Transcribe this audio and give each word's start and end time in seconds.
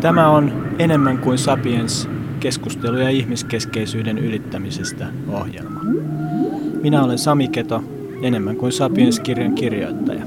Tämä 0.00 0.28
on 0.28 0.52
enemmän 0.78 1.18
kuin 1.18 1.38
Sapiens 1.38 2.08
keskusteluja 2.40 3.08
ihmiskeskeisyyden 3.08 4.18
ylittämisestä 4.18 5.06
ohjelma. 5.28 5.80
Minä 6.82 7.04
olen 7.04 7.18
Sami 7.18 7.48
Keto, 7.48 7.84
enemmän 8.22 8.56
kuin 8.56 8.72
Sapiens-kirjan 8.72 9.54
kirjoittaja. 9.54 10.22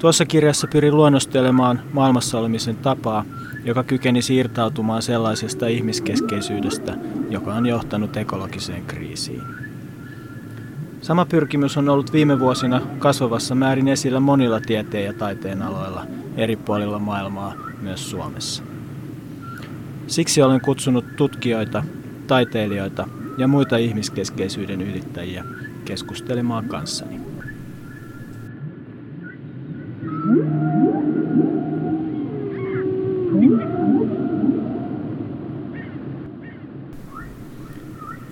Tuossa 0.00 0.26
kirjassa 0.26 0.66
pyrin 0.72 0.96
luonnostelemaan 0.96 1.80
maailmassa 1.92 2.38
olemisen 2.38 2.76
tapaa, 2.76 3.24
joka 3.64 3.84
kykeni 3.84 4.22
siirtautumaan 4.22 5.02
sellaisesta 5.02 5.66
ihmiskeskeisyydestä, 5.66 6.94
joka 7.30 7.54
on 7.54 7.66
johtanut 7.66 8.16
ekologiseen 8.16 8.84
kriisiin. 8.86 9.61
Sama 11.02 11.24
pyrkimys 11.24 11.76
on 11.76 11.88
ollut 11.88 12.12
viime 12.12 12.40
vuosina 12.40 12.80
kasvavassa 12.98 13.54
määrin 13.54 13.88
esillä 13.88 14.20
monilla 14.20 14.60
tieteen 14.60 15.04
ja 15.04 15.12
taiteen 15.12 15.62
aloilla 15.62 16.06
eri 16.36 16.56
puolilla 16.56 16.98
maailmaa, 16.98 17.54
myös 17.80 18.10
Suomessa. 18.10 18.62
Siksi 20.06 20.42
olen 20.42 20.60
kutsunut 20.60 21.04
tutkijoita, 21.16 21.84
taiteilijoita 22.26 23.08
ja 23.38 23.48
muita 23.48 23.76
ihmiskeskeisyyden 23.76 24.82
ylittäjiä 24.82 25.44
keskustelemaan 25.84 26.68
kanssani. 26.68 27.20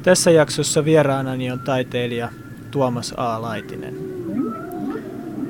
Tässä 0.03 0.31
jaksossa 0.31 0.85
vieraanani 0.85 1.51
on 1.51 1.61
taiteilija 1.61 2.29
Tuomas 2.71 3.15
A. 3.17 3.43
Laitinen. 3.43 3.97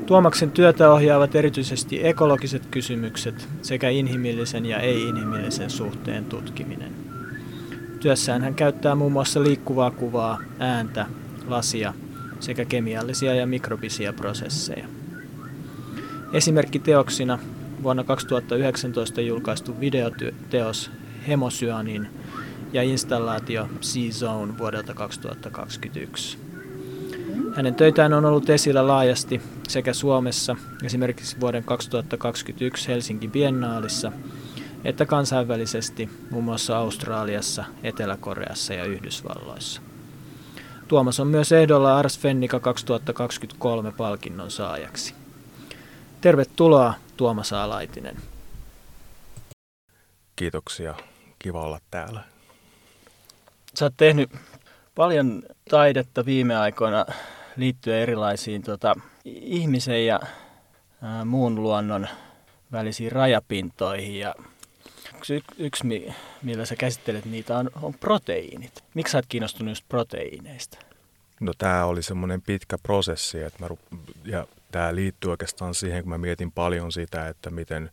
Tuomaksen 0.06 0.50
työtä 0.50 0.92
ohjaavat 0.92 1.34
erityisesti 1.34 2.06
ekologiset 2.06 2.66
kysymykset 2.70 3.48
sekä 3.62 3.88
inhimillisen 3.88 4.66
ja 4.66 4.78
ei-inhimillisen 4.78 5.70
suhteen 5.70 6.24
tutkiminen. 6.24 6.92
Työssään 8.00 8.42
hän 8.42 8.54
käyttää 8.54 8.94
muun 8.94 9.12
muassa 9.12 9.42
liikkuvaa 9.42 9.90
kuvaa, 9.90 10.40
ääntä, 10.58 11.06
lasia 11.46 11.94
sekä 12.40 12.64
kemiallisia 12.64 13.34
ja 13.34 13.46
mikrobisia 13.46 14.12
prosesseja. 14.12 14.86
Esimerkki 16.32 16.78
teoksina 16.78 17.38
vuonna 17.82 18.04
2019 18.04 19.20
julkaistu 19.20 19.80
videoteos 19.80 20.90
Hemosyanin 21.28 22.08
ja 22.72 22.82
installaatio 22.82 23.68
C-Zone 23.80 24.58
vuodelta 24.58 24.94
2021. 24.94 26.49
Hänen 27.54 27.74
töitään 27.74 28.12
on 28.12 28.24
ollut 28.24 28.50
esillä 28.50 28.86
laajasti 28.86 29.42
sekä 29.68 29.92
Suomessa, 29.92 30.56
esimerkiksi 30.84 31.40
vuoden 31.40 31.64
2021 31.64 32.88
Helsinki 32.88 33.28
Biennaalissa, 33.28 34.12
että 34.84 35.06
kansainvälisesti 35.06 36.10
muun 36.30 36.44
muassa 36.44 36.78
Australiassa, 36.78 37.64
Etelä-Koreassa 37.82 38.74
ja 38.74 38.84
Yhdysvalloissa. 38.84 39.82
Tuomas 40.88 41.20
on 41.20 41.26
myös 41.26 41.52
ehdolla 41.52 41.98
Ars 41.98 42.18
Fennica 42.18 42.60
2023 42.60 43.92
palkinnon 43.92 44.50
saajaksi. 44.50 45.14
Tervetuloa 46.20 46.94
Tuomas 47.16 47.52
Alaitinen. 47.52 48.16
Kiitoksia. 50.36 50.94
Kiva 51.38 51.62
olla 51.62 51.80
täällä. 51.90 52.24
Sä 53.74 53.84
oot 53.84 53.94
tehnyt 53.96 54.30
paljon 54.94 55.42
taidetta 55.70 56.26
viime 56.26 56.56
aikoina 56.56 57.06
liittyen 57.56 57.98
erilaisiin 57.98 58.62
tota, 58.62 58.94
ihmisen 59.24 60.06
ja 60.06 60.20
ää, 61.02 61.24
muun 61.24 61.62
luonnon 61.62 62.08
välisiin 62.72 63.12
rajapintoihin. 63.12 64.18
Ja 64.18 64.34
yksi, 65.16 65.44
yksi, 65.58 65.84
millä 66.42 66.64
sä 66.64 66.76
käsittelet 66.76 67.24
niitä, 67.24 67.58
on, 67.58 67.70
on 67.82 67.94
proteiinit. 67.94 68.84
Miksi 68.94 69.12
sä 69.12 69.18
oot 69.18 69.26
kiinnostunut 69.28 69.70
just 69.70 69.84
proteiineista? 69.88 70.78
No 71.40 71.52
tämä 71.58 71.84
oli 71.84 72.02
semmoinen 72.02 72.42
pitkä 72.42 72.78
prosessi, 72.82 73.42
että 73.42 73.58
mä, 73.64 73.68
ja 74.24 74.46
tämä 74.72 74.94
liittyy 74.94 75.30
oikeastaan 75.30 75.74
siihen, 75.74 76.02
kun 76.02 76.10
mä 76.10 76.18
mietin 76.18 76.52
paljon 76.52 76.92
sitä, 76.92 77.28
että 77.28 77.50
miten, 77.50 77.90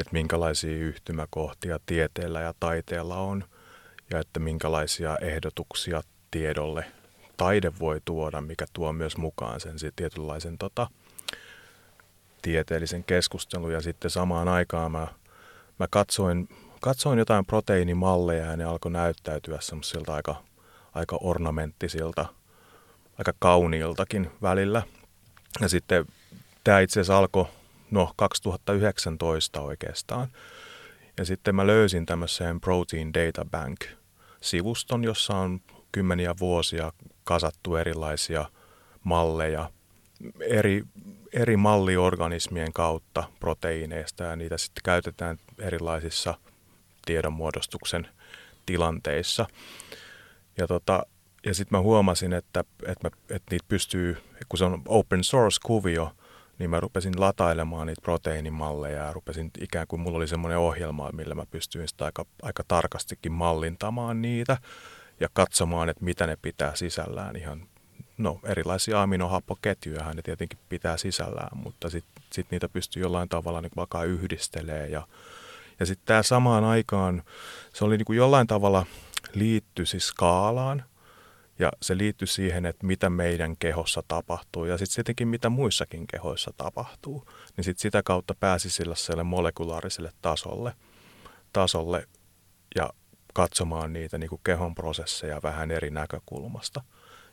että 0.00 0.12
minkälaisia 0.12 0.78
yhtymäkohtia 0.78 1.78
tieteellä 1.86 2.40
ja 2.40 2.54
taiteella 2.60 3.16
on– 3.16 3.44
ja 4.10 4.18
että 4.20 4.40
minkälaisia 4.40 5.16
ehdotuksia 5.20 6.02
tiedolle 6.30 6.84
taide 7.36 7.72
voi 7.80 8.00
tuoda, 8.04 8.40
mikä 8.40 8.66
tuo 8.72 8.92
myös 8.92 9.16
mukaan 9.16 9.60
sen 9.60 9.74
tietynlaisen 9.96 10.58
tota, 10.58 10.86
tieteellisen 12.42 13.04
keskustelun. 13.04 13.72
Ja 13.72 13.80
sitten 13.80 14.10
samaan 14.10 14.48
aikaan 14.48 14.92
mä, 14.92 15.08
mä 15.78 15.86
katsoin, 15.90 16.48
katsoin 16.80 17.18
jotain 17.18 17.46
proteiinimalleja 17.46 18.46
ja 18.46 18.56
ne 18.56 18.64
alkoi 18.64 18.90
näyttäytyä 18.90 19.58
semmoisilta 19.60 20.14
aika, 20.14 20.42
aika 20.94 21.18
ornamenttisilta, 21.20 22.26
aika 23.18 23.32
kauniiltakin 23.38 24.30
välillä. 24.42 24.82
Ja 25.60 25.68
sitten 25.68 26.06
tämä 26.64 26.80
itse 26.80 27.00
asiassa 27.00 27.18
alkoi 27.18 27.46
no 27.90 28.12
2019 28.16 29.60
oikeastaan. 29.60 30.28
Ja 31.18 31.24
sitten 31.24 31.54
mä 31.54 31.66
löysin 31.66 32.06
tämmöiseen 32.06 32.60
Protein 32.60 33.14
Data 33.14 33.44
Bank– 33.44 33.84
sivuston, 34.40 35.04
jossa 35.04 35.36
on 35.36 35.60
kymmeniä 35.92 36.34
vuosia 36.40 36.92
kasattu 37.24 37.76
erilaisia 37.76 38.44
malleja 39.04 39.70
eri, 40.40 40.82
eri 41.32 41.56
malliorganismien 41.56 42.72
kautta 42.72 43.24
proteiineista 43.40 44.24
ja 44.24 44.36
niitä 44.36 44.58
sitten 44.58 44.82
käytetään 44.84 45.38
erilaisissa 45.58 46.34
tiedonmuodostuksen 47.04 48.08
tilanteissa. 48.66 49.46
Ja, 50.58 50.66
tota, 50.66 51.06
ja 51.46 51.54
sitten 51.54 51.78
mä 51.78 51.82
huomasin, 51.82 52.32
että, 52.32 52.64
että, 52.86 53.08
mä, 53.08 53.16
että 53.30 53.50
niitä 53.50 53.64
pystyy, 53.68 54.16
kun 54.48 54.58
se 54.58 54.64
on 54.64 54.82
open 54.88 55.24
source-kuvio, 55.24 56.12
niin 56.58 56.70
mä 56.70 56.80
rupesin 56.80 57.20
latailemaan 57.20 57.86
niitä 57.86 58.02
proteiinimalleja 58.02 59.04
ja 59.04 59.12
rupesin 59.12 59.50
ikään 59.60 59.86
kuin 59.86 60.00
mulla 60.00 60.16
oli 60.16 60.28
semmoinen 60.28 60.58
ohjelma, 60.58 61.12
millä 61.12 61.34
mä 61.34 61.46
pystyin 61.50 61.88
sitä 61.88 62.04
aika, 62.04 62.24
aika 62.42 62.62
tarkastikin 62.68 63.32
mallintamaan 63.32 64.22
niitä 64.22 64.56
ja 65.20 65.28
katsomaan, 65.32 65.88
että 65.88 66.04
mitä 66.04 66.26
ne 66.26 66.36
pitää 66.42 66.74
sisällään. 66.74 67.36
Ihan 67.36 67.68
no 68.18 68.40
erilaisia 68.44 69.02
aminohappoketjuja 69.02 70.12
ne 70.14 70.22
tietenkin 70.22 70.58
pitää 70.68 70.96
sisällään, 70.96 71.58
mutta 71.58 71.90
sitten 71.90 72.24
sit 72.32 72.46
niitä 72.50 72.68
pystyy 72.68 73.02
jollain 73.02 73.28
tavalla 73.28 73.60
niin 73.60 73.72
alkaa 73.76 74.04
yhdistelee 74.04 74.86
ja, 74.86 75.06
ja 75.80 75.86
sitten 75.86 76.06
tämä 76.06 76.22
samaan 76.22 76.64
aikaan, 76.64 77.22
se 77.74 77.84
oli 77.84 77.96
niin 77.96 78.04
kuin 78.04 78.16
jollain 78.16 78.46
tavalla 78.46 78.86
liitty 79.34 79.86
siis 79.86 80.06
skaalaan, 80.06 80.84
ja 81.58 81.72
se 81.82 81.98
liittyy 81.98 82.26
siihen, 82.26 82.66
että 82.66 82.86
mitä 82.86 83.10
meidän 83.10 83.56
kehossa 83.56 84.02
tapahtuu 84.08 84.64
ja 84.64 84.78
sitten 84.78 84.94
tietenkin 84.94 85.28
mitä 85.28 85.48
muissakin 85.48 86.06
kehoissa 86.06 86.52
tapahtuu. 86.56 87.24
Niin 87.56 87.64
sitten 87.64 87.82
sitä 87.82 88.02
kautta 88.02 88.34
pääsi 88.40 88.70
sellaiselle 88.70 89.22
molekulaariselle 89.22 90.12
tasolle, 90.22 90.72
tasolle 91.52 92.08
ja 92.74 92.90
katsomaan 93.34 93.92
niitä 93.92 94.18
niin 94.18 94.30
kuin 94.30 94.40
kehon 94.44 94.74
prosesseja 94.74 95.42
vähän 95.42 95.70
eri 95.70 95.90
näkökulmasta. 95.90 96.82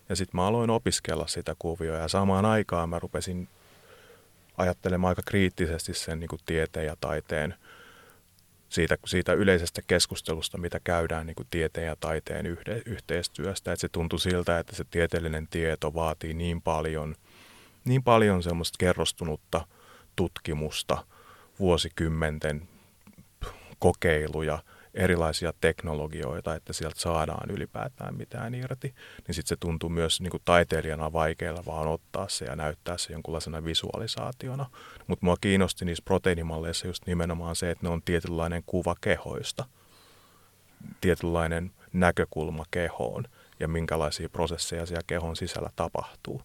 Ja 0.10 0.16
sitten 0.16 0.38
mä 0.38 0.48
aloin 0.48 0.70
opiskella 0.70 1.28
sitä 1.28 1.56
kuvioa 1.60 1.98
ja 1.98 2.08
samaan 2.08 2.46
aikaan 2.46 2.90
mä 2.90 3.00
rupesin 3.00 3.50
ajattelemaan 4.58 5.12
aika 5.12 5.22
kriittisesti 5.26 5.94
sen 5.94 6.20
niin 6.20 6.28
kuin 6.28 6.42
tieteen 6.46 6.86
ja 6.86 6.96
taiteen– 7.02 7.56
siitä, 8.76 8.98
siitä 9.06 9.34
yleisestä 9.34 9.82
keskustelusta, 9.88 10.58
mitä 10.58 10.80
käydään 10.84 11.26
niin 11.26 11.36
kuin 11.36 11.48
tieteen 11.52 11.88
ja 11.88 11.96
taiteen 12.00 12.46
yhde, 12.46 12.82
yhteistyöstä. 12.86 13.72
Että 13.72 13.82
se 13.82 13.90
tuntui 13.90 14.20
siltä, 14.20 14.60
että 14.60 14.76
se 14.76 14.84
tieteellinen 14.84 15.48
tieto 15.48 15.94
vaatii 15.94 16.34
niin 16.34 16.62
paljon, 16.62 17.16
niin 17.86 18.04
paljon 18.04 18.44
semmoista 18.44 18.78
kerrostunutta 18.80 19.68
tutkimusta, 20.16 21.06
vuosikymmenten 21.60 22.68
kokeiluja– 23.80 24.60
erilaisia 24.96 25.54
teknologioita, 25.62 26.56
että 26.56 26.74
sieltä 26.74 27.00
saadaan 27.00 27.52
ylipäätään 27.52 28.16
mitään 28.16 28.56
irti, 28.56 28.96
niin 29.28 29.36
sitten 29.36 29.50
se 29.50 29.56
tuntuu 29.60 29.90
myös 29.90 30.22
niin 30.22 30.32
kuin 30.32 30.42
taiteilijana 30.46 31.14
vaikealla 31.14 31.64
vaan 31.66 31.88
ottaa 31.88 32.30
se 32.30 32.46
ja 32.46 32.56
näyttää 32.56 32.98
se 32.98 33.14
jonkunlaisena 33.14 33.64
visualisaationa. 33.64 34.66
Mutta 35.08 35.26
mua 35.26 35.38
kiinnosti 35.42 35.86
niissä 35.86 36.06
proteiinimalleissa 36.06 36.88
just 36.88 37.08
nimenomaan 37.08 37.56
se, 37.56 37.72
että 37.72 37.86
ne 37.86 37.90
on 37.90 38.02
tietynlainen 38.02 38.64
kuva 38.66 38.96
kehoista, 39.02 39.66
tietynlainen 41.02 41.72
näkökulma 41.94 42.64
kehoon 42.72 43.26
ja 43.60 43.68
minkälaisia 43.68 44.30
prosesseja 44.30 44.86
siellä 44.86 45.04
kehon 45.08 45.36
sisällä 45.36 45.70
tapahtuu. 45.76 46.42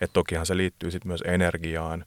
Et 0.00 0.10
tokihan 0.12 0.46
se 0.46 0.56
liittyy 0.56 0.90
sitten 0.90 1.08
myös 1.08 1.22
energiaan, 1.26 2.04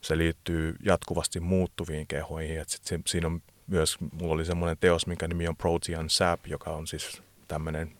se 0.00 0.18
liittyy 0.18 0.76
jatkuvasti 0.82 1.40
muuttuviin 1.40 2.06
kehoihin, 2.06 2.60
että 2.60 2.74
sit 2.86 3.06
siinä 3.06 3.26
on 3.26 3.42
myös, 3.66 3.96
mulla 4.12 4.34
oli 4.34 4.44
semmoinen 4.44 4.76
teos, 4.80 5.06
minkä 5.06 5.28
nimi 5.28 5.48
on 5.48 5.56
Protean 5.56 6.10
Sap, 6.10 6.46
joka 6.46 6.70
on 6.70 6.86
siis 6.86 7.22
tämmöinen 7.48 7.96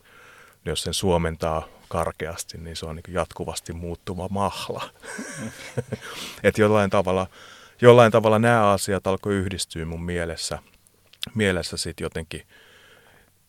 jos 0.64 0.82
sen 0.82 0.94
suomentaa 0.94 1.68
karkeasti, 1.88 2.58
niin 2.58 2.76
se 2.76 2.86
on 2.86 2.96
niin 2.96 3.14
jatkuvasti 3.14 3.72
muuttuva 3.72 4.28
mahla. 4.30 4.90
että 6.42 6.60
jollain 6.60 6.90
tavalla, 6.90 7.26
jollain 7.80 8.12
tavalla 8.12 8.38
nämä 8.38 8.70
asiat 8.70 9.06
alkoi 9.06 9.34
yhdistyä 9.34 9.84
mun 9.84 10.04
mielessä, 10.04 10.58
mielessä 11.34 11.76
sitten 11.76 12.04
jotenkin. 12.04 12.42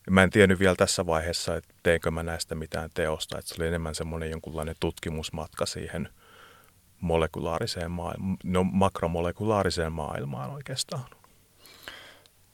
Mä 0.09 0.23
en 0.23 0.29
tiennyt 0.29 0.59
vielä 0.59 0.75
tässä 0.75 1.05
vaiheessa, 1.05 1.55
että 1.55 1.73
teinkö 1.83 2.11
mä 2.11 2.23
näistä 2.23 2.55
mitään 2.55 2.89
teosta. 2.93 3.37
Että 3.37 3.49
se 3.49 3.55
oli 3.59 3.67
enemmän 3.67 3.95
semmoinen 3.95 4.29
jonkunlainen 4.29 4.75
tutkimusmatka 4.79 5.65
siihen 5.65 6.09
molekulaariseen 7.01 7.91
maailmaan, 7.91 8.37
no 8.43 8.63
makromolekulaariseen 8.63 9.91
maailmaan 9.91 10.51
oikeastaan. 10.51 11.05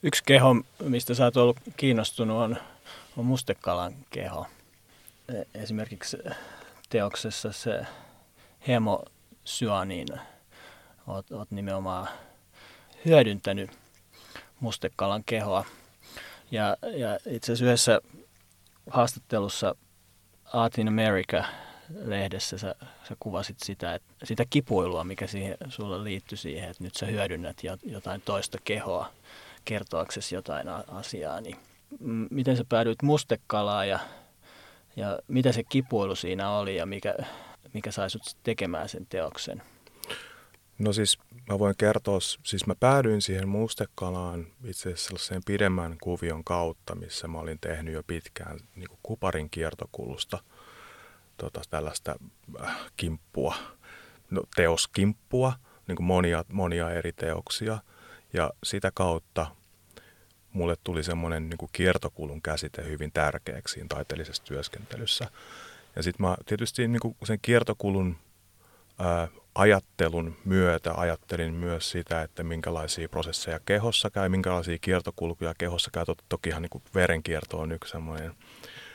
Yksi 0.04 0.24
keho, 0.26 0.56
mistä 0.84 1.14
sä 1.14 1.24
oot 1.24 1.38
ollut 1.38 1.58
kiinnostunut, 1.78 2.38
on, 2.38 2.58
on 3.18 3.26
mustekalan 3.26 3.94
keho. 4.10 4.46
E, 5.30 5.62
esimerkiksi 5.62 6.18
teoksessa 6.90 7.52
se 7.52 7.86
hemosyanin 8.68 10.08
oot, 11.08 11.32
oot 11.32 11.52
nimenomaan 11.52 12.08
hyödyntänyt 13.06 13.72
mustekalan 14.60 15.24
kehoa. 15.24 15.66
Ja, 16.52 16.78
ja 16.94 17.20
itse 17.30 17.52
asiassa 17.52 17.66
yhdessä 17.66 18.02
haastattelussa 18.90 19.76
Art 20.54 20.78
in 20.78 20.88
America-lehdessä 20.88 22.58
sä, 22.58 22.76
sä 23.08 23.16
kuvasit 23.20 23.58
sitä, 23.60 23.96
että, 23.96 24.14
sitä 24.26 24.46
kipuilua, 24.50 25.04
mikä 25.04 25.28
siihen, 25.28 25.58
sulle 25.70 26.04
liittyi 26.04 26.38
siihen, 26.38 26.70
että 26.70 26.84
nyt 26.84 26.96
sä 26.96 27.06
hyödynnät 27.06 27.58
jotain 27.84 28.22
toista 28.22 28.58
kehoa 28.64 29.12
kertoaksesi 29.66 30.36
jotain 30.36 30.68
asiaa. 30.88 31.42
Niin 31.42 31.58
miten 32.30 32.58
sä 32.58 32.64
päädyit 32.70 33.02
mustekalaan 33.02 33.90
ja 33.90 34.00
ja 34.96 35.20
mitä 35.28 35.52
se 35.52 35.64
kipuilu 35.64 36.16
siinä 36.16 36.50
oli 36.50 36.76
ja 36.76 36.86
mikä, 36.86 37.16
mikä 37.74 37.92
sai 37.92 38.10
sut 38.10 38.38
tekemään 38.44 38.90
sen 38.90 39.06
teoksen? 39.06 39.62
No 40.80 40.94
siis 40.94 41.18
mä 41.50 41.60
voin 41.60 41.76
kertoa, 41.78 42.20
siis 42.44 42.68
mä 42.68 42.76
päädyin 42.80 43.22
siihen 43.22 43.48
mustekalaan 43.48 44.48
itse 44.64 44.90
asiassa 44.90 45.06
sellaiseen 45.06 45.42
pidemmän 45.46 45.98
kuvion 46.04 46.44
kautta, 46.44 46.96
missä 46.96 47.28
mä 47.28 47.40
olin 47.40 47.60
tehnyt 47.60 47.94
jo 47.94 48.04
pitkään 48.08 48.60
niin 48.76 48.88
kuin 48.88 49.00
kuparin 49.04 49.50
kiertokulusta 49.50 50.44
tota, 51.38 51.62
tällaista 51.70 52.16
äh, 52.64 52.76
kimppua, 52.98 53.56
no, 54.30 54.44
teoskimppua, 54.56 55.54
niin 55.88 55.96
kuin 55.96 56.06
monia, 56.06 56.46
monia 56.52 56.92
eri 56.92 57.14
teoksia. 57.14 57.80
Ja 58.34 58.52
sitä 58.64 58.92
kautta 58.94 59.48
mulle 60.54 60.76
tuli 60.84 61.04
semmoinen 61.04 61.50
niin 61.50 61.70
kiertokulun 61.72 62.42
käsite 62.42 62.84
hyvin 62.84 63.12
tärkeäksi 63.12 63.74
siinä 63.74 63.88
taiteellisessa 63.90 64.44
työskentelyssä. 64.44 65.28
Ja 65.96 66.04
sitten 66.04 66.26
mä 66.26 66.36
tietysti 66.46 66.88
niin 66.88 67.00
kuin 67.00 67.16
sen 67.24 67.40
kiertokulun 67.42 68.18
ää, 69.00 69.28
ajattelun 69.56 70.38
myötä 70.46 70.94
ajattelin 70.94 71.54
myös 71.54 71.92
sitä, 71.92 72.22
että 72.22 72.44
minkälaisia 72.44 73.10
prosesseja 73.10 73.60
kehossa 73.66 74.10
käy, 74.10 74.30
minkälaisia 74.30 74.78
kiertokulkuja 74.82 75.54
kehossa 75.58 75.92
käy. 75.94 76.06
Tokihan 76.30 76.62
niin 76.62 76.84
verenkierto 76.96 77.60
on 77.60 77.72
yksi 77.72 77.92
semmoinen, 77.92 78.34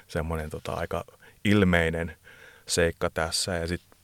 semmoinen 0.09 0.51
tota, 0.51 0.75
aika 0.75 1.05
ilmeinen 1.45 2.17
seikka 2.67 3.11
tässä. 3.11 3.55
Ja 3.55 3.67
sitten 3.67 3.99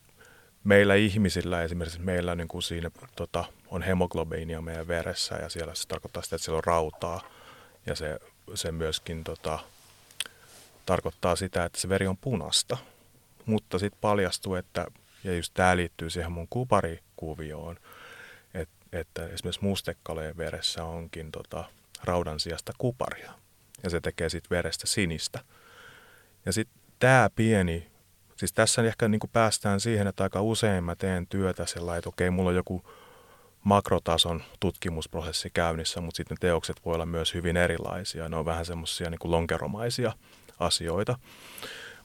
meillä 0.64 0.94
ihmisillä 0.94 1.62
esimerkiksi 1.62 2.00
meillä 2.00 2.34
niin 2.34 2.49
kuin 2.49 2.62
siinä 2.62 2.90
tota, 3.17 3.44
on 3.72 3.82
hemoglobiinia 3.82 4.60
meidän 4.60 4.88
veressä 4.88 5.34
ja 5.34 5.48
siellä 5.48 5.74
se 5.74 5.88
tarkoittaa 5.88 6.22
sitä, 6.22 6.36
että 6.36 6.44
siellä 6.44 6.58
on 6.58 6.64
rautaa 6.64 7.20
ja 7.86 7.94
se, 7.94 8.19
se 8.54 8.72
myöskin 8.72 9.24
tota, 9.24 9.58
tarkoittaa 10.86 11.36
sitä, 11.36 11.64
että 11.64 11.80
se 11.80 11.88
veri 11.88 12.06
on 12.06 12.16
punasta. 12.16 12.76
Mutta 13.46 13.78
sitten 13.78 14.00
paljastuu, 14.00 14.54
että, 14.54 14.86
ja 15.24 15.36
just 15.36 15.54
tämä 15.54 15.76
liittyy 15.76 16.10
siihen 16.10 16.32
mun 16.32 16.48
kuparikuvioon, 16.50 17.76
että, 18.54 18.74
että 18.92 19.26
esimerkiksi 19.26 19.64
mustekaleen 19.64 20.36
veressä 20.36 20.84
onkin 20.84 21.32
tota, 21.32 21.64
raudan 22.04 22.40
sijasta 22.40 22.72
kuparia. 22.78 23.32
Ja 23.82 23.90
se 23.90 24.00
tekee 24.00 24.28
sitten 24.28 24.56
verestä 24.56 24.86
sinistä. 24.86 25.44
Ja 26.46 26.52
sitten 26.52 26.82
tämä 26.98 27.30
pieni, 27.36 27.90
siis 28.36 28.52
tässä 28.52 28.82
ehkä 28.82 29.08
niin 29.08 29.20
päästään 29.32 29.80
siihen, 29.80 30.06
että 30.06 30.22
aika 30.22 30.42
usein 30.42 30.84
mä 30.84 30.96
teen 30.96 31.26
työtä 31.26 31.66
sellainen, 31.66 31.98
että 31.98 32.08
okei, 32.08 32.30
mulla 32.30 32.50
on 32.50 32.56
joku 32.56 32.84
makrotason 33.64 34.42
tutkimusprosessi 34.60 35.50
käynnissä, 35.50 36.00
mutta 36.00 36.16
sitten 36.16 36.36
teokset 36.40 36.76
voi 36.84 36.94
olla 36.94 37.06
myös 37.06 37.34
hyvin 37.34 37.56
erilaisia. 37.56 38.28
Ne 38.28 38.36
on 38.36 38.44
vähän 38.44 38.66
semmoisia 38.66 39.10
niin 39.10 39.18
lonkeromaisia 39.24 40.12
asioita. 40.58 41.18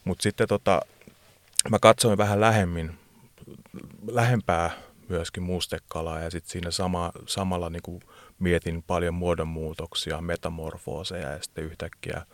Mutta 0.03 0.23
sitten 0.23 0.47
tota, 0.47 0.81
mä 1.69 1.79
katsoin 1.79 2.17
vähän 2.17 2.41
lähemmin, 2.41 2.99
lähempää 4.07 4.71
myöskin 5.09 5.43
mustekalaa 5.43 6.19
ja 6.19 6.31
sitten 6.31 6.51
siinä 6.51 6.71
sama, 6.71 7.11
samalla 7.25 7.69
niin 7.69 7.81
kuin 7.81 8.01
mietin 8.39 8.83
paljon 8.83 9.13
muodonmuutoksia, 9.13 10.21
metamorfooseja 10.21 11.31
ja 11.31 11.43
sitten 11.43 11.63
yhtäkkiä, 11.63 12.25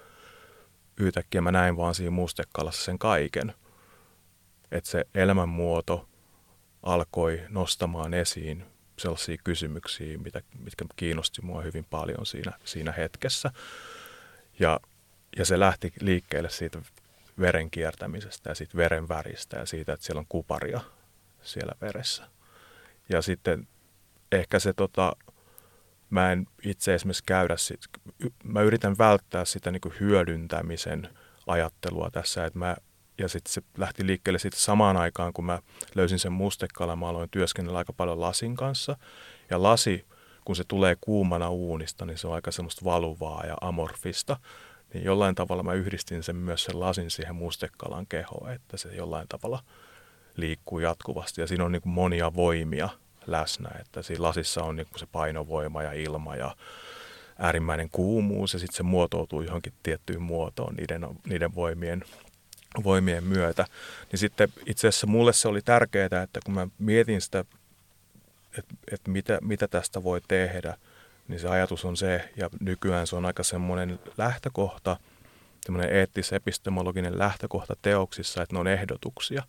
yhtäkkiä 0.98 1.42
mä 1.42 1.52
näin 1.52 1.78
vaan 1.78 1.96
siinä 1.96 2.12
mustekalassa 2.12 2.84
sen 2.84 3.00
kaiken. 3.00 3.54
Että 4.72 4.90
se 4.90 5.06
elämänmuoto 5.16 6.08
alkoi 6.84 7.42
nostamaan 7.50 8.14
esiin 8.14 8.73
sellaisia 8.98 9.38
kysymyksiä, 9.44 10.18
mitä, 10.18 10.42
mitkä 10.60 10.86
kiinnosti 10.96 11.42
mua 11.42 11.62
hyvin 11.62 11.86
paljon 11.90 12.26
siinä, 12.26 12.52
siinä 12.64 12.92
hetkessä. 12.92 13.52
Ja, 14.60 14.80
ja 15.38 15.46
se 15.46 15.60
lähti 15.60 15.94
liikkeelle 16.00 16.50
siitä 16.50 16.82
veren 17.40 17.72
kiertämisestä 17.72 18.50
ja 18.50 18.56
siitä 18.56 18.78
veren 18.78 19.10
väristä 19.10 19.58
ja 19.58 19.66
siitä, 19.66 19.94
että 19.94 20.06
siellä 20.06 20.20
on 20.20 20.26
kuparia 20.30 20.82
siellä 21.42 21.74
veressä. 21.82 22.24
Ja 23.10 23.22
sitten 23.22 23.68
ehkä 24.32 24.60
se, 24.60 24.74
tota, 24.74 25.14
mä 26.10 26.32
en 26.32 26.48
itse 26.64 26.94
esimerkiksi 26.94 27.24
käydä, 27.26 27.58
sit, 27.58 27.80
mä 28.44 28.62
yritän 28.62 28.98
välttää 28.98 29.46
sitä 29.46 29.72
niin 29.72 29.82
hyödyntämisen 30.00 31.10
ajattelua 31.48 32.10
tässä, 32.12 32.46
että 32.46 32.60
mä 32.60 32.76
ja 33.18 33.28
sitten 33.30 33.54
se 33.54 33.62
lähti 33.78 34.08
liikkeelle 34.08 34.40
sitten 34.40 34.62
samaan 34.62 34.98
aikaan, 34.98 35.34
kun 35.34 35.46
mä 35.46 35.60
löysin 35.96 36.20
sen 36.20 36.32
mustekalan, 36.32 37.00
mä 37.00 37.10
aloin 37.10 37.30
työskennellä 37.30 37.78
aika 37.78 37.94
paljon 37.94 38.22
lasin 38.22 38.56
kanssa. 38.56 38.98
Ja 39.50 39.64
lasi, 39.64 40.06
kun 40.46 40.56
se 40.56 40.64
tulee 40.68 40.96
kuumana 41.02 41.50
uunista, 41.50 42.06
niin 42.06 42.18
se 42.18 42.28
on 42.28 42.34
aika 42.34 42.52
semmoista 42.52 42.86
valuvaa 42.86 43.46
ja 43.46 43.58
amorfista. 43.62 44.38
Niin 44.94 45.04
jollain 45.04 45.36
tavalla 45.36 45.64
mä 45.64 45.74
yhdistin 45.74 46.24
sen 46.24 46.36
myös 46.36 46.64
sen 46.64 46.80
lasin 46.80 47.12
siihen 47.12 47.36
mustekalan 47.36 48.08
kehoon, 48.08 48.52
että 48.52 48.78
se 48.78 48.90
jollain 48.96 49.28
tavalla 49.28 49.64
liikkuu 50.38 50.80
jatkuvasti. 50.80 51.42
Ja 51.42 51.48
siinä 51.48 51.66
on 51.66 51.72
niin 51.72 51.82
monia 51.86 52.36
voimia 52.36 52.90
läsnä, 53.28 53.70
että 53.80 54.02
siinä 54.02 54.24
lasissa 54.24 54.64
on 54.64 54.76
niin 54.76 54.88
se 54.96 55.06
painovoima 55.06 55.84
ja 55.84 55.94
ilma 55.94 56.36
ja 56.36 56.56
äärimmäinen 57.40 57.90
kuumuus 57.90 58.54
ja 58.54 58.60
sitten 58.60 58.76
se 58.78 58.84
muotoutuu 58.84 59.42
johonkin 59.42 59.74
tiettyyn 59.84 60.22
muotoon 60.22 60.76
niiden, 60.76 61.08
niiden 61.28 61.56
voimien 61.56 62.04
voimien 62.84 63.24
myötä. 63.24 63.66
Niin 64.12 64.20
sitten 64.20 64.50
itse 64.66 64.88
asiassa 64.88 65.08
mulle 65.08 65.34
se 65.34 65.48
oli 65.48 65.62
tärkeää, 65.62 66.22
että 66.24 66.40
kun 66.46 66.54
mä 66.54 66.68
mietin 66.80 67.22
sitä, 67.22 67.46
että, 68.58 68.76
että 68.92 69.12
mitä, 69.12 69.40
mitä 69.42 69.68
tästä 69.68 70.04
voi 70.04 70.22
tehdä, 70.28 70.78
niin 71.28 71.40
se 71.40 71.48
ajatus 71.48 71.86
on 71.86 71.98
se, 71.98 72.30
ja 72.36 72.50
nykyään 72.60 73.08
se 73.08 73.16
on 73.16 73.26
aika 73.26 73.44
semmoinen 73.44 74.00
lähtökohta, 74.18 74.98
semmoinen 75.62 75.96
eettis-epistemologinen 75.96 77.20
lähtökohta 77.20 77.76
teoksissa, 77.82 78.42
että 78.42 78.56
ne 78.56 78.60
on 78.60 78.68
ehdotuksia. 78.68 79.44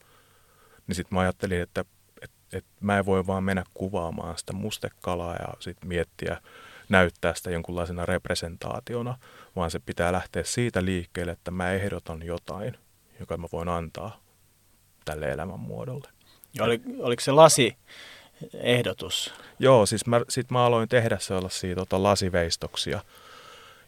Niin 0.86 0.94
sitten 0.94 1.16
mä 1.16 1.20
ajattelin, 1.20 1.60
että, 1.60 1.84
että, 2.22 2.36
että 2.52 2.70
mä 2.80 2.98
en 2.98 3.06
voi 3.06 3.26
vaan 3.26 3.44
mennä 3.44 3.64
kuvaamaan 3.74 4.38
sitä 4.38 4.52
mustekalaa 4.52 5.34
ja 5.34 5.48
sitten 5.60 5.88
miettiä, 5.88 6.40
näyttää 6.88 7.34
sitä 7.34 7.50
jonkunlaisena 7.50 8.06
representaationa, 8.06 9.18
vaan 9.56 9.70
se 9.70 9.78
pitää 9.78 10.12
lähteä 10.12 10.44
siitä 10.44 10.84
liikkeelle, 10.84 11.32
että 11.32 11.50
mä 11.50 11.72
ehdotan 11.72 12.22
jotain 12.22 12.78
joka 13.24 13.36
mä 13.36 13.46
voin 13.52 13.68
antaa 13.68 14.20
tälle 15.04 15.30
elämänmuodolle. 15.30 16.08
Ja 16.54 16.64
oli, 16.64 16.80
oliko 16.98 17.20
se 17.20 17.32
lasi 17.32 17.76
ehdotus? 18.54 19.34
Joo, 19.58 19.86
siis 19.86 20.06
mä, 20.06 20.20
sit 20.28 20.50
mä 20.50 20.64
aloin 20.64 20.88
tehdä 20.88 21.18
sellaisia 21.18 21.74
tota, 21.74 22.02
lasiveistoksia, 22.02 23.00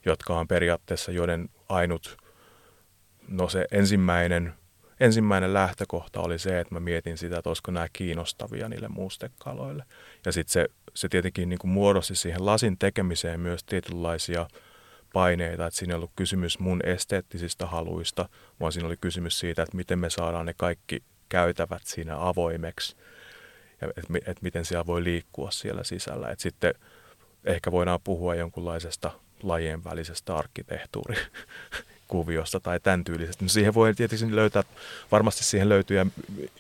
jotka 0.05 0.39
on 0.39 0.49
periaatteessa 0.49 1.13
joiden 1.13 1.49
ainut, 1.69 2.17
no 3.29 3.49
se 3.49 3.67
ensimmäinen, 3.71 4.55
ensimmäinen 5.01 5.55
lähtökohta 5.55 6.21
oli 6.21 6.39
se, 6.39 6.61
että 6.61 6.75
mä 6.75 6.81
mietin 6.81 7.19
sitä, 7.19 7.39
että 7.39 7.51
olisiko 7.51 7.71
nämä 7.71 7.87
kiinnostavia 7.93 8.69
niille 8.69 8.89
mustekaloille. 8.89 9.85
Ja 10.27 10.33
sitten 10.33 10.53
se, 10.53 10.69
se 10.95 11.09
tietenkin 11.09 11.49
niin 11.49 11.59
kuin 11.59 11.71
muodosti 11.71 12.15
siihen 12.15 12.47
lasin 12.47 12.79
tekemiseen 12.79 13.41
myös 13.41 13.65
tietynlaisia– 13.65 14.49
paineita, 15.17 15.67
että 15.67 15.79
siinä 15.79 15.93
ei 15.93 15.97
ollut 15.97 16.11
kysymys 16.17 16.59
mun 16.59 16.81
esteettisistä 16.85 17.67
haluista, 17.67 18.29
vaan 18.61 18.73
siinä 18.73 18.87
oli 18.87 18.97
kysymys 18.97 19.39
siitä, 19.39 19.63
että 19.63 19.77
miten 19.77 19.99
me 19.99 20.11
saadaan 20.11 20.47
ne 20.47 20.55
kaikki 20.57 21.03
käytävät 21.29 21.83
siinä 21.85 22.29
avoimeksi 22.29 22.97
ja 23.81 23.89
että 23.97 24.31
et 24.31 24.43
miten 24.43 24.65
siellä 24.65 24.87
voi 24.87 25.05
liikkua 25.05 25.51
siellä 25.51 25.85
sisällä. 25.85 26.29
Et 26.29 26.41
sitten 26.41 26.75
ehkä 27.45 27.73
voidaan 27.73 28.01
puhua 28.05 28.35
jonkunlaisesta 28.35 29.11
lajien 29.43 29.85
välisestä 29.85 30.37
arkkitehtuuri 30.37 31.17
kuviosta 32.09 32.61
tai 32.61 32.81
tämän 32.81 33.05
tyylisestä. 33.05 33.45
No 33.45 33.49
siihen 33.49 33.75
voi 33.75 33.95
tietysti 33.95 34.37
löytää, 34.37 34.63
varmasti 35.13 35.45
siihen 35.45 35.69
löytyy 35.69 35.97
ja 35.97 36.07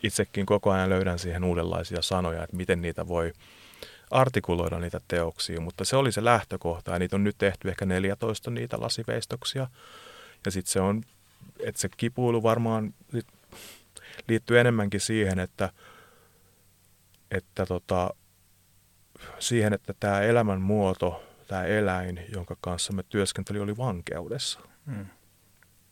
itsekin 0.02 0.46
koko 0.46 0.70
ajan 0.70 0.90
löydän 0.90 1.18
siihen 1.18 1.44
uudenlaisia 1.44 2.02
sanoja, 2.02 2.44
että 2.44 2.56
miten 2.56 2.82
niitä 2.82 3.08
voi 3.08 3.32
artikuloida 4.10 4.78
niitä 4.78 5.00
teoksia, 5.08 5.60
mutta 5.60 5.84
se 5.84 5.96
oli 5.96 6.12
se 6.12 6.24
lähtökohta 6.24 6.90
ja 6.90 6.98
niitä 6.98 7.16
on 7.16 7.24
nyt 7.24 7.38
tehty 7.38 7.68
ehkä 7.68 7.86
14 7.86 8.50
niitä 8.50 8.80
lasiveistoksia 8.80 9.66
ja 10.44 10.50
sitten 10.50 10.72
se 10.72 10.80
on, 10.80 11.02
että 11.60 11.80
se 11.80 11.88
kipuilu 11.96 12.42
varmaan 12.42 12.94
liittyy 14.28 14.60
enemmänkin 14.60 15.00
siihen, 15.00 15.38
että, 15.38 15.72
että 17.30 17.66
tota, 17.66 18.10
siihen, 19.38 19.72
että 19.72 19.94
tämä 20.00 20.20
elämän 20.20 20.60
muoto, 20.60 21.22
tämä 21.48 21.64
eläin, 21.64 22.26
jonka 22.32 22.56
kanssa 22.60 22.92
me 22.92 23.02
työskentelin, 23.02 23.62
oli 23.62 23.76
vankeudessa. 23.76 24.60
Hmm. 24.86 25.06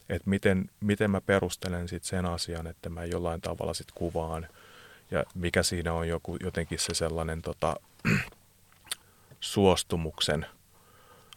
Että 0.09 0.31
miten, 0.31 0.71
miten 0.81 1.11
mä 1.11 1.21
perustelen 1.21 1.89
sit 1.89 2.05
sen 2.05 2.27
asian, 2.27 2.67
että 2.67 2.89
mä 2.89 3.05
jollain 3.05 3.41
tavalla 3.41 3.75
sit 3.75 3.93
kuvaan 3.95 4.47
ja 5.15 5.25
mikä 5.35 5.63
siinä 5.63 5.93
on 5.93 6.09
joku, 6.09 6.37
jotenkin 6.43 6.79
se 6.79 6.95
sellainen 6.95 7.43
tota, 7.43 7.77
suostumuksen 9.41 10.47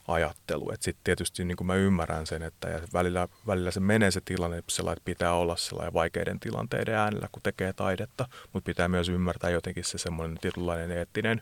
ajattelu. 0.08 0.72
Että 0.72 0.84
sitten 0.84 1.04
tietysti 1.04 1.46
niin 1.46 1.58
mä 1.64 1.76
ymmärrän 1.76 2.28
sen, 2.28 2.44
että 2.44 2.70
ja 2.70 2.80
välillä, 2.94 3.28
välillä 3.48 3.72
se 3.72 3.80
menee 3.80 4.12
se 4.12 4.22
tilanne, 4.26 4.58
että 4.58 5.02
pitää 5.06 5.34
olla 5.34 5.56
sellainen 5.56 5.94
vaikeiden 5.94 6.40
tilanteiden 6.40 6.96
äänellä, 6.96 7.30
kun 7.32 7.42
tekee 7.42 7.74
taidetta, 7.74 8.28
mutta 8.54 8.66
pitää 8.66 8.88
myös 8.88 9.10
ymmärtää 9.10 9.50
jotenkin 9.50 9.84
se 9.84 9.98
semmoinen 9.98 10.38
tietynlainen 10.38 10.92
eettinen, 10.92 11.42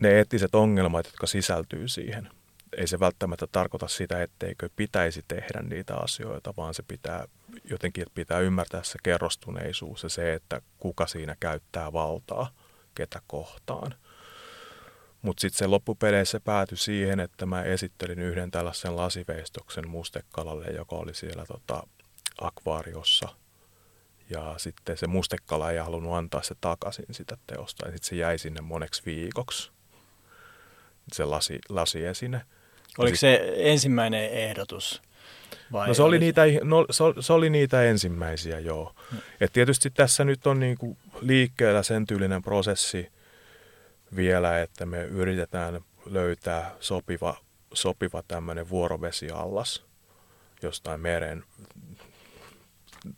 ne 0.00 0.08
eettiset 0.08 0.54
ongelmat, 0.54 1.06
jotka 1.06 1.26
sisältyy 1.26 1.88
siihen. 1.88 2.30
Ei 2.76 2.86
se 2.86 3.00
välttämättä 3.00 3.46
tarkoita 3.52 3.88
sitä, 3.88 4.22
etteikö 4.22 4.68
pitäisi 4.76 5.24
tehdä 5.28 5.62
niitä 5.62 5.96
asioita, 5.96 6.54
vaan 6.56 6.74
se 6.74 6.82
pitää 6.82 7.28
jotenkin, 7.64 8.02
että 8.02 8.14
pitää 8.14 8.38
ymmärtää 8.38 8.82
se 8.82 8.98
kerrostuneisuus 9.02 10.02
ja 10.02 10.08
se, 10.08 10.34
että 10.34 10.62
kuka 10.78 11.06
siinä 11.06 11.36
käyttää 11.40 11.92
valtaa 11.92 12.50
ketä 12.94 13.22
kohtaan. 13.26 13.94
Mutta 15.22 15.40
sitten 15.40 15.58
se 15.58 15.66
loppupeleissä 15.66 16.40
päätyi 16.40 16.78
siihen, 16.78 17.20
että 17.20 17.46
mä 17.46 17.62
esittelin 17.62 18.18
yhden 18.18 18.50
tällaisen 18.50 18.96
lasiveistoksen 18.96 19.88
mustekalalle, 19.88 20.66
joka 20.66 20.96
oli 20.96 21.14
siellä 21.14 21.44
tota, 21.46 21.82
akvaariossa. 22.40 23.28
Ja 24.30 24.54
sitten 24.56 24.96
se 24.96 25.06
mustekala 25.06 25.70
ei 25.70 25.78
halunnut 25.78 26.14
antaa 26.14 26.42
se 26.42 26.54
takaisin 26.60 27.06
sitä 27.10 27.36
teosta. 27.46 27.86
Ja 27.86 27.92
sitten 27.92 28.08
se 28.08 28.16
jäi 28.16 28.38
sinne 28.38 28.60
moneksi 28.60 29.02
viikoksi, 29.06 29.70
se 31.12 31.24
lasi, 31.24 31.58
lasi 31.68 32.04
esine. 32.04 32.42
Oliko 32.98 33.16
sit, 33.16 33.20
se 33.20 33.52
ensimmäinen 33.56 34.30
ehdotus? 34.30 35.02
Vai 35.72 35.88
no, 35.88 35.94
se 35.94 36.02
oli, 36.02 36.18
niitä, 36.18 36.42
no 36.62 36.86
se, 36.90 37.04
se 37.20 37.32
oli 37.32 37.50
niitä 37.50 37.82
ensimmäisiä, 37.82 38.58
joo. 38.58 38.94
Hmm. 39.10 39.18
Et 39.40 39.52
tietysti 39.52 39.90
tässä 39.90 40.24
nyt 40.24 40.46
on 40.46 40.60
niinku 40.60 40.96
liikkeellä 41.20 41.82
sen 41.82 42.06
tyylinen 42.06 42.42
prosessi– 42.42 43.08
vielä, 44.16 44.62
että 44.62 44.86
me 44.86 45.04
yritetään 45.04 45.80
löytää 46.06 46.74
sopiva, 46.80 47.36
sopiva 47.74 48.22
tämmöinen 48.28 48.68
vuorovesiallas 48.68 49.84
jostain 50.62 51.00
meren, 51.00 51.44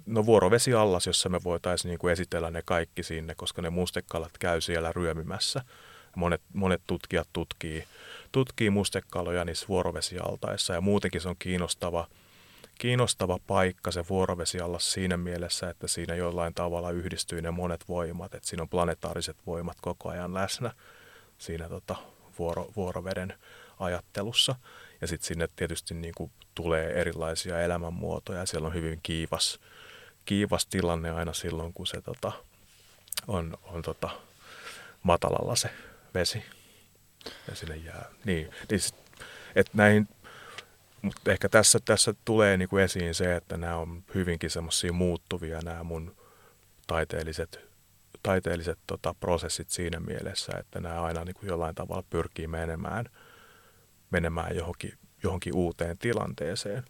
no 0.07 0.27
vuorovesiallas, 0.27 1.07
jossa 1.07 1.29
me 1.29 1.41
voitaisiin 1.45 1.91
niin 1.91 1.99
kuin 1.99 2.13
esitellä 2.13 2.51
ne 2.51 2.63
kaikki 2.65 3.03
sinne, 3.03 3.35
koska 3.35 3.63
ne 3.63 3.71
mustekalat 3.71 4.39
käy 4.39 4.61
siellä 4.61 4.93
ryömimässä. 4.93 5.63
Monet, 6.17 6.43
monet 6.53 6.83
tutkijat 6.87 7.29
tutkii, 7.33 7.85
tutkii 8.33 8.71
mustekaloja 8.71 9.45
niissä 9.45 9.69
vuorovesialtaissa 9.69 10.73
ja 10.73 10.81
muutenkin 10.81 11.21
se 11.21 11.29
on 11.29 11.37
kiinnostava– 11.39 12.07
kiinnostava 12.79 13.39
paikka 13.47 13.91
se 13.91 14.05
vuorovesialla 14.11 14.79
siinä 14.79 15.17
mielessä, 15.17 15.71
että 15.71 15.89
siinä 15.89 16.15
jollain 16.15 16.55
tavalla 16.55 16.91
yhdistyy 16.91 17.43
ne 17.43 17.51
monet 17.51 17.89
voimat, 17.89 18.35
että 18.35 18.49
siinä 18.49 18.63
on 18.63 18.69
planetaariset 18.69 19.37
voimat 19.47 19.77
koko 19.81 20.09
ajan 20.09 20.35
läsnä 20.35 20.73
siinä 21.39 21.69
tota, 21.69 21.97
vuoro, 22.39 22.71
vuoroveden 22.77 23.35
ajattelussa. 23.79 24.55
Ja 25.01 25.07
sitten 25.07 25.27
sinne 25.27 25.49
tietysti 25.57 25.95
niin 25.95 26.15
kuin 26.17 26.31
tulee 26.55 27.01
erilaisia 27.01 27.61
elämänmuotoja. 27.63 28.47
Siellä 28.47 28.67
on 28.67 28.75
hyvin 28.75 29.01
kiivas, 29.03 29.61
kiivas 30.25 30.67
tilanne 30.67 31.11
aina 31.11 31.33
silloin, 31.33 31.73
kun 31.73 31.87
se 31.87 32.01
tota, 32.01 32.33
on, 33.29 33.59
on 33.63 33.83
tota, 33.83 34.11
matalalla 35.03 35.57
se 35.57 35.71
vesi. 36.15 36.43
Ja 37.49 37.55
sinne 37.57 37.77
jää. 37.77 38.05
Niin, 38.25 38.51
niin 38.71 38.81
että 39.55 39.73
näihin 39.75 40.09
mutta 41.03 41.33
ehkä 41.33 41.49
tässä, 41.49 41.79
tässä 41.85 42.15
tulee 42.25 42.57
niin 42.57 42.69
kuin 42.69 42.83
esiin 42.83 43.15
se, 43.15 43.37
että 43.37 43.57
nämä 43.57 43.77
on 43.77 44.05
hyvinkin 44.15 44.51
semmoisia 44.51 44.93
muuttuvia 44.93 45.61
nämä 45.65 45.85
mun 45.85 46.17
taiteelliset, 46.87 47.61
taiteelliset 48.23 48.79
tota, 48.87 49.15
prosessit 49.15 49.71
siinä 49.71 50.01
mielessä, 50.01 50.53
että 50.59 50.81
nämä 50.81 51.03
aina 51.03 51.25
niin 51.25 51.35
kuin 51.35 51.49
jollain 51.49 51.75
tavalla 51.75 52.05
pyrkii 52.11 52.47
menemään, 52.47 53.07
menemään 54.11 54.57
johonkin, 54.57 54.99
johonkin 55.23 55.57
uuteen 55.57 55.99
tilanteeseen. 55.99 56.85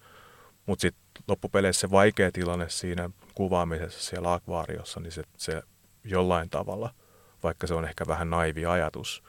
Mutta 0.67 0.83
sitten 0.83 1.23
loppupeleissä 1.29 1.81
se 1.81 1.91
vaikea 1.91 2.33
tilanne 2.33 2.69
siinä 2.69 3.11
kuvaamisessa 3.35 4.01
siellä 4.01 4.33
akvaariossa, 4.33 5.01
niin 5.01 5.12
se, 5.12 5.23
se 5.37 5.62
jollain 6.05 6.51
tavalla, 6.51 6.95
vaikka 7.43 7.67
se 7.67 7.75
on 7.75 7.85
ehkä 7.85 8.05
vähän 8.07 8.31
naivi 8.31 8.67
ajatus, 8.67 9.23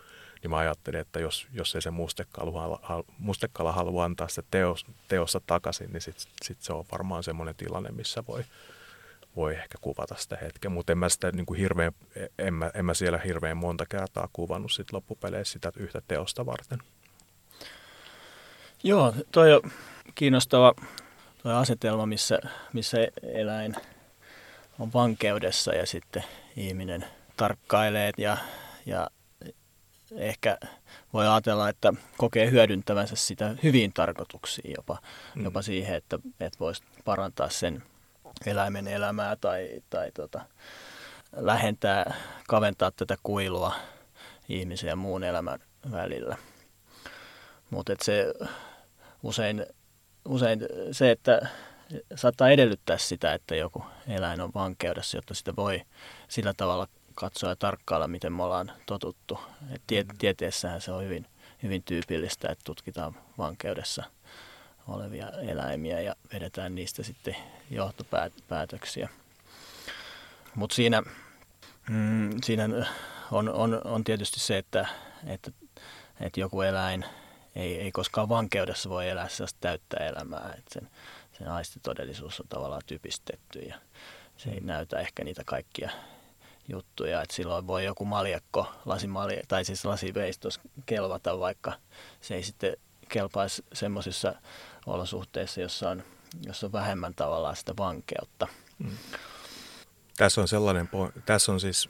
niin 0.43 0.51
mä 0.51 0.57
ajattelin, 0.57 0.99
että 0.99 1.19
jos, 1.19 1.47
jos 1.53 1.75
ei 1.75 1.81
se 1.81 1.91
mustekala, 3.17 3.71
halua 3.71 4.05
antaa 4.05 4.27
sitä 4.27 4.43
teos, 4.51 4.85
teossa 5.07 5.41
takaisin, 5.47 5.93
niin 5.93 6.01
sitten 6.01 6.25
sit 6.43 6.61
se 6.61 6.73
on 6.73 6.85
varmaan 6.91 7.23
semmoinen 7.23 7.55
tilanne, 7.55 7.91
missä 7.91 8.23
voi, 8.27 8.43
voi 9.35 9.53
ehkä 9.53 9.77
kuvata 9.81 10.15
sitä 10.17 10.37
hetkeä. 10.41 10.71
Mutta 10.71 10.91
en 10.91 10.97
mä 10.97 11.09
sitä 11.09 11.31
niin 11.31 11.45
kuin 11.45 11.59
hirveän, 11.59 11.91
en 12.39 12.53
mä, 12.53 12.71
en 12.73 12.85
mä 12.85 12.93
siellä 12.93 13.17
hirveän 13.17 13.57
monta 13.57 13.85
kertaa 13.89 14.29
kuvannut 14.33 14.71
sit 14.71 14.93
loppupeleissä 14.93 15.53
sitä 15.53 15.71
yhtä 15.77 16.01
teosta 16.07 16.45
varten. 16.45 16.79
Joo, 18.83 19.13
toi 19.31 19.53
on 19.53 19.61
kiinnostava 20.15 20.73
toi 21.43 21.53
asetelma, 21.53 22.05
missä, 22.05 22.39
missä 22.73 22.97
eläin 23.33 23.75
on 24.79 24.93
vankeudessa 24.93 25.75
ja 25.75 25.85
sitten 25.85 26.23
ihminen 26.57 27.05
tarkkailee 27.37 28.11
ja, 28.17 28.37
ja 28.85 29.07
ehkä 30.15 30.57
voi 31.13 31.27
ajatella, 31.27 31.69
että 31.69 31.93
kokee 32.17 32.51
hyödyntävänsä 32.51 33.15
sitä 33.15 33.55
hyvin 33.63 33.93
tarkoituksiin 33.93 34.73
jopa, 34.77 34.97
mm. 35.35 35.43
jopa 35.43 35.61
siihen, 35.61 35.95
että, 35.95 36.19
että 36.39 36.59
voisi 36.59 36.83
parantaa 37.05 37.49
sen 37.49 37.83
eläimen 38.45 38.87
elämää 38.87 39.35
tai, 39.35 39.69
tai 39.89 40.11
tota, 40.11 40.41
lähentää, 41.35 42.13
kaventaa 42.47 42.91
tätä 42.91 43.17
kuilua 43.23 43.75
ihmisen 44.49 44.87
ja 44.87 44.95
muun 44.95 45.23
elämän 45.23 45.59
välillä. 45.91 46.37
Mutta 47.69 47.93
se 48.01 48.33
usein, 49.23 49.65
usein 50.25 50.59
se, 50.91 51.11
että 51.11 51.47
saattaa 52.15 52.49
edellyttää 52.49 52.97
sitä, 52.97 53.33
että 53.33 53.55
joku 53.55 53.83
eläin 54.07 54.41
on 54.41 54.51
vankeudessa, 54.55 55.17
jotta 55.17 55.33
sitä 55.33 55.55
voi 55.55 55.81
sillä 56.27 56.53
tavalla 56.57 56.87
katsoa 57.15 57.49
ja 57.49 57.55
tarkkailla, 57.55 58.07
miten 58.07 58.33
me 58.33 58.43
ollaan 58.43 58.71
totuttu. 58.85 59.39
Et 59.71 59.81
tie, 59.87 60.03
mm. 60.03 60.17
tieteessähän 60.17 60.81
se 60.81 60.91
on 60.91 61.03
hyvin, 61.03 61.27
hyvin 61.63 61.83
tyypillistä, 61.83 62.51
että 62.51 62.63
tutkitaan 62.65 63.15
vankeudessa 63.37 64.03
olevia 64.87 65.29
eläimiä 65.29 66.01
ja 66.01 66.15
vedetään 66.33 66.75
niistä 66.75 67.03
sitten 67.03 67.35
johtopäätöksiä. 67.69 69.09
Mutta 70.55 70.75
siinä, 70.75 71.03
mm, 71.89 72.29
siinä 72.43 72.63
on, 73.31 73.49
on, 73.49 73.81
on 73.83 74.03
tietysti 74.03 74.39
se, 74.39 74.57
että, 74.57 74.87
että, 75.27 75.51
että 76.19 76.39
joku 76.39 76.61
eläin 76.61 77.05
ei, 77.55 77.79
ei 77.81 77.91
koskaan 77.91 78.29
vankeudessa 78.29 78.89
voi 78.89 79.09
elää 79.09 79.29
sellaista 79.29 79.57
täyttä 79.61 79.97
elämää. 79.97 80.53
Että 80.57 80.73
sen, 80.73 80.89
sen 81.37 81.47
aistitodellisuus 81.47 82.39
on 82.39 82.47
tavallaan 82.47 82.81
typistetty 82.85 83.59
ja 83.59 83.75
se 84.37 84.49
ei 84.49 84.59
mm. 84.59 84.67
näytä 84.67 84.99
ehkä 84.99 85.23
niitä 85.23 85.43
kaikkia 85.45 85.91
juttuja, 86.67 87.21
että 87.21 87.35
silloin 87.35 87.67
voi 87.67 87.85
joku 87.85 88.05
maljakko, 88.05 88.71
lasimalja, 88.85 89.41
tai 89.47 89.65
siis 89.65 89.85
lasiveistos 89.85 90.59
kelvata, 90.85 91.39
vaikka 91.39 91.73
se 92.21 92.35
ei 92.35 92.43
sitten 92.43 92.77
kelpaisi 93.09 93.65
semmoisissa 93.73 94.33
olosuhteissa, 94.85 95.61
jossa 95.61 95.89
on, 95.89 96.03
jossa 96.45 96.67
on 96.67 96.71
vähemmän 96.71 97.13
tavallaan 97.15 97.55
sitä 97.55 97.73
vankeutta. 97.77 98.47
Mm. 98.79 98.97
Tässä 100.17 100.41
on 100.41 100.47
sellainen, 100.47 100.89
tässä 101.25 101.51
on 101.51 101.59
siis, 101.59 101.89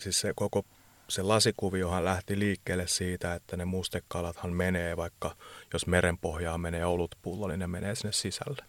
siis 0.00 0.20
se 0.20 0.32
koko 0.36 0.64
se 1.08 1.22
lasikuviohan 1.22 2.04
lähti 2.04 2.38
liikkeelle 2.38 2.86
siitä, 2.86 3.34
että 3.34 3.56
ne 3.56 3.64
mustekalathan 3.64 4.52
menee, 4.52 4.96
vaikka 4.96 5.36
jos 5.72 5.86
merenpohjaan 5.86 6.60
menee 6.60 6.84
olutpullo, 6.86 7.48
niin 7.48 7.58
ne 7.58 7.66
menee 7.66 7.94
sinne 7.94 8.12
sisälle. 8.12 8.64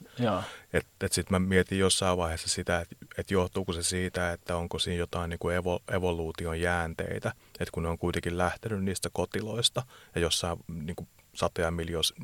Että 0.74 1.06
et 1.06 1.14
sitten 1.14 1.42
mä 1.42 1.48
mietin 1.48 1.80
jossain 1.80 2.18
vaiheessa 2.18 2.48
sitä, 2.48 2.80
että 2.82 2.96
et 3.18 3.32
johtuuko 3.32 3.74
se 3.74 3.84
siitä, 3.84 4.32
että 4.32 4.58
onko 4.58 4.80
siinä 4.80 5.00
jotain 5.00 5.30
niin 5.30 5.40
kuin 5.40 5.56
evo, 5.56 5.80
evoluution 5.92 6.62
jäänteitä, 6.62 7.34
että 7.60 7.72
kun 7.72 7.84
ne 7.84 7.90
on 7.90 7.98
kuitenkin 7.98 8.38
lähtenyt 8.38 8.84
niistä 8.84 9.10
kotiloista 9.14 9.84
ja 10.16 10.22
jossain 10.22 10.58
niin 10.68 10.96
kuin 10.96 11.08
satoja 11.36 11.72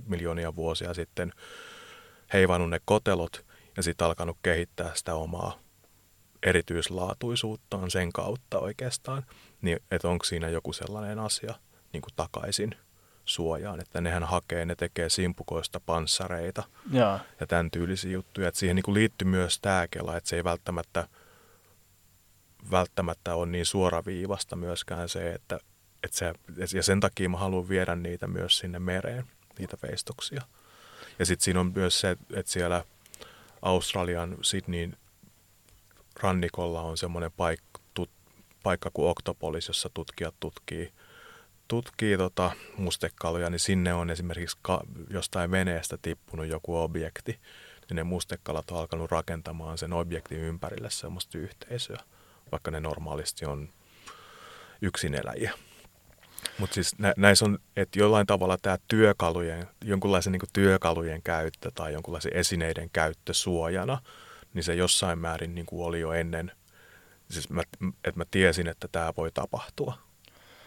miljoonia 0.08 0.56
vuosia 0.56 0.94
sitten 0.94 1.34
heivannut 2.34 2.70
ne 2.70 2.82
kotelot 2.86 3.46
ja 3.78 3.84
sitten 3.84 4.08
alkanut 4.08 4.38
kehittää 4.44 4.92
sitä 4.96 5.16
omaa 5.16 5.60
erityislaatuisuuttaan 6.44 7.92
sen 7.92 8.12
kautta 8.14 8.60
oikeastaan, 8.60 9.26
niin 9.62 9.80
että 9.92 10.08
onko 10.08 10.26
siinä 10.26 10.50
joku 10.50 10.74
sellainen 10.74 11.20
asia 11.20 11.56
niin 11.94 12.02
kuin 12.02 12.14
takaisin 12.16 12.76
suojaan, 13.26 13.82
että 13.82 14.02
nehän 14.02 14.24
hakee, 14.24 14.66
ne 14.66 14.76
tekee 14.76 15.10
simpukoista 15.10 15.80
panssareita 15.80 16.64
ja, 16.92 17.20
ja 17.40 17.48
tämän 17.48 17.72
tyylisiä 17.72 18.12
juttuja, 18.12 18.48
että 18.48 18.60
siihen 18.60 18.76
niin 18.76 18.84
kuin 18.84 18.96
liittyy 18.96 19.28
myös 19.28 19.60
tämä 19.62 19.88
kela, 19.88 20.18
että 20.18 20.30
se 20.30 20.36
ei 20.36 20.44
välttämättä, 20.44 21.08
välttämättä 22.72 23.36
ole 23.36 23.48
niin 23.48 23.66
suoraviivasta 23.66 24.56
myöskään 24.56 25.10
se, 25.10 25.32
että, 25.32 25.60
että 26.04 26.18
se, 26.18 26.34
ja 26.74 26.84
sen 26.84 27.00
takia 27.00 27.30
mä 27.30 27.38
haluan 27.38 27.70
viedä 27.70 27.96
niitä 27.96 28.28
myös 28.28 28.58
sinne 28.58 28.80
mereen, 28.80 29.26
niitä 29.60 29.78
veistoksia. 29.84 30.42
Ja 31.20 31.26
sitten 31.26 31.44
siinä 31.44 31.60
on 31.60 31.72
myös 31.76 32.00
se, 32.00 32.18
että 32.34 32.52
siellä 32.52 32.84
Australian 33.62 34.38
Sydneyin 34.42 34.98
rannikolla 36.20 36.82
on 36.82 36.98
semmoinen 36.98 37.32
paikka, 37.32 37.71
paikka 38.64 38.90
kuin 38.94 39.10
Octopolis, 39.10 39.68
jossa 39.68 39.90
tutkijat 39.94 40.36
tutkii, 40.40 40.92
tutkii 41.68 42.18
tota 42.18 42.52
mustekaluja, 42.78 43.50
niin 43.50 43.60
sinne 43.60 43.94
on 43.94 44.10
esimerkiksi 44.10 44.58
ka, 44.62 44.82
jostain 45.10 45.52
veneestä 45.52 45.98
tippunut 46.02 46.48
joku 46.48 46.78
objekti, 46.78 47.40
niin 47.90 47.96
ne 47.96 48.04
mustekalat 48.04 48.72
on 48.72 48.78
alkanut 48.78 49.12
rakentamaan 49.12 49.78
sen 49.78 49.94
objektin 49.94 50.38
ympärille 50.38 50.90
semmoista 50.90 51.38
yhteisöä, 51.38 51.98
vaikka 52.52 52.72
ne 52.72 52.80
normaalisti 52.80 53.46
on 53.46 53.70
yksineläjiä. 54.82 55.54
Mutta 56.58 56.74
siis 56.74 57.00
nä, 57.00 57.14
näissä 57.18 57.46
on, 57.46 57.60
että 57.76 58.00
jollain 58.00 58.28
tavalla 58.28 58.58
tämä 58.62 58.78
työkalujen, 58.88 59.68
jonkunlaisen 59.84 60.32
niin 60.32 60.42
työkalujen 60.54 61.22
käyttö 61.24 61.72
tai 61.76 61.94
jonkunlaisen 61.94 62.36
esineiden 62.36 62.90
käyttö 62.94 63.34
suojana, 63.34 64.02
niin 64.54 64.64
se 64.64 64.76
jossain 64.76 65.20
määrin 65.20 65.56
niin 65.56 65.66
kuin 65.66 65.86
oli 65.86 66.00
jo 66.00 66.12
ennen, 66.12 66.52
siis 67.32 67.50
mä, 67.50 67.62
että 67.82 68.12
mä 68.16 68.26
tiesin, 68.32 68.68
että 68.68 68.88
tämä 68.88 69.14
voi 69.18 69.32
tapahtua. 69.32 69.98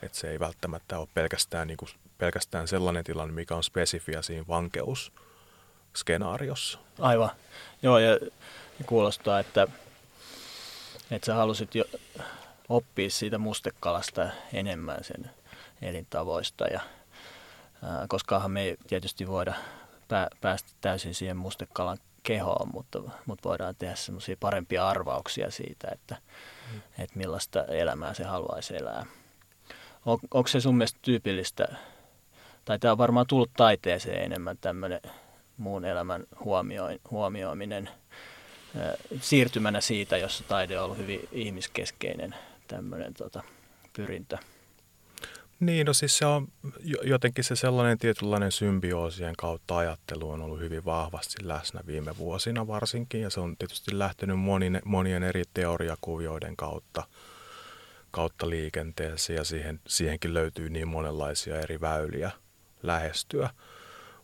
Että 0.03 0.19
se 0.19 0.31
ei 0.31 0.41
välttämättä 0.41 0.99
ole 0.99 1.09
pelkästään, 1.15 1.69
niin 1.69 1.77
kuin, 1.77 1.89
pelkästään 2.19 2.69
sellainen 2.69 3.05
tilanne, 3.05 3.35
mikä 3.35 3.57
on 3.57 3.65
spesifiä 3.65 4.23
siinä 4.23 4.45
vankeusskenaariossa. 4.49 6.79
Aivan. 6.99 7.31
Joo, 7.83 7.99
ja 7.99 8.19
kuulostaa, 8.87 9.41
että, 9.41 9.69
että 11.11 11.27
sä 11.27 11.35
halusit 11.35 11.75
jo 11.75 11.85
oppia 12.69 13.11
siitä 13.11 13.39
mustekalasta 13.39 14.29
enemmän 14.53 15.05
sen 15.05 15.31
elintavoista. 15.83 16.65
Ja, 16.65 16.81
ää, 17.83 18.07
koskahan 18.09 18.51
me 18.51 18.63
ei 18.63 18.77
tietysti 18.87 19.27
voida 19.27 19.55
pää, 20.09 20.29
päästä 20.41 20.71
täysin 20.81 21.15
siihen 21.15 21.37
mustekalan 21.37 21.99
kehoon, 22.23 22.69
mutta, 22.73 23.03
mutta 23.27 23.49
voidaan 23.49 23.75
tehdä 23.79 23.95
semmoisia 23.95 24.37
parempia 24.41 24.89
arvauksia 24.89 25.51
siitä, 25.51 25.89
että. 25.93 26.17
Että 26.99 27.19
millaista 27.19 27.65
elämää 27.65 28.15
se 28.15 28.25
haluaisi 28.25 28.77
elää. 28.77 29.07
On, 30.07 30.19
onko 30.35 30.49
se 30.49 30.61
sun 30.61 30.77
mielestä 30.77 30.99
tyypillistä, 31.03 31.69
tai 32.65 32.79
tämä 32.79 32.93
on 32.93 32.99
varmaan 32.99 33.27
tullut 33.27 33.51
taiteeseen 33.57 34.25
enemmän 34.25 34.59
tämmöinen 34.61 35.01
muun 35.57 35.85
elämän 35.85 36.25
huomioiminen 37.11 37.91
siirtymänä 39.21 39.81
siitä, 39.81 40.17
jossa 40.17 40.45
taide 40.49 40.79
on 40.79 40.85
ollut 40.85 40.99
hyvin 40.99 41.29
ihmiskeskeinen 41.33 42.35
tämmöinen 42.69 43.15
tota, 43.15 43.43
pyrintö. 43.93 44.39
Niin, 45.67 45.87
no 45.87 45.93
siis 45.93 46.19
se 46.19 46.27
on 46.27 46.49
jotenkin 47.03 47.45
se 47.45 47.57
sellainen 47.57 47.99
tietynlainen 47.99 48.53
symbioosien 48.53 49.37
kautta 49.37 49.77
ajattelu 49.77 50.31
on 50.31 50.43
ollut 50.43 50.61
hyvin 50.61 50.85
vahvasti 50.85 51.49
läsnä 51.49 51.81
viime 51.87 52.17
vuosina 52.17 52.67
varsinkin, 52.67 53.21
ja 53.21 53.31
se 53.31 53.41
on 53.41 53.57
tietysti 53.57 53.99
lähtenyt 53.99 54.39
monien, 54.39 54.83
monien 54.85 55.23
eri 55.23 55.43
teoriakuvioiden 55.55 56.57
kautta, 56.57 57.03
kautta 58.11 58.51
liikenteessä, 58.51 59.33
ja 59.33 59.45
siihen, 59.45 59.81
siihenkin 59.87 60.35
löytyy 60.35 60.71
niin 60.71 60.89
monenlaisia 60.89 61.61
eri 61.61 61.81
väyliä 61.81 62.31
lähestyä. 62.83 63.51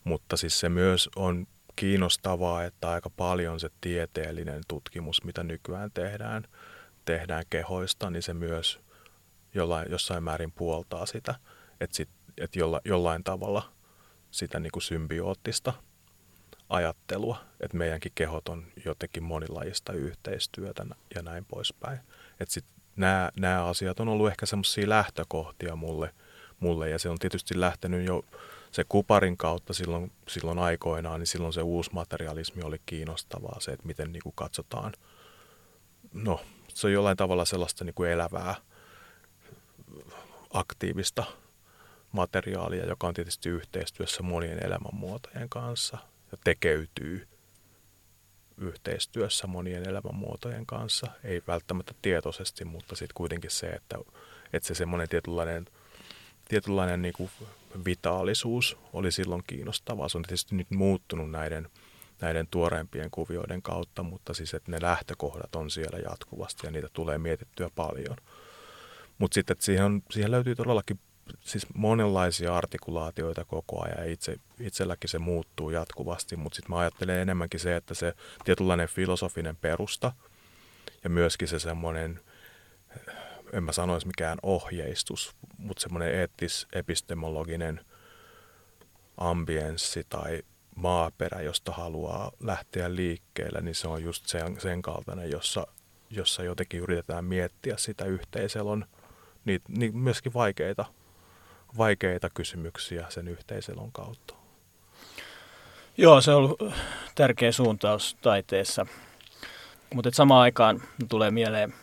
Mutta 0.05 0.37
siis 0.37 0.61
se 0.61 0.69
myös 0.69 1.11
on 1.17 1.47
kiinnostavaa, 1.77 2.65
että 2.65 2.91
aika 2.91 3.11
paljon 3.11 3.61
se 3.61 3.71
tieteellinen 3.81 4.61
tutkimus, 4.69 5.25
mitä 5.25 5.43
nykyään 5.43 5.91
tehdään, 5.95 6.45
tehdään 7.05 7.45
kehoista, 7.51 8.11
niin 8.11 8.23
se 8.23 8.35
myös– 8.35 8.79
jollain, 9.55 9.91
jossain 9.91 10.23
määrin 10.23 10.53
puoltaa 10.53 11.07
sitä, 11.07 11.35
että, 11.81 11.97
sit, 11.97 12.09
että 12.39 12.59
jolla, 12.59 12.81
jollain 12.85 13.25
tavalla 13.25 13.73
sitä 14.31 14.61
niin 14.61 14.73
kuin 14.73 14.83
symbioottista 14.83 15.73
ajattelua, 16.69 17.37
että 17.61 17.77
meidänkin 17.77 18.13
kehot 18.15 18.49
on 18.49 18.67
jotenkin 18.85 19.23
monilajista 19.23 19.93
yhteistyötä 19.93 20.87
ja 21.15 21.23
näin 21.23 21.45
poispäin. 21.45 21.99
Että 22.41 22.55
sit 22.55 22.65
nämä, 22.97 23.31
nämä 23.41 23.65
asiat 23.65 24.01
on 24.01 24.09
ollut 24.09 24.29
ehkä 24.29 24.47
semmoisia 24.47 24.89
lähtökohtia 24.89 25.77
mulle, 25.77 26.15
mulle 26.61 26.91
ja 26.91 26.99
se 26.99 27.09
on 27.09 27.19
tietysti 27.19 27.61
lähtenyt 27.61 28.07
jo 28.07 28.25
se 28.73 28.85
kuparin 28.89 29.37
kautta 29.37 29.73
silloin, 29.73 30.13
silloin 30.29 30.59
aikoinaan, 30.59 31.21
niin 31.21 31.27
silloin 31.27 31.53
se 31.53 31.63
uusi 31.63 31.91
materialismi 31.93 32.63
oli 32.63 32.81
kiinnostavaa, 32.87 33.61
se, 33.61 33.73
että 33.73 33.87
miten 33.87 34.13
niin 34.13 34.23
kuin 34.23 34.35
katsotaan, 34.37 34.93
no 36.13 36.41
se 36.69 36.87
on 36.87 36.93
jollain 36.93 37.17
tavalla 37.17 37.45
sellaista 37.45 37.85
niin 37.85 37.95
kuin 37.95 38.11
elävää 38.11 38.55
aktiivista 40.51 41.25
materiaalia, 42.13 42.87
joka 42.87 43.07
on 43.07 43.15
tietysti 43.15 43.49
yhteistyössä 43.49 44.23
monien 44.23 44.67
elämänmuotojen 44.67 45.49
kanssa 45.49 45.99
ja 46.33 46.39
tekeytyy 46.45 47.29
yhteistyössä 48.57 49.47
monien 49.47 49.89
elämänmuotojen 49.89 50.67
kanssa. 50.67 51.07
Ei 51.25 51.43
välttämättä 51.47 51.95
tietoisesti, 52.03 52.65
mutta 52.65 52.97
sitten 52.97 53.15
kuitenkin 53.15 53.51
se, 53.51 53.67
että, 53.67 53.99
että 54.53 54.67
se 54.67 54.75
semmoinen 54.75 55.09
tietynlainen, 55.09 55.67
tietynlainen 56.49 57.03
niin 57.03 57.15
kuin 57.15 57.31
vitaalisuus 57.85 58.77
oli 58.93 59.13
silloin 59.13 59.43
kiinnostavaa. 59.47 60.09
Se 60.09 60.19
on 60.19 60.23
tietysti 60.23 60.55
nyt 60.55 60.71
muuttunut 60.71 61.31
näiden, 61.31 61.69
näiden 62.21 62.47
tuoreimpien 62.51 63.11
kuvioiden 63.11 63.63
kautta, 63.63 64.03
mutta 64.03 64.35
siis 64.35 64.55
että 64.55 64.71
ne 64.71 64.79
lähtökohdat 64.83 65.57
on 65.57 65.71
siellä 65.71 65.99
jatkuvasti 65.99 66.67
ja 66.67 66.71
niitä 66.71 66.89
tulee 66.93 67.19
mietittyä 67.19 67.71
paljon– 67.75 68.17
mutta 69.21 69.35
sitten 69.35 69.57
siihen, 69.61 70.03
siihen 70.11 70.31
löytyy 70.31 70.55
todellakin 70.55 71.01
siis 71.41 71.67
monenlaisia 71.75 72.57
artikulaatioita 72.57 73.45
koko 73.45 73.85
ajan 73.85 74.07
ja 74.07 74.13
itse, 74.13 74.37
itselläkin 74.61 75.11
se 75.11 75.19
muuttuu 75.19 75.71
jatkuvasti, 75.71 76.37
mutta 76.37 76.57
sitten 76.57 76.71
mä 76.71 76.79
ajattelen 76.79 77.19
enemmänkin 77.19 77.61
se, 77.61 77.77
että 77.77 77.95
se 77.95 78.15
tietynlainen 78.45 78.89
filosofinen 78.89 79.57
perusta 79.57 80.13
ja 81.05 81.11
myöskin 81.11 81.49
se 81.49 81.59
semmoinen, 81.59 82.21
en 83.53 83.65
mä 83.65 83.73
sanoisi 83.73 84.07
mikään 84.07 84.39
ohjeistus, 84.43 85.37
mutta 85.59 85.81
semmoinen 85.81 86.15
eettis-epistemologinen 86.15 87.81
ambienssi 89.17 90.07
tai 90.09 90.43
maaperä, 90.77 91.43
josta 91.43 91.73
haluaa 91.73 92.33
lähteä 92.41 92.95
liikkeelle, 92.95 93.61
niin 93.61 93.75
se 93.75 93.89
on 93.89 94.03
just 94.03 94.27
sen, 94.27 94.61
sen 94.61 94.83
kaltainen, 94.83 95.31
jossa, 95.31 95.67
jossa 96.11 96.43
jotenkin 96.43 96.81
yritetään 96.81 97.25
miettiä 97.25 97.77
sitä 97.77 98.05
yhteiselon– 98.05 98.85
niitä, 99.45 99.65
niin 99.69 99.97
myöskin 99.97 100.35
vaikeita, 100.35 100.85
vaikeita 101.79 102.31
kysymyksiä 102.35 103.07
sen 103.09 103.29
yhteiselon 103.29 103.93
kautta. 103.93 104.35
Joo, 105.97 106.21
se 106.21 106.31
on 106.31 106.37
ollut 106.37 106.63
tärkeä 107.15 107.53
suuntaus 107.53 108.17
taiteessa. 108.23 108.87
Mutta 109.95 110.11
samaan 110.13 110.43
aikaan 110.43 110.83
tulee 111.09 111.31
mieleen 111.31 111.75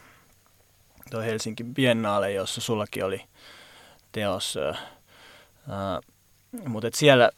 tuo 1.11 1.21
Helsinkin 1.21 1.73
Biennaale, 1.73 2.31
jossa 2.31 2.61
sullakin 2.61 3.05
oli 3.05 3.21
teos. 4.11 4.57
mutta 6.67 6.87
siellä, 6.93 7.31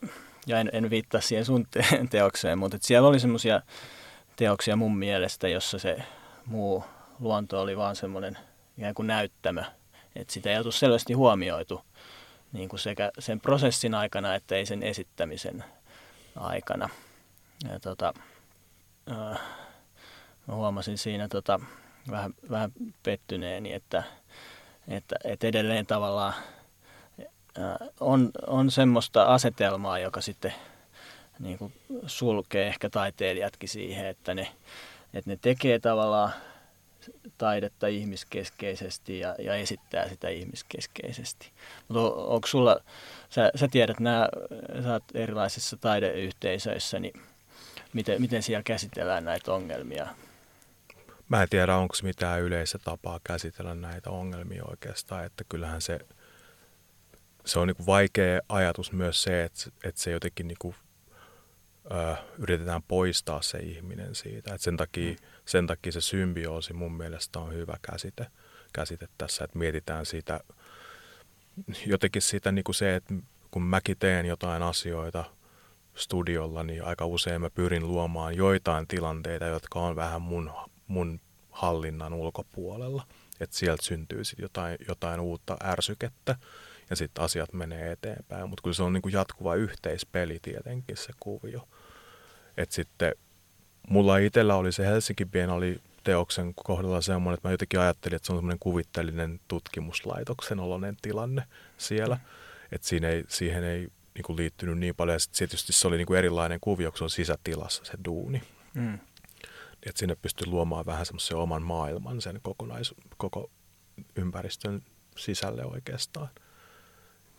ja 0.47 0.59
en, 0.59 0.69
en 0.73 0.89
viittaa 0.89 1.21
siihen 1.21 1.45
sun 1.45 1.67
te- 1.71 2.05
teokseen, 2.09 2.57
mutta 2.57 2.77
siellä 2.81 3.09
oli 3.09 3.19
semmoisia 3.19 3.61
teoksia 4.35 4.75
mun 4.75 4.97
mielestä, 4.97 5.47
jossa 5.47 5.79
se 5.79 6.03
muu 6.45 6.83
luonto 7.19 7.61
oli 7.61 7.77
vaan 7.77 7.95
semmoinen 7.95 8.37
ikään 8.77 8.93
kuin 8.93 9.07
näyttämö 9.07 9.63
että 10.19 10.33
sitä 10.33 10.49
ei 10.49 10.57
oltu 10.57 10.71
selvästi 10.71 11.13
huomioitu 11.13 11.81
niin 12.53 12.69
kuin 12.69 12.79
sekä 12.79 13.11
sen 13.19 13.39
prosessin 13.39 13.93
aikana 13.93 14.35
että 14.35 14.55
ei 14.55 14.65
sen 14.65 14.83
esittämisen 14.83 15.63
aikana. 16.35 16.89
Ja 17.71 17.79
tota, 17.79 18.13
äh, 19.11 19.39
mä 20.47 20.55
huomasin 20.55 20.97
siinä 20.97 21.27
tota, 21.27 21.59
vähän, 22.11 22.33
vähän 22.49 22.71
pettyneeni, 23.03 23.73
että, 23.73 24.03
että, 24.87 25.15
että 25.23 25.47
edelleen 25.47 25.85
tavallaan 25.85 26.33
äh, 27.59 27.89
on, 27.99 28.31
on 28.47 28.71
semmoista 28.71 29.23
asetelmaa, 29.23 29.99
joka 29.99 30.21
sitten 30.21 30.53
niin 31.39 31.57
kuin 31.57 31.73
sulkee 32.07 32.67
ehkä 32.67 32.89
taiteilijatkin 32.89 33.69
siihen, 33.69 34.05
että 34.05 34.33
ne, 34.33 34.47
että 35.13 35.29
ne 35.29 35.37
tekee 35.41 35.79
tavallaan 35.79 36.33
taidetta 37.37 37.87
ihmiskeskeisesti 37.87 39.19
ja, 39.19 39.35
ja 39.39 39.55
esittää 39.55 40.09
sitä 40.09 40.29
ihmiskeskeisesti. 40.29 41.51
Mutta 41.87 42.01
on, 42.01 42.27
onko 42.27 42.47
sulla, 42.47 42.79
sä, 43.29 43.51
sä 43.55 43.67
tiedät, 43.67 43.99
nämä, 43.99 44.29
sä 44.83 44.93
oot 44.93 45.03
erilaisissa 45.13 45.77
taideyhteisöissä, 45.77 46.99
niin 46.99 47.13
miten, 47.93 48.21
miten 48.21 48.43
siellä 48.43 48.63
käsitellään 48.63 49.25
näitä 49.25 49.53
ongelmia? 49.53 50.07
Mä 51.29 51.41
en 51.41 51.49
tiedä, 51.49 51.75
onko 51.75 51.95
mitään 52.03 52.41
yleistä 52.41 52.79
tapaa 52.79 53.19
käsitellä 53.23 53.75
näitä 53.75 54.09
ongelmia 54.09 54.63
oikeastaan, 54.65 55.25
että 55.25 55.43
kyllähän 55.49 55.81
se, 55.81 55.99
se 57.45 57.59
on 57.59 57.67
niin 57.67 57.85
vaikea 57.85 58.41
ajatus 58.49 58.91
myös 58.91 59.23
se, 59.23 59.43
että, 59.43 59.69
että 59.83 60.01
se 60.01 60.11
jotenkin 60.11 60.47
niin 60.47 60.57
kuin, 60.59 60.75
ö, 61.91 62.15
yritetään 62.37 62.83
poistaa 62.83 63.41
se 63.41 63.57
ihminen 63.57 64.15
siitä. 64.15 64.53
Et 64.53 64.61
sen, 64.61 64.77
takia, 64.77 65.11
mm. 65.11 65.17
sen 65.45 65.67
takia 65.67 65.91
se 65.91 66.01
symbioosi 66.01 66.73
mun 66.73 66.93
mielestä 66.93 67.39
on 67.39 67.53
hyvä 67.53 67.77
käsite, 67.81 68.27
käsite 68.73 69.07
tässä, 69.17 69.43
että 69.43 69.59
mietitään 69.59 70.05
siitä 70.05 70.39
jotenkin 71.85 72.21
sitä 72.21 72.51
niin 72.51 72.63
kuin 72.63 72.75
se, 72.75 72.95
että 72.95 73.13
kun 73.51 73.63
mäkin 73.63 73.97
teen 73.99 74.25
jotain 74.25 74.63
asioita 74.63 75.25
studiolla, 75.95 76.63
niin 76.63 76.83
aika 76.83 77.05
usein 77.05 77.41
mä 77.41 77.49
pyrin 77.49 77.87
luomaan 77.87 78.35
joitain 78.35 78.87
tilanteita, 78.87 79.45
jotka 79.45 79.79
on 79.79 79.95
vähän 79.95 80.21
mun, 80.21 80.51
mun 80.87 81.21
hallinnan 81.49 82.13
ulkopuolella. 82.13 83.07
Että 83.39 83.55
sieltä 83.55 83.85
syntyy 83.85 84.23
sitten 84.23 84.43
jotain, 84.43 84.77
jotain 84.87 85.19
uutta 85.19 85.57
ärsykettä 85.63 86.35
ja 86.89 86.95
sitten 86.95 87.23
asiat 87.23 87.53
menee 87.53 87.91
eteenpäin. 87.91 88.49
Mutta 88.49 88.61
kyllä 88.63 88.75
se 88.75 88.83
on 88.83 88.93
niin 88.93 89.01
kuin 89.01 89.13
jatkuva 89.13 89.55
yhteispeli 89.55 90.39
tietenkin 90.41 90.97
se 90.97 91.13
kuvio. 91.19 91.67
Että 92.59 92.75
sitten 92.75 93.15
mulla 93.89 94.17
itsellä 94.17 94.55
oli 94.55 94.71
se 94.71 94.85
Helsinki 94.85 95.27
oli 95.53 95.81
teoksen 96.03 96.53
kohdalla 96.55 97.01
semmoinen, 97.01 97.33
että 97.33 97.47
mä 97.47 97.53
jotenkin 97.53 97.79
ajattelin, 97.79 98.15
että 98.15 98.25
se 98.25 98.33
on 98.33 98.37
semmoinen 98.37 98.59
kuvitteellinen 98.59 99.39
tutkimuslaitoksen 99.47 100.59
oloinen 100.59 100.97
tilanne 101.01 101.43
siellä. 101.77 102.15
Mm. 102.15 102.21
Että 102.71 102.87
siinä 102.87 103.09
ei, 103.09 103.23
siihen 103.27 103.63
ei 103.63 103.87
niin 104.13 104.23
kuin 104.23 104.37
liittynyt 104.37 104.77
niin 104.77 104.95
paljon. 104.95 105.15
Ja 105.15 105.19
sitten 105.19 105.37
tietysti 105.37 105.73
se 105.73 105.87
oli 105.87 105.97
niin 105.97 106.07
kuin 106.07 106.17
erilainen 106.17 106.59
kuvio, 106.61 106.91
kun 106.91 106.97
se 106.97 107.03
on 107.03 107.09
sisätilassa 107.09 107.85
se 107.85 107.93
duuni. 108.05 108.41
Mm. 108.73 108.99
Että 109.83 109.99
sinne 109.99 110.15
pystyy 110.15 110.47
luomaan 110.47 110.85
vähän 110.85 111.05
semmoisen 111.05 111.37
oman 111.37 111.61
maailman 111.61 112.21
sen 112.21 112.39
kokonais, 112.41 112.95
koko 113.17 113.51
ympäristön 114.15 114.81
sisälle 115.17 115.65
oikeastaan. 115.65 116.29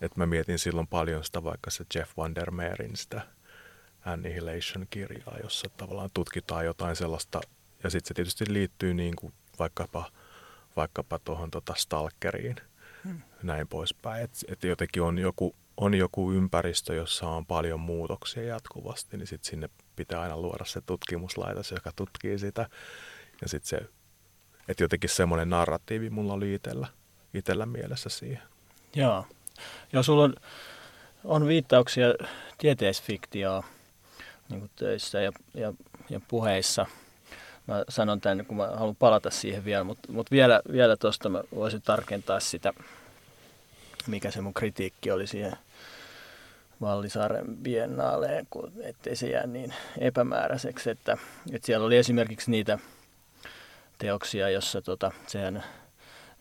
Et 0.01 0.17
mä 0.17 0.27
mietin 0.27 0.59
silloin 0.59 0.87
paljon 0.87 1.25
sitä 1.25 1.45
vaikka 1.45 1.71
se 1.71 1.85
Jeff 1.95 2.17
Vandermeerin 2.17 2.97
sitä 2.97 3.21
Annihilation-kirjaa, 4.05 5.39
jossa 5.43 5.71
tavallaan 5.77 6.11
tutkitaan 6.15 6.65
jotain 6.65 6.97
sellaista, 6.97 7.41
ja 7.83 7.91
sitten 7.91 8.09
se 8.09 8.15
tietysti 8.15 8.45
liittyy 8.49 8.95
niin 8.95 9.17
kuin 9.17 9.33
vaikkapa, 9.59 10.11
vaikkapa 10.77 11.19
tuohon 11.19 11.51
tota 11.51 11.75
stalkeriin, 11.77 12.57
hmm. 13.05 13.21
näin 13.43 13.69
poispäin. 13.69 14.25
Että 14.25 14.39
et 14.49 14.65
jotenkin 14.65 15.03
on 15.03 15.19
joku, 15.19 15.55
on 15.77 15.95
joku 15.95 16.33
ympäristö, 16.33 16.95
jossa 16.95 17.29
on 17.29 17.47
paljon 17.47 17.81
muutoksia 17.81 18.45
jatkuvasti, 18.45 19.17
niin 19.17 19.27
sitten 19.27 19.51
sinne 19.51 19.69
pitää 19.97 20.21
aina 20.21 20.37
luoda 20.37 20.65
se 20.65 20.81
tutkimuslaitos, 20.81 21.71
joka 21.71 21.93
tutkii 21.97 22.39
sitä. 22.39 22.69
Ja 23.43 23.49
sitten 23.49 23.69
se, 23.69 23.89
että 24.69 24.85
jotenkin 24.85 25.11
semmoinen 25.11 25.51
narratiivi 25.51 26.11
mulla 26.11 26.33
oli 26.33 26.55
itsellä, 26.55 26.89
itsellä 27.35 27.67
mielessä 27.67 28.09
siihen. 28.09 28.43
Joo. 28.95 29.27
Ja 29.93 30.03
sulla 30.03 30.25
on, 30.25 30.35
on 31.25 31.47
viittauksia 31.47 32.07
tieteisfiktioon 32.59 33.63
niin 34.51 34.71
töissä 34.77 35.21
ja, 35.21 35.33
ja, 35.55 35.73
ja 36.11 36.21
puheissa. 36.29 36.87
Mä 37.67 37.85
sanon 37.89 38.21
tämän, 38.21 38.47
kun 38.47 38.57
mä 38.57 38.67
haluan 38.67 38.97
palata 38.97 39.31
siihen 39.31 39.65
vielä, 39.65 39.85
mutta, 39.85 40.13
mutta 40.13 40.31
vielä, 40.31 40.61
vielä 40.73 40.97
tuosta 40.97 41.29
mä 41.29 41.43
voisin 41.55 41.83
tarkentaa 41.83 42.41
sitä, 42.41 42.73
mikä 44.07 44.31
se 44.31 44.41
mun 44.41 44.55
kritiikki 44.55 45.11
oli 45.11 45.27
siihen 45.27 45.57
Vallisaaren 46.81 47.57
biennaaleen, 47.57 48.47
kun 48.51 48.73
ettei 48.83 49.17
se 49.17 49.29
jää 49.29 49.47
niin 49.47 49.75
epämääräiseksi, 49.99 50.91
että, 50.91 51.19
että 51.53 51.67
siellä 51.67 51.87
oli 51.87 51.97
esimerkiksi 51.97 52.51
niitä 52.51 52.79
teoksia, 53.99 54.51
jossa 54.51 54.83
tota, 54.83 55.13
sehän 55.27 55.65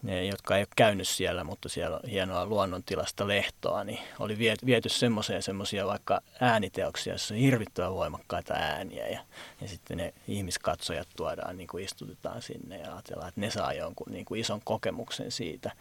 ne, 0.03 0.25
jotka 0.25 0.55
ei 0.55 0.61
ole 0.61 0.67
käynyt 0.75 1.07
siellä, 1.07 1.43
mutta 1.43 1.69
siellä 1.69 1.97
on 2.03 2.09
hienoa 2.09 2.45
luonnontilasta 2.45 3.27
lehtoa, 3.27 3.83
niin 3.83 3.99
oli 4.19 4.37
viety 4.65 4.89
semmoisia 4.89 5.41
semmoisia 5.41 5.87
vaikka 5.87 6.21
ääniteoksia, 6.41 7.13
joissa 7.13 7.33
on 7.33 7.39
hirvittävän 7.39 7.93
voimakkaita 7.93 8.53
ääniä 8.53 9.07
ja, 9.07 9.19
ja 9.61 9.67
sitten 9.67 9.97
ne 9.97 10.13
ihmiskatsojat 10.27 11.07
tuodaan, 11.15 11.57
niin 11.57 11.67
kuin 11.67 11.83
istutetaan 11.83 12.41
sinne 12.41 12.77
ja 12.77 12.93
ajatellaan, 12.93 13.29
että 13.29 13.41
ne 13.41 13.51
saa 13.51 13.73
jonkun 13.73 14.07
niin 14.11 14.25
kuin 14.25 14.41
ison 14.41 14.61
kokemuksen 14.63 15.31
siitä, 15.31 15.71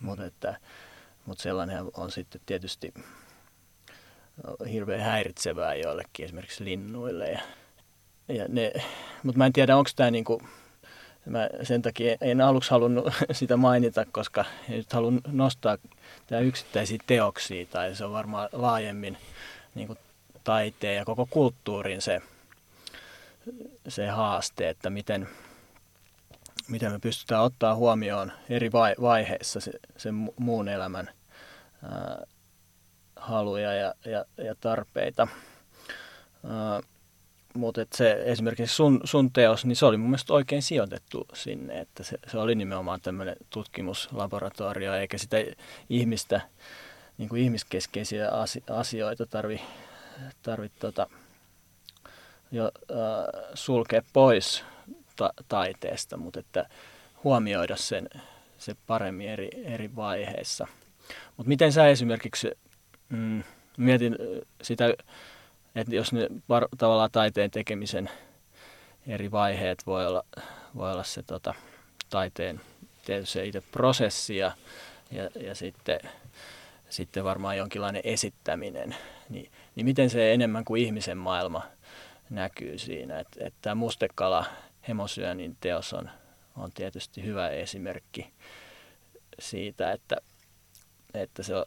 mm. 0.00 0.06
mutta, 0.06 0.24
että, 0.24 0.56
mutta 1.26 1.42
sellainen 1.42 1.84
on 1.96 2.10
sitten 2.10 2.40
tietysti 2.46 2.94
hirveän 4.72 5.00
häiritsevää 5.00 5.74
joillekin 5.74 6.24
esimerkiksi 6.24 6.64
linnuille 6.64 7.30
ja, 7.30 7.40
ja 8.28 8.44
ne, 8.48 8.72
mutta 9.22 9.38
mä 9.38 9.46
en 9.46 9.52
tiedä, 9.52 9.76
onko 9.76 9.90
tämä 9.96 10.10
niin 10.10 10.24
kuin, 10.24 10.40
Mä 11.26 11.48
sen 11.62 11.82
takia 11.82 12.16
en 12.20 12.40
aluksi 12.40 12.70
halunnut 12.70 13.14
sitä 13.32 13.56
mainita, 13.56 14.04
koska 14.12 14.44
nyt 14.68 14.92
halun 14.92 15.20
nostaa 15.26 15.78
tämä 16.26 16.40
yksittäisiä 16.40 16.98
teoksia, 17.06 17.66
tai 17.66 17.94
se 17.94 18.04
on 18.04 18.12
varmaan 18.12 18.48
laajemmin 18.52 19.18
niin 19.74 19.86
kuin 19.86 19.98
taiteen 20.44 20.96
ja 20.96 21.04
koko 21.04 21.26
kulttuurin 21.30 22.02
se, 22.02 22.22
se 23.88 24.08
haaste, 24.08 24.68
että 24.68 24.90
miten, 24.90 25.28
miten 26.68 26.92
me 26.92 26.98
pystytään 26.98 27.42
ottaa 27.42 27.74
huomioon 27.74 28.32
eri 28.48 28.72
vaiheissa 29.00 29.60
se, 29.60 29.72
sen 29.96 30.14
muun 30.38 30.68
elämän 30.68 31.10
haluja 33.16 33.74
ja, 33.74 33.94
ja, 34.04 34.24
ja 34.36 34.54
tarpeita. 34.60 35.28
Mutta 37.56 37.86
se 37.94 38.22
esimerkiksi 38.24 38.74
sun, 38.74 39.00
sun 39.04 39.32
teos, 39.32 39.64
niin 39.64 39.76
se 39.76 39.86
oli 39.86 39.96
mun 39.96 40.10
mielestä 40.10 40.32
oikein 40.32 40.62
sijoitettu 40.62 41.26
sinne, 41.34 41.80
että 41.80 42.04
se, 42.04 42.18
se 42.26 42.38
oli 42.38 42.54
nimenomaan 42.54 43.00
tämmöinen 43.00 43.36
tutkimuslaboratorio, 43.50 44.94
eikä 44.94 45.18
sitä 45.18 45.36
ihmistä, 45.90 46.40
niin 47.18 47.28
kuin 47.28 47.42
ihmiskeskeisiä 47.42 48.30
asioita 48.70 49.26
tarvi, 49.26 49.60
tarvi 50.42 50.70
tota, 50.78 51.06
jo, 52.52 52.64
äh, 52.64 53.50
sulkea 53.54 54.02
pois 54.12 54.64
ta- 55.16 55.34
taiteesta, 55.48 56.16
mutta 56.16 56.40
että 56.40 56.68
huomioida 57.24 57.76
sen, 57.76 58.08
se 58.58 58.76
paremmin 58.86 59.28
eri, 59.28 59.48
eri 59.64 59.96
vaiheissa. 59.96 60.66
Mutta 61.36 61.48
miten 61.48 61.72
sä 61.72 61.88
esimerkiksi, 61.88 62.50
mm, 63.08 63.42
mietin 63.76 64.16
sitä 64.62 64.94
että 65.76 65.94
jos 65.94 66.12
ne 66.12 66.28
var, 66.48 66.68
tavallaan 66.78 67.10
taiteen 67.10 67.50
tekemisen 67.50 68.10
eri 69.06 69.30
vaiheet 69.30 69.82
voi 69.86 70.06
olla, 70.06 70.24
voi 70.76 70.92
olla 70.92 71.04
se 71.04 71.22
tota, 71.22 71.54
taiteen 72.10 72.60
tietysti 73.04 73.32
se 73.32 73.46
itse 73.46 73.62
prosessi 73.72 74.36
ja, 74.36 74.52
ja, 75.10 75.30
ja 75.40 75.54
sitten, 75.54 76.00
sitten 76.88 77.24
varmaan 77.24 77.56
jonkinlainen 77.56 78.02
esittäminen, 78.04 78.96
niin, 79.28 79.50
niin 79.74 79.86
miten 79.86 80.10
se 80.10 80.32
enemmän 80.32 80.64
kuin 80.64 80.82
ihmisen 80.82 81.18
maailma 81.18 81.62
näkyy 82.30 82.78
siinä. 82.78 83.18
Että 83.18 83.44
et 83.46 83.54
tämä 83.62 83.74
mustekala 83.74 84.44
hemosyönin 84.88 85.56
teos 85.60 85.92
on, 85.92 86.10
on 86.56 86.70
tietysti 86.72 87.24
hyvä 87.24 87.48
esimerkki 87.48 88.32
siitä, 89.38 89.92
että, 89.92 90.16
että 91.14 91.42
se 91.42 91.56
on 91.56 91.66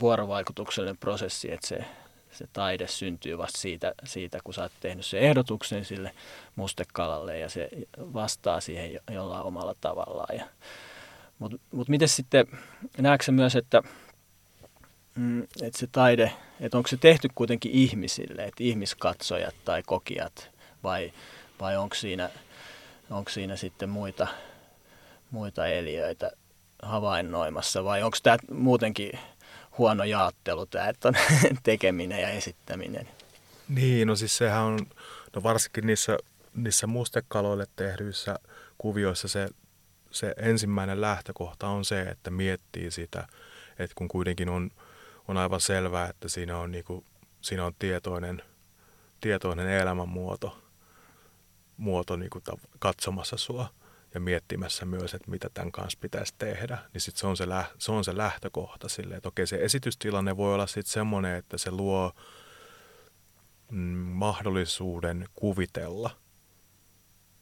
vuorovaikutuksellinen 0.00 0.96
prosessi, 0.96 1.52
että 1.52 1.66
se 1.66 1.84
se 2.32 2.46
taide 2.52 2.88
syntyy 2.88 3.38
vasta 3.38 3.58
siitä, 3.58 3.94
siitä, 4.04 4.38
kun 4.44 4.54
sä 4.54 4.62
oot 4.62 4.72
tehnyt 4.80 5.06
sen 5.06 5.20
ehdotuksen 5.20 5.84
sille 5.84 6.12
mustekalalle 6.56 7.38
ja 7.38 7.48
se 7.48 7.68
vastaa 7.98 8.60
siihen 8.60 9.00
jollain 9.10 9.44
omalla 9.44 9.74
tavallaan. 9.80 10.40
Mutta 11.38 11.58
mut 11.72 11.88
miten 11.88 12.08
sitten, 12.08 12.46
näetkö 12.98 13.32
myös, 13.32 13.56
että, 13.56 13.82
mm, 15.14 15.42
että 15.42 15.78
se 15.78 15.86
taide, 15.92 16.32
että 16.60 16.76
onko 16.76 16.88
se 16.88 16.96
tehty 16.96 17.28
kuitenkin 17.34 17.72
ihmisille, 17.72 18.44
että 18.44 18.64
ihmiskatsojat 18.64 19.54
tai 19.64 19.82
kokijat 19.86 20.50
vai, 20.82 21.12
vai 21.60 21.76
onko 21.76 21.94
siinä, 21.94 22.30
onko 23.10 23.30
siinä 23.30 23.56
sitten 23.56 23.88
muita, 23.88 24.26
muita 25.30 25.66
eliöitä 25.66 26.30
havainnoimassa 26.82 27.84
vai 27.84 28.02
onko 28.02 28.16
tämä 28.22 28.36
muutenkin 28.50 29.12
huono 29.78 30.04
jaottelu 30.04 30.66
tämä, 30.66 30.92
on 31.04 31.14
tekeminen 31.62 32.22
ja 32.22 32.28
esittäminen. 32.28 33.08
Niin, 33.68 34.08
no 34.08 34.16
siis 34.16 34.36
sehän 34.36 34.62
on, 34.62 34.78
no 35.36 35.42
varsinkin 35.42 35.86
niissä, 35.86 36.16
niissä 36.54 36.86
mustekaloille 36.86 37.66
tehdyissä 37.76 38.38
kuvioissa 38.78 39.28
se, 39.28 39.48
se 40.10 40.34
ensimmäinen 40.36 41.00
lähtökohta 41.00 41.68
on 41.68 41.84
se, 41.84 42.02
että 42.02 42.30
miettii 42.30 42.90
sitä, 42.90 43.26
että 43.78 43.94
kun 43.94 44.08
kuitenkin 44.08 44.48
on, 44.48 44.70
on 45.28 45.36
aivan 45.36 45.60
selvää, 45.60 46.08
että 46.08 46.28
siinä 46.28 46.58
on, 46.58 46.72
niinku, 46.72 47.04
siinä 47.40 47.64
on 47.64 47.72
tietoinen, 47.78 48.42
tietoinen 49.20 49.68
elämänmuoto 49.68 50.58
muoto 51.76 52.16
niinku 52.16 52.42
katsomassa 52.78 53.36
sua– 53.36 53.68
ja 54.14 54.20
miettimässä 54.20 54.84
myös, 54.84 55.14
että 55.14 55.30
mitä 55.30 55.50
tämän 55.54 55.72
kanssa 55.72 55.98
pitäisi 56.00 56.34
tehdä, 56.38 56.78
niin 56.92 57.00
sit 57.00 57.16
se, 57.16 57.26
on 57.26 57.36
se, 57.36 57.48
lä- 57.48 57.70
se 57.78 57.92
on 57.92 58.04
se 58.04 58.16
lähtökohta 58.16 58.88
sille, 58.88 59.14
että 59.16 59.28
okei 59.28 59.46
se 59.46 59.56
esitystilanne 59.56 60.36
voi 60.36 60.54
olla 60.54 60.66
sitten 60.66 60.92
semmoinen, 60.92 61.36
että 61.36 61.58
se 61.58 61.70
luo 61.70 62.12
mm, 63.70 63.78
mahdollisuuden 63.98 65.28
kuvitella 65.34 66.10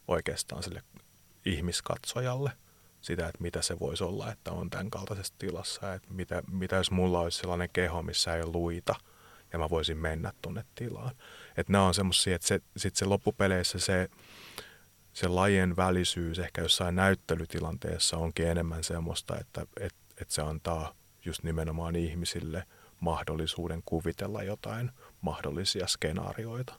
oikeastaan 0.08 0.62
sille 0.62 0.82
ihmiskatsojalle 1.44 2.50
sitä, 3.00 3.28
että 3.28 3.42
mitä 3.42 3.62
se 3.62 3.78
voisi 3.78 4.04
olla, 4.04 4.32
että 4.32 4.52
on 4.52 4.70
tämän 4.70 4.90
kaltaisessa 4.90 5.34
tilassa. 5.38 5.94
Että 5.94 6.08
mitä, 6.10 6.42
mitä 6.50 6.76
jos 6.76 6.90
mulla 6.90 7.20
olisi 7.20 7.38
sellainen 7.38 7.70
keho, 7.72 8.02
missä 8.02 8.36
ei 8.36 8.42
ole 8.42 8.52
luita 8.52 8.94
ja 9.52 9.58
mä 9.58 9.70
voisin 9.70 9.96
mennä 9.96 10.32
tuonne 10.42 10.64
tilaan. 10.74 11.10
Että 11.56 11.72
nämä 11.72 11.86
on 11.86 11.94
semmoisia, 11.94 12.36
että 12.36 12.48
se, 12.48 12.60
sit 12.76 12.96
se 12.96 13.04
loppupeleissä 13.04 13.78
se, 13.78 14.08
se 15.12 15.28
lajien 15.28 15.76
välisyys 15.76 16.38
ehkä 16.38 16.62
jossain 16.62 16.96
näyttelytilanteessa 16.96 18.16
onkin 18.16 18.46
enemmän 18.46 18.84
semmoista, 18.84 19.38
että 19.38 19.66
et, 19.80 19.94
et 20.20 20.30
se 20.30 20.42
antaa 20.42 20.94
just 21.24 21.42
nimenomaan 21.42 21.96
ihmisille 21.96 22.64
mahdollisuuden 23.00 23.82
kuvitella 23.84 24.42
jotain 24.42 24.90
mahdollisia 25.20 25.86
skenaarioita. 25.86 26.74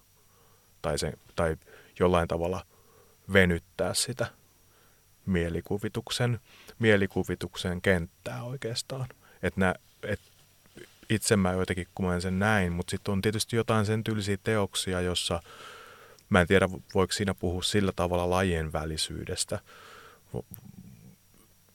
Tai, 0.81 0.97
se, 0.97 1.13
tai 1.35 1.57
jollain 1.99 2.27
tavalla 2.27 2.65
venyttää 3.33 3.93
sitä 3.93 4.27
mielikuvituksen, 5.25 6.39
mielikuvituksen 6.79 7.81
kenttää 7.81 8.43
oikeastaan. 8.43 9.07
Että 9.43 9.75
et 10.03 10.19
itse 11.09 11.35
mä 11.35 11.51
jotenkin 11.51 11.87
kumeen 11.95 12.21
sen 12.21 12.39
näin, 12.39 12.71
mutta 12.73 12.91
sitten 12.91 13.11
on 13.11 13.21
tietysti 13.21 13.55
jotain 13.55 13.85
sen 13.85 14.03
tyylisiä 14.03 14.37
teoksia, 14.43 15.01
jossa 15.01 15.43
mä 16.31 16.41
en 16.41 16.47
tiedä 16.47 16.69
voiko 16.93 17.13
siinä 17.13 17.33
puhua 17.33 17.63
sillä 17.63 17.91
tavalla 17.95 18.29
lajien 18.29 18.73
välisyydestä, 18.73 19.59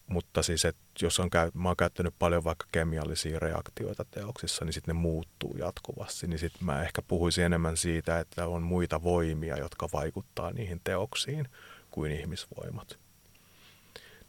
mutta 0.06 0.42
siis, 0.42 0.64
että 0.64 0.82
jos 1.02 1.20
on 1.20 1.30
käy, 1.30 1.50
mä 1.54 1.68
oon 1.68 1.76
käyttänyt 1.76 2.14
paljon 2.18 2.44
vaikka 2.44 2.66
kemiallisia 2.72 3.38
reaktioita 3.38 4.04
teoksissa, 4.10 4.64
niin 4.64 4.72
sitten 4.72 4.96
ne 4.96 5.00
muuttuu 5.00 5.56
jatkuvasti. 5.58 6.26
Niin 6.26 6.38
sitten 6.38 6.64
mä 6.64 6.82
ehkä 6.82 7.02
puhuisin 7.02 7.44
enemmän 7.44 7.76
siitä, 7.76 8.20
että 8.20 8.46
on 8.46 8.62
muita 8.62 9.02
voimia, 9.02 9.56
jotka 9.58 9.88
vaikuttaa 9.92 10.52
niihin 10.52 10.80
teoksiin 10.84 11.48
kuin 11.90 12.12
ihmisvoimat. 12.12 12.98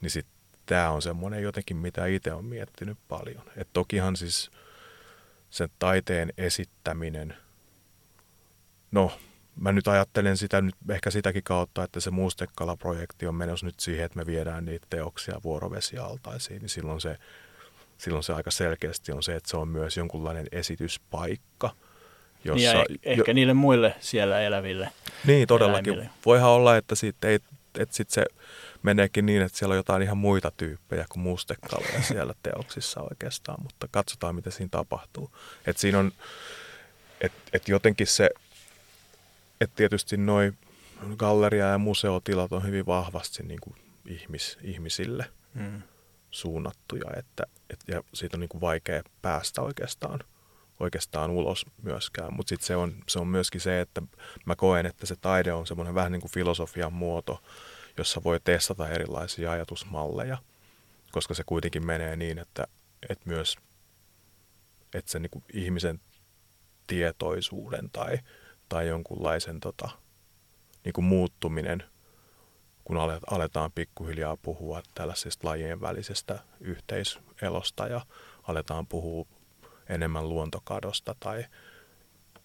Niin 0.01 0.09
sitten 0.09 0.33
tämä 0.65 0.89
on 0.89 1.01
semmoinen 1.01 1.43
jotenkin, 1.43 1.77
mitä 1.77 2.05
itse 2.05 2.33
on 2.33 2.45
miettinyt 2.45 2.97
paljon. 3.07 3.43
Et 3.55 3.67
tokihan 3.73 4.15
siis 4.15 4.51
sen 5.49 5.69
taiteen 5.79 6.33
esittäminen, 6.37 7.37
no 8.91 9.19
mä 9.59 9.71
nyt 9.71 9.87
ajattelen 9.87 10.37
sitä 10.37 10.61
nyt 10.61 10.75
ehkä 10.89 11.11
sitäkin 11.11 11.43
kautta, 11.43 11.83
että 11.83 11.99
se 11.99 12.11
Muustekala-projekti 12.11 13.27
on 13.27 13.35
menossa 13.35 13.65
nyt 13.65 13.79
siihen, 13.79 14.05
että 14.05 14.19
me 14.19 14.25
viedään 14.25 14.65
niitä 14.65 14.87
teoksia 14.89 15.39
vuorovesialtaisiin, 15.43 16.61
niin 16.61 16.69
silloin 16.69 17.01
se, 17.01 17.17
silloin 17.97 18.23
se 18.23 18.33
aika 18.33 18.51
selkeästi 18.51 19.11
on 19.11 19.23
se, 19.23 19.35
että 19.35 19.49
se 19.49 19.57
on 19.57 19.67
myös 19.67 19.97
jonkunlainen 19.97 20.47
esityspaikka. 20.51 21.69
Jossa, 22.43 22.63
ja 22.63 22.83
eh- 22.83 22.99
ehkä 23.03 23.31
jo, 23.31 23.33
niille 23.33 23.53
muille 23.53 23.95
siellä 23.99 24.41
eläville 24.41 24.89
Niin, 25.25 25.47
todellakin. 25.47 25.93
Eläimille. 25.93 26.13
Voihan 26.25 26.49
olla, 26.49 26.77
että, 26.77 26.95
siitä 26.95 27.27
ei, 27.27 27.39
että 27.79 27.95
sit 27.95 28.09
se 28.09 28.25
meneekin 28.83 29.25
niin, 29.25 29.41
että 29.41 29.57
siellä 29.57 29.73
on 29.73 29.77
jotain 29.77 30.01
ihan 30.01 30.17
muita 30.17 30.51
tyyppejä 30.57 31.05
kuin 31.09 31.23
mustekaloja 31.23 32.01
siellä 32.07 32.33
teoksissa 32.43 33.01
oikeastaan, 33.01 33.63
mutta 33.63 33.87
katsotaan, 33.91 34.35
mitä 34.35 34.51
siinä 34.51 34.69
tapahtuu. 34.71 35.31
Että 35.67 35.81
siinä 35.81 35.99
on, 35.99 36.11
että 37.21 37.37
et 37.53 37.67
jotenkin 37.67 38.07
se 38.07 38.29
et 39.61 39.75
tietysti 39.75 40.17
noin 40.17 40.57
galleria- 41.17 41.71
ja 41.71 41.77
museotilat 41.77 42.51
on 42.51 42.63
hyvin 42.63 42.85
vahvasti 42.85 43.43
niin 43.43 43.59
kuin 43.61 43.75
ihmis, 44.05 44.57
ihmisille 44.61 45.25
mm. 45.53 45.81
suunnattuja, 46.31 47.11
että, 47.17 47.43
et, 47.69 47.79
ja 47.87 48.03
siitä 48.13 48.37
on 48.37 48.39
niin 48.39 48.49
kuin 48.49 48.61
vaikea 48.61 49.03
päästä 49.21 49.61
oikeastaan, 49.61 50.19
oikeastaan 50.79 51.31
ulos 51.31 51.65
myöskään. 51.83 52.33
Mutta 52.33 52.49
sitten 52.49 52.67
se 52.67 52.75
on, 52.75 52.95
se 53.07 53.19
on 53.19 53.27
myöskin 53.27 53.61
se, 53.61 53.81
että 53.81 54.01
mä 54.45 54.55
koen, 54.55 54.85
että 54.85 55.05
se 55.05 55.15
taide 55.15 55.53
on 55.53 55.67
semmoinen 55.67 55.95
vähän 55.95 56.11
niin 56.11 56.21
kuin 56.21 56.31
filosofian 56.31 56.93
muoto, 56.93 57.43
jossa 57.97 58.23
voi 58.23 58.39
testata 58.43 58.89
erilaisia 58.89 59.51
ajatusmalleja, 59.51 60.37
koska 61.11 61.33
se 61.33 61.43
kuitenkin 61.45 61.85
menee 61.85 62.15
niin, 62.15 62.39
että, 62.39 62.67
että 63.09 63.29
myös 63.29 63.57
että 64.93 65.11
se 65.11 65.19
niin 65.19 65.29
kuin 65.29 65.43
ihmisen 65.53 65.99
tietoisuuden 66.87 67.89
tai 67.89 68.19
tai 68.69 68.87
jonkunlaisen 68.87 69.59
tota, 69.59 69.89
niin 70.83 70.93
kuin 70.93 71.05
muuttuminen, 71.05 71.83
kun 72.83 72.97
aletaan 73.31 73.71
pikkuhiljaa 73.71 74.37
puhua 74.37 74.81
tällaisesta 74.93 75.47
lajien 75.47 75.81
välisestä 75.81 76.39
yhteiselosta 76.61 77.87
ja 77.87 78.01
aletaan 78.43 78.87
puhua 78.87 79.25
enemmän 79.89 80.29
luontokadosta 80.29 81.15
tai 81.19 81.45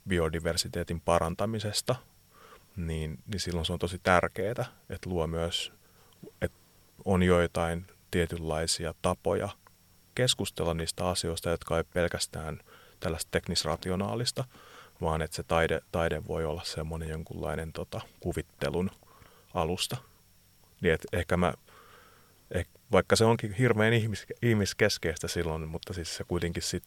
biodiversiteetin 0.08 1.00
parantamisesta, 1.00 1.96
niin, 2.76 3.18
niin 3.26 3.40
silloin 3.40 3.66
se 3.66 3.72
on 3.72 3.78
tosi 3.78 3.98
tärkeää, 4.02 4.64
että 4.90 5.10
luo 5.10 5.26
myös, 5.26 5.72
että 6.42 6.58
on 7.04 7.22
joitain 7.22 7.86
tietynlaisia 8.10 8.94
tapoja 9.02 9.48
keskustella 10.14 10.74
niistä 10.74 11.08
asioista, 11.08 11.50
jotka 11.50 11.76
ei 11.76 11.84
pelkästään 11.84 12.60
tällaista 13.00 13.30
teknisrationaalista, 13.30 14.44
vaan 15.02 15.22
että 15.22 15.36
se 15.36 15.42
taide, 15.42 15.80
taide 15.92 16.26
voi 16.26 16.44
olla 16.44 16.64
semmoinen 16.64 17.08
jonkunlainen 17.08 17.72
tota, 17.72 18.00
kuvittelun 18.20 18.90
alusta. 19.54 19.96
Niin 20.80 20.94
että 20.94 21.08
ehkä 21.12 21.36
mä, 21.36 21.54
eh, 22.50 22.66
vaikka 22.92 23.16
se 23.16 23.24
onkin 23.24 23.52
hirveän 23.52 23.92
ihmis, 23.92 24.26
ihmiskeskeistä 24.42 25.28
silloin, 25.28 25.68
mutta 25.68 25.92
siis 25.92 26.16
se 26.16 26.24
kuitenkin 26.24 26.62
sit, 26.62 26.84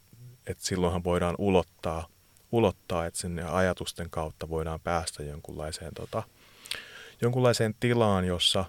että 0.48 0.66
silloinhan 0.66 1.04
voidaan 1.04 1.36
ulottaa, 1.38 2.08
ulottaa, 2.52 3.06
että 3.06 3.20
sinne 3.20 3.44
ajatusten 3.44 4.10
kautta 4.10 4.50
voidaan 4.50 4.80
päästä 4.80 5.24
jonkunlaiseen, 5.24 5.94
tota, 5.94 6.24
jonkunlaiseen 7.22 7.76
tilaan, 7.80 8.26
jossa, 8.26 8.66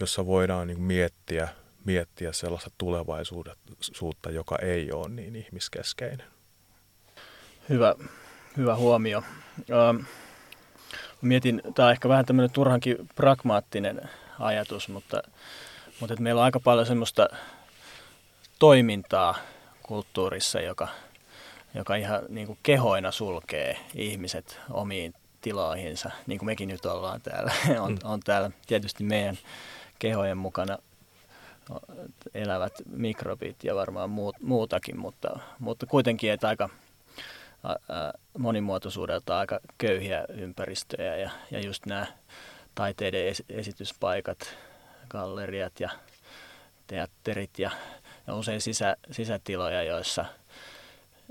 jossa 0.00 0.26
voidaan 0.26 0.66
niin 0.66 0.80
miettiä, 0.80 1.48
miettiä 1.84 2.32
sellaista 2.32 2.70
tulevaisuutta, 2.78 4.30
joka 4.30 4.58
ei 4.62 4.92
ole 4.92 5.08
niin 5.08 5.36
ihmiskeskeinen. 5.36 6.26
Hyvä, 7.68 7.94
hyvä 8.56 8.76
huomio. 8.76 9.22
Ähm, 9.70 10.04
mietin, 11.22 11.62
tämä 11.74 11.86
on 11.86 11.92
ehkä 11.92 12.08
vähän 12.08 12.26
tämmöinen 12.26 12.50
turhankin 12.50 12.96
pragmaattinen 13.14 14.10
ajatus, 14.38 14.88
mutta, 14.88 15.22
mutta 16.00 16.14
että 16.14 16.22
meillä 16.22 16.38
on 16.38 16.44
aika 16.44 16.60
paljon 16.60 16.86
semmoista 16.86 17.28
toimintaa 18.58 19.34
kulttuurissa, 19.82 20.60
joka, 20.60 20.88
joka 21.74 21.94
ihan 21.94 22.22
niin 22.28 22.46
kuin 22.46 22.58
kehoina 22.62 23.10
sulkee 23.10 23.76
ihmiset 23.94 24.60
omiin 24.70 25.14
tiloihinsa, 25.40 26.10
niin 26.26 26.38
kuin 26.38 26.46
mekin 26.46 26.68
nyt 26.68 26.86
ollaan 26.86 27.20
täällä. 27.20 27.52
on, 27.84 27.92
mm. 27.92 27.98
on 28.04 28.20
täällä 28.20 28.50
tietysti 28.66 29.04
meidän 29.04 29.38
kehojen 29.98 30.38
mukana 30.38 30.78
elävät 32.34 32.72
mikrobit 32.90 33.64
ja 33.64 33.74
varmaan 33.74 34.10
muut, 34.10 34.36
muutakin, 34.42 34.98
mutta, 34.98 35.38
mutta 35.58 35.86
kuitenkin, 35.86 36.32
että 36.32 36.48
aika, 36.48 36.68
monimuotoisuudelta 38.38 39.38
aika 39.38 39.60
köyhiä 39.78 40.24
ympäristöjä 40.28 41.16
ja, 41.16 41.30
ja 41.50 41.60
just 41.60 41.86
nämä 41.86 42.06
taiteiden 42.74 43.26
es, 43.26 43.42
esityspaikat, 43.48 44.56
galleriat 45.08 45.80
ja 45.80 45.90
teatterit 46.86 47.58
ja, 47.58 47.70
ja 48.26 48.34
usein 48.34 48.60
sisä, 48.60 48.96
sisätiloja, 49.10 49.82
joissa, 49.82 50.24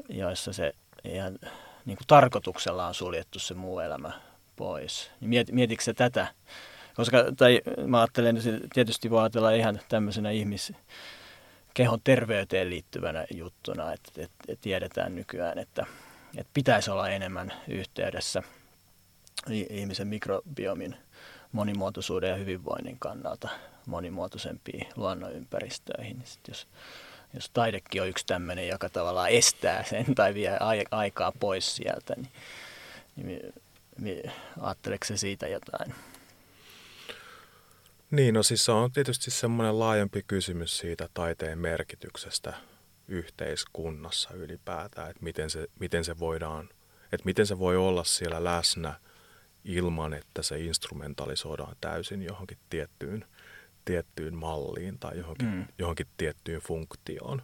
joissa 0.09 0.53
se 0.53 0.73
ihan 1.03 1.39
niin 1.85 1.97
kuin 1.97 2.07
tarkoituksella 2.07 2.87
on 2.87 2.93
suljettu 2.93 3.39
se 3.39 3.53
muu 3.53 3.79
elämä 3.79 4.11
pois. 4.55 5.11
Miet, 5.19 5.51
mietitkö 5.51 5.83
se 5.83 5.93
tätä? 5.93 6.27
Koska, 6.95 7.17
tai 7.37 7.61
mä 7.85 7.99
ajattelen, 7.99 8.37
että 8.37 8.67
tietysti 8.73 9.09
voi 9.09 9.19
ajatella 9.19 9.51
ihan 9.51 9.79
tämmöisenä 9.89 10.31
ihmis, 10.31 10.73
kehon 11.73 11.99
terveyteen 12.03 12.69
liittyvänä 12.69 13.25
juttuna, 13.33 13.93
että, 13.93 14.11
että, 14.17 14.35
että 14.47 14.61
tiedetään 14.63 15.15
nykyään, 15.15 15.59
että, 15.59 15.85
että 16.37 16.51
pitäisi 16.53 16.91
olla 16.91 17.09
enemmän 17.09 17.53
yhteydessä 17.67 18.43
ihmisen 19.49 20.07
mikrobiomin 20.07 20.95
monimuotoisuuden 21.51 22.29
ja 22.29 22.35
hyvinvoinnin 22.35 22.99
kannalta 22.99 23.49
monimuotoisempiin 23.85 24.87
luonnonympäristöihin. 24.95 26.21
Sitten 26.25 26.53
jos, 26.53 26.67
jos 27.33 27.49
taidekin 27.49 28.01
on 28.01 28.07
yksi 28.07 28.25
tämmöinen, 28.25 28.67
joka 28.67 28.89
tavallaan 28.89 29.29
estää 29.29 29.83
sen 29.83 30.15
tai 30.15 30.33
vie 30.33 30.57
aikaa 30.91 31.31
pois 31.39 31.75
sieltä, 31.75 32.15
niin, 32.15 32.31
niin, 33.15 33.53
niin 33.99 34.31
ajatteleeko 34.61 35.05
se 35.05 35.17
siitä 35.17 35.47
jotain? 35.47 35.95
Niin, 38.11 38.33
no 38.33 38.43
siis 38.43 38.65
se 38.65 38.71
on 38.71 38.91
tietysti 38.91 39.31
semmoinen 39.31 39.79
laajempi 39.79 40.23
kysymys 40.27 40.77
siitä 40.77 41.09
taiteen 41.13 41.59
merkityksestä 41.59 42.53
yhteiskunnassa 43.11 44.33
ylipäätään, 44.33 45.09
että 45.09 45.23
miten 45.23 45.49
se, 45.49 45.67
miten 45.79 46.05
se 46.05 46.19
voidaan, 46.19 46.69
että 47.11 47.25
miten 47.25 47.47
se 47.47 47.59
voi 47.59 47.77
olla 47.77 48.03
siellä 48.03 48.43
läsnä 48.43 48.93
ilman, 49.65 50.13
että 50.13 50.41
se 50.41 50.59
instrumentalisoidaan 50.59 51.75
täysin 51.81 52.21
johonkin 52.21 52.57
tiettyyn, 52.69 53.25
tiettyyn 53.85 54.35
malliin 54.35 54.99
tai 54.99 55.17
johonkin, 55.17 55.47
mm. 55.47 55.65
johonkin 55.77 56.07
tiettyyn 56.17 56.61
funktioon. 56.61 57.41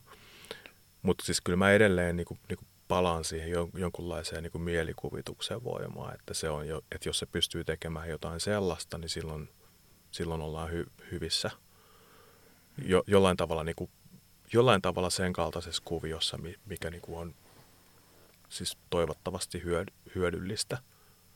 Mutta 1.01 1.25
siis 1.25 1.41
kyllä 1.41 1.57
mä 1.57 1.71
edelleen 1.71 2.15
niin 2.15 2.25
kuin, 2.25 2.39
niin 2.49 2.57
kuin 2.57 2.67
palaan 2.87 3.23
siihen 3.23 3.49
jonkunlaiseen 3.73 4.43
niin 4.43 4.51
kuin 4.51 4.61
mielikuvituksen 4.61 5.63
voimaan, 5.63 6.15
että, 6.15 6.33
se 6.33 6.49
on 6.49 6.67
jo, 6.67 6.81
että 6.91 7.09
jos 7.09 7.19
se 7.19 7.25
pystyy 7.25 7.63
tekemään 7.63 8.09
jotain 8.09 8.39
sellaista, 8.39 8.97
niin 8.97 9.09
silloin, 9.09 9.49
silloin 10.11 10.41
ollaan 10.41 10.71
hy, 10.71 10.85
hyvissä. 11.11 11.51
Jo, 12.85 13.03
jollain, 13.07 13.37
tavalla, 13.37 13.63
niin 13.63 13.75
kuin, 13.75 13.89
jollain 14.53 14.81
tavalla 14.81 15.09
sen 15.09 15.33
kaltaisessa 15.33 15.83
kuviossa, 15.85 16.39
mikä 16.65 16.89
niin 16.89 17.01
kuin 17.01 17.19
on 17.19 17.35
siis 18.49 18.77
toivottavasti 18.89 19.63
hyödy, 19.63 19.93
hyödyllistä. 20.15 20.77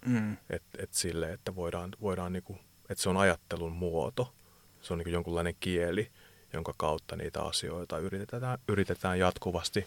Mm. 0.05 0.37
Et, 0.49 0.63
et 0.77 0.93
sille, 0.93 1.33
että 1.33 1.55
voidaan, 1.55 1.91
voidaan 2.01 2.33
niin 2.33 2.43
kuin, 2.43 2.59
että 2.89 3.01
se 3.01 3.09
on 3.09 3.17
ajattelun 3.17 3.71
muoto, 3.71 4.33
se 4.81 4.93
on 4.93 4.99
niin 4.99 5.05
kuin 5.05 5.13
jonkunlainen 5.13 5.55
kieli, 5.59 6.11
jonka 6.53 6.73
kautta 6.77 7.15
niitä 7.15 7.41
asioita 7.41 7.97
yritetään, 7.97 8.59
yritetään 8.67 9.19
jatkuvasti 9.19 9.85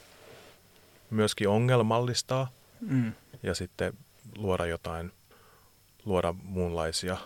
myöskin 1.10 1.48
ongelmallistaa 1.48 2.50
mm. 2.80 3.12
ja 3.42 3.54
sitten 3.54 3.98
luoda 4.36 4.66
jotain, 4.66 5.12
luoda 6.04 6.34
muunlaisia 6.42 7.16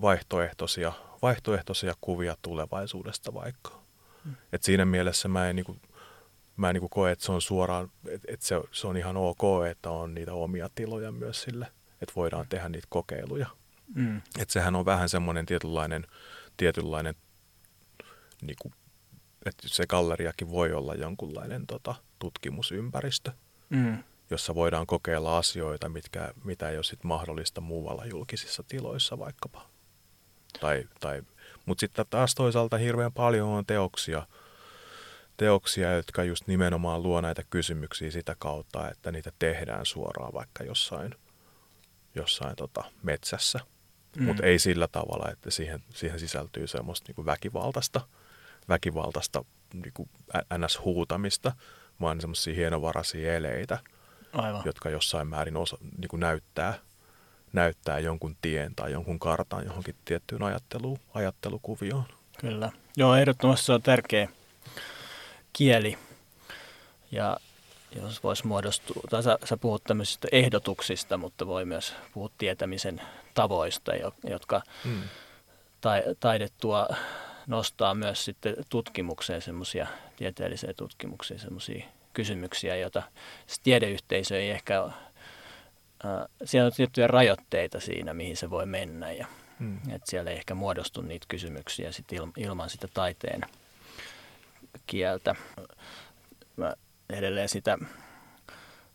vaihtoehtoisia, 0.00 0.92
vaihtoehtoisia 1.22 1.94
kuvia 2.00 2.36
tulevaisuudesta 2.42 3.34
vaikka. 3.34 3.83
Et 4.52 4.62
siinä 4.62 4.84
mielessä 4.84 5.28
mä 5.28 5.48
en, 5.48 5.56
niin 5.56 5.66
kuin, 5.66 5.80
mä 6.56 6.70
en 6.70 6.74
niin 6.74 6.80
kuin 6.80 6.90
koe, 6.90 7.10
että 7.10 7.24
se 7.24 7.32
on 7.32 7.42
suoraan, 7.42 7.90
että 8.08 8.32
et 8.32 8.42
se, 8.42 8.60
se 8.72 8.86
on 8.86 8.96
ihan 8.96 9.16
ok, 9.16 9.42
että 9.70 9.90
on 9.90 10.14
niitä 10.14 10.32
omia 10.32 10.70
tiloja 10.74 11.12
myös 11.12 11.42
sille, 11.42 11.66
että 12.02 12.12
voidaan 12.16 12.46
tehdä 12.48 12.68
niitä 12.68 12.86
kokeiluja. 12.90 13.46
Mm. 13.94 14.16
Että 14.16 14.52
sehän 14.52 14.76
on 14.76 14.84
vähän 14.84 15.08
semmoinen 15.08 15.46
tietynlainen, 15.46 16.06
tietynlainen 16.56 17.14
niin 18.42 18.56
kuin, 18.62 18.74
että 19.46 19.68
se 19.68 19.86
galleriakin 19.86 20.50
voi 20.50 20.72
olla 20.72 20.94
jonkunlainen 20.94 21.66
tota, 21.66 21.94
tutkimusympäristö, 22.18 23.32
mm. 23.70 23.98
jossa 24.30 24.54
voidaan 24.54 24.86
kokeilla 24.86 25.38
asioita, 25.38 25.88
mitkä, 25.88 26.34
mitä 26.44 26.70
ei 26.70 26.76
ole 26.76 26.84
sit 26.84 27.04
mahdollista 27.04 27.60
muualla 27.60 28.06
julkisissa 28.06 28.62
tiloissa 28.62 29.18
vaikkapa. 29.18 29.68
Tai, 30.60 30.88
tai, 31.00 31.22
Mutta 31.66 31.80
sitten 31.80 32.06
taas 32.10 32.34
toisaalta 32.34 32.78
hirveän 32.78 33.12
paljon 33.12 33.48
on 33.48 33.66
teoksia, 33.66 34.26
teoksia, 35.36 35.92
jotka 35.92 36.24
just 36.24 36.46
nimenomaan 36.46 37.02
luo 37.02 37.20
näitä 37.20 37.42
kysymyksiä 37.50 38.10
sitä 38.10 38.36
kautta, 38.38 38.90
että 38.90 39.12
niitä 39.12 39.32
tehdään 39.38 39.86
suoraan 39.86 40.32
vaikka 40.32 40.64
jossain, 40.64 41.14
jossain 42.14 42.56
tota 42.56 42.84
metsässä. 43.02 43.60
Mm. 44.16 44.24
Mutta 44.24 44.46
ei 44.46 44.58
sillä 44.58 44.88
tavalla, 44.88 45.30
että 45.30 45.50
siihen, 45.50 45.82
siihen 45.94 46.20
sisältyy 46.20 46.66
semmoista 46.66 47.04
niinku 47.08 47.26
väkivaltaista– 47.26 48.00
väkivaltaista 48.68 49.44
niin 49.74 49.92
kuin 49.94 50.08
NS-huutamista, 50.58 51.52
vaan 52.00 52.20
semmoisia 52.20 52.54
hienovaraisia 52.54 53.34
eleitä, 53.34 53.78
Aivan. 54.32 54.62
jotka 54.64 54.90
jossain 54.90 55.28
määrin 55.28 55.56
osa, 55.56 55.78
niin 55.98 56.08
kuin 56.08 56.20
näyttää, 56.20 56.74
näyttää 57.54 57.98
jonkun 57.98 58.36
tien 58.40 58.74
tai 58.74 58.92
jonkun 58.92 59.18
kartan 59.18 59.64
johonkin 59.64 59.94
tiettyyn 60.04 60.42
ajatteluun, 60.42 60.98
ajattelukuvioon. 61.14 62.04
Kyllä. 62.40 62.72
Joo, 62.96 63.16
ehdottomasti 63.16 63.66
se 63.66 63.72
on 63.72 63.82
tärkeä 63.82 64.28
kieli. 65.52 65.98
Ja 67.10 67.36
jos 67.96 68.22
voisi 68.22 68.46
muodostua, 68.46 69.02
tai 69.10 69.22
sä, 69.22 69.38
sä 69.44 69.56
puhut 69.56 69.84
tämmöisistä 69.84 70.28
ehdotuksista, 70.32 71.16
mutta 71.16 71.46
voi 71.46 71.64
myös 71.64 71.94
puhua 72.14 72.30
tietämisen 72.38 73.00
tavoista, 73.34 73.92
jotka 74.28 74.62
mm. 74.84 75.02
tai, 75.80 76.02
taide 76.20 76.48
tuo 76.60 76.88
nostaa 77.46 77.94
myös 77.94 78.24
sitten 78.24 78.56
tutkimukseen 78.68 79.42
semmoisia, 79.42 79.86
tieteelliseen 80.16 80.74
tutkimukseen 80.76 81.40
semmoisia 81.40 81.84
kysymyksiä, 82.12 82.76
joita 82.76 83.02
tiedeyhteisö 83.62 84.38
ei 84.38 84.50
ehkä 84.50 84.90
siellä 86.44 86.66
on 86.66 86.72
tiettyjä 86.72 87.06
rajoitteita 87.06 87.80
siinä, 87.80 88.14
mihin 88.14 88.36
se 88.36 88.50
voi 88.50 88.66
mennä 88.66 89.12
ja 89.12 89.26
hmm. 89.58 89.78
että 89.90 90.10
siellä 90.10 90.30
ei 90.30 90.36
ehkä 90.36 90.54
muodostu 90.54 91.02
niitä 91.02 91.26
kysymyksiä 91.28 91.92
sit 91.92 92.06
ilman 92.36 92.70
sitä 92.70 92.88
taiteen 92.94 93.40
kieltä. 94.86 95.34
Mä 96.56 96.74
edelleen 97.10 97.48
sitä 97.48 97.78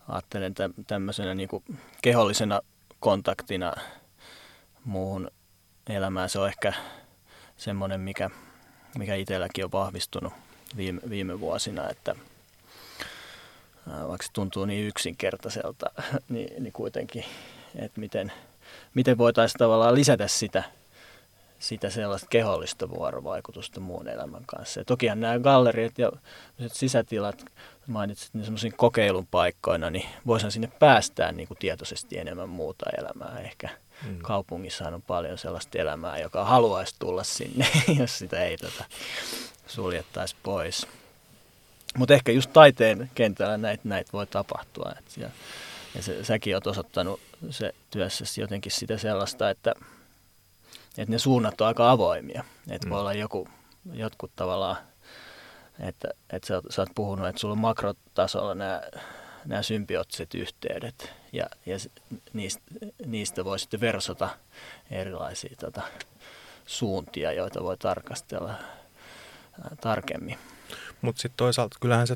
ajattelen 0.07 0.53
tämmöisenä 0.87 1.35
niin 1.35 1.49
kuin 1.49 1.63
kehollisena 2.01 2.61
kontaktina 2.99 3.73
muuhun 4.83 5.31
elämään. 5.89 6.29
Se 6.29 6.39
on 6.39 6.47
ehkä 6.47 6.73
semmoinen, 7.57 8.01
mikä, 8.01 8.29
mikä 8.97 9.15
itselläkin 9.15 9.65
on 9.65 9.71
vahvistunut 9.71 10.33
viime, 10.77 11.01
viime 11.09 11.39
vuosina, 11.39 11.89
että 11.89 12.15
vaikka 14.07 14.25
se 14.27 14.33
tuntuu 14.33 14.65
niin 14.65 14.87
yksinkertaiselta, 14.87 15.85
niin, 16.29 16.63
niin 16.63 16.73
kuitenkin, 16.73 17.25
että 17.75 17.99
miten, 17.99 18.31
miten 18.93 19.17
voitaisiin 19.17 19.57
tavallaan 19.57 19.95
lisätä 19.95 20.27
sitä, 20.27 20.63
sitä 21.59 21.89
sellaista 21.89 22.27
kehollista 22.29 22.89
vuorovaikutusta 22.89 23.79
muun 23.79 24.07
elämän 24.07 24.43
kanssa. 24.45 24.79
Ja 24.79 24.85
tokihan 24.85 25.19
nämä 25.19 25.39
galleriat 25.39 25.97
ja 25.97 26.11
sisätilat, 26.67 27.45
mainitsit 27.87 28.33
niin 28.33 28.43
semmoisiin 28.43 28.73
kokeilun 28.77 29.27
paikkoina, 29.27 29.89
niin 29.89 30.09
voisihan 30.27 30.51
sinne 30.51 30.71
päästää 30.79 31.31
niin 31.31 31.47
kuin 31.47 31.57
tietoisesti 31.57 32.17
enemmän 32.17 32.49
muuta 32.49 32.85
elämää 32.97 33.39
ehkä– 33.39 33.69
Mm. 34.05 34.19
Kaupungissahan 34.21 34.93
on 34.93 35.01
paljon 35.01 35.37
sellaista 35.37 35.77
elämää, 35.77 36.19
joka 36.19 36.45
haluaisi 36.45 36.95
tulla 36.99 37.23
sinne, 37.23 37.67
jos 37.99 38.17
sitä 38.17 38.43
ei 38.43 38.57
tota, 38.57 38.85
suljettaisi 39.67 40.35
pois. 40.43 40.87
Mutta 41.97 42.13
ehkä 42.13 42.31
just 42.31 42.53
taiteen 42.53 43.11
kentällä 43.15 43.57
näitä 43.57 43.81
näit 43.85 44.13
voi 44.13 44.27
tapahtua. 44.27 44.91
Et 44.99 45.17
ja, 45.17 45.29
ja 45.95 46.03
se, 46.03 46.23
säkin 46.23 46.55
olet 46.55 46.67
osoittanut 46.67 47.19
se 47.49 47.75
työssäsi 47.89 48.41
jotenkin 48.41 48.71
sitä 48.71 48.97
sellaista, 48.97 49.49
että, 49.49 49.73
että 50.97 51.11
ne 51.11 51.19
suunnat 51.19 51.61
on 51.61 51.67
aika 51.67 51.91
avoimia. 51.91 52.43
Että 52.69 52.87
mm. 52.87 52.91
voi 52.91 52.99
olla 52.99 53.13
joku, 53.13 53.47
jotkut 53.93 54.31
tavallaan, 54.35 54.77
että, 55.79 56.07
että 56.29 56.47
sä, 56.47 56.61
sä 56.69 56.81
oot 56.81 56.89
puhunut, 56.95 57.27
että 57.27 57.39
sulla 57.39 57.51
on 57.51 57.59
makrotasolla 57.59 58.55
nämä 58.55 58.81
nämä 59.45 59.61
symbioottiset 59.61 60.33
yhteydet 60.33 61.13
ja, 61.33 61.45
ja 61.65 61.77
niistä, 62.33 62.61
niistä 63.05 63.45
voi 63.45 63.59
sitten 63.59 63.81
versota 63.81 64.29
erilaisia 64.91 65.55
tota, 65.59 65.81
suuntia, 66.65 67.31
joita 67.31 67.63
voi 67.63 67.77
tarkastella 67.77 68.53
tarkemmin. 69.81 70.37
Mutta 71.01 71.21
sitten 71.21 71.37
toisaalta 71.37 71.77
kyllähän 71.81 72.07
se, 72.07 72.15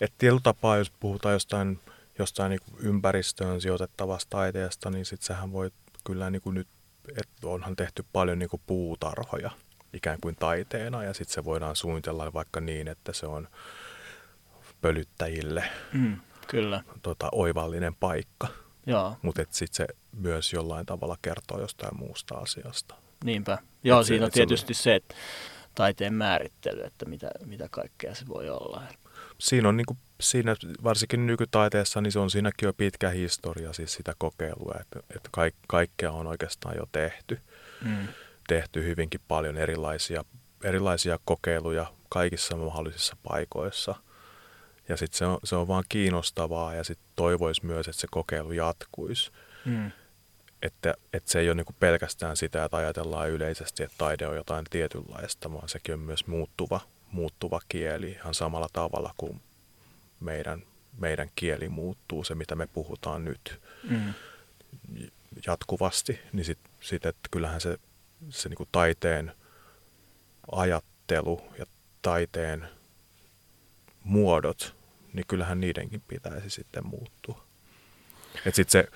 että 0.00 0.14
tietyllä 0.18 0.40
tapaa, 0.42 0.76
jos 0.76 0.90
puhutaan 0.90 1.32
jostain, 1.32 1.80
jostain 2.18 2.50
niin 2.50 2.60
ympäristöön 2.78 3.60
sijoitettavasta 3.60 4.30
taiteesta, 4.30 4.90
niin 4.90 5.04
sitten 5.04 5.26
sehän 5.26 5.52
voi 5.52 5.70
kyllä 6.04 6.30
niin 6.30 6.42
kuin 6.42 6.54
nyt, 6.54 6.68
että 7.08 7.46
onhan 7.46 7.76
tehty 7.76 8.04
paljon 8.12 8.38
niin 8.38 8.48
kuin 8.48 8.62
puutarhoja 8.66 9.50
ikään 9.92 10.18
kuin 10.20 10.36
taiteena 10.36 11.04
ja 11.04 11.14
sitten 11.14 11.34
se 11.34 11.44
voidaan 11.44 11.76
suunnitella 11.76 12.32
vaikka 12.32 12.60
niin, 12.60 12.88
että 12.88 13.12
se 13.12 13.26
on 13.26 13.48
pölyttäjille 14.80 15.64
mm. 15.92 16.16
Kyllä. 16.48 16.82
Tota, 17.02 17.28
oivallinen 17.32 17.94
paikka. 17.94 18.48
Mutta 19.22 19.42
sitten 19.50 19.76
se 19.76 19.94
myös 20.12 20.52
jollain 20.52 20.86
tavalla 20.86 21.16
kertoo 21.22 21.60
jostain 21.60 21.98
muusta 21.98 22.34
asiasta. 22.34 22.94
Niinpä. 23.24 23.58
Joo, 23.84 24.00
et 24.00 24.06
siinä 24.06 24.24
on 24.24 24.30
tietysti 24.30 24.74
se, 24.74 24.94
että 24.94 25.14
taiteen 25.78 26.14
määrittely, 26.14 26.82
että 26.82 27.04
mitä, 27.04 27.30
mitä 27.44 27.68
kaikkea 27.70 28.14
se 28.14 28.28
voi 28.28 28.50
olla. 28.50 28.82
Siinä 29.38 29.68
on 29.68 29.76
niin 29.76 29.86
kuin, 29.86 29.98
siinä, 30.20 30.56
varsinkin 30.84 31.26
nykytaiteessa, 31.26 32.00
niin 32.00 32.12
se 32.12 32.18
on 32.18 32.30
siinäkin 32.30 32.66
jo 32.66 32.72
pitkä 32.72 33.10
historia, 33.10 33.72
siis 33.72 33.92
sitä 33.92 34.14
kokeilua, 34.18 34.74
että, 34.80 35.00
että 35.16 35.28
kaik, 35.32 35.54
kaikkea 35.66 36.12
on 36.12 36.26
oikeastaan 36.26 36.76
jo 36.76 36.86
tehty. 36.92 37.40
Mm. 37.84 38.08
Tehty 38.48 38.84
hyvinkin 38.84 39.20
paljon 39.28 39.56
erilaisia, 39.56 40.24
erilaisia 40.64 41.18
kokeiluja 41.24 41.86
kaikissa 42.08 42.56
mahdollisissa 42.56 43.16
paikoissa– 43.22 43.94
ja 44.88 44.96
sitten 44.96 45.18
se 45.18 45.26
on, 45.26 45.38
se 45.44 45.56
on 45.56 45.68
vaan 45.68 45.84
kiinnostavaa 45.88 46.74
ja 46.74 46.84
sitten 46.84 47.08
toivoisi 47.16 47.66
myös, 47.66 47.88
että 47.88 48.00
se 48.00 48.06
kokeilu 48.10 48.52
jatkuisi. 48.52 49.30
Mm. 49.64 49.90
Että, 50.62 50.94
että 51.12 51.30
se 51.30 51.40
ei 51.40 51.48
ole 51.48 51.54
niinku 51.54 51.74
pelkästään 51.80 52.36
sitä, 52.36 52.64
että 52.64 52.76
ajatellaan 52.76 53.30
yleisesti, 53.30 53.82
että 53.82 53.98
taide 53.98 54.26
on 54.26 54.36
jotain 54.36 54.64
tietynlaista, 54.70 55.52
vaan 55.52 55.68
sekin 55.68 55.94
on 55.94 56.00
myös 56.00 56.26
muuttuva, 56.26 56.80
muuttuva 57.12 57.60
kieli 57.68 58.10
ihan 58.10 58.34
samalla 58.34 58.68
tavalla 58.72 59.14
kuin 59.16 59.40
meidän, 60.20 60.62
meidän 60.98 61.30
kieli 61.34 61.68
muuttuu, 61.68 62.24
se 62.24 62.34
mitä 62.34 62.54
me 62.54 62.66
puhutaan 62.66 63.24
nyt 63.24 63.60
mm. 63.90 64.14
jatkuvasti. 65.46 66.20
Niin 66.32 66.44
sitten 66.44 66.70
sit, 66.80 67.06
että 67.06 67.28
kyllähän 67.30 67.60
se, 67.60 67.78
se 68.30 68.48
niinku 68.48 68.68
taiteen 68.72 69.32
ajattelu 70.52 71.42
ja 71.58 71.66
taiteen 72.02 72.68
muodot 74.04 74.78
niin 75.12 75.26
kyllähän 75.28 75.60
niidenkin 75.60 76.02
pitäisi 76.08 76.50
sitten 76.50 76.86
muuttua. 76.86 77.44
Et 78.46 78.54
sit 78.54 78.70
se, 78.70 78.88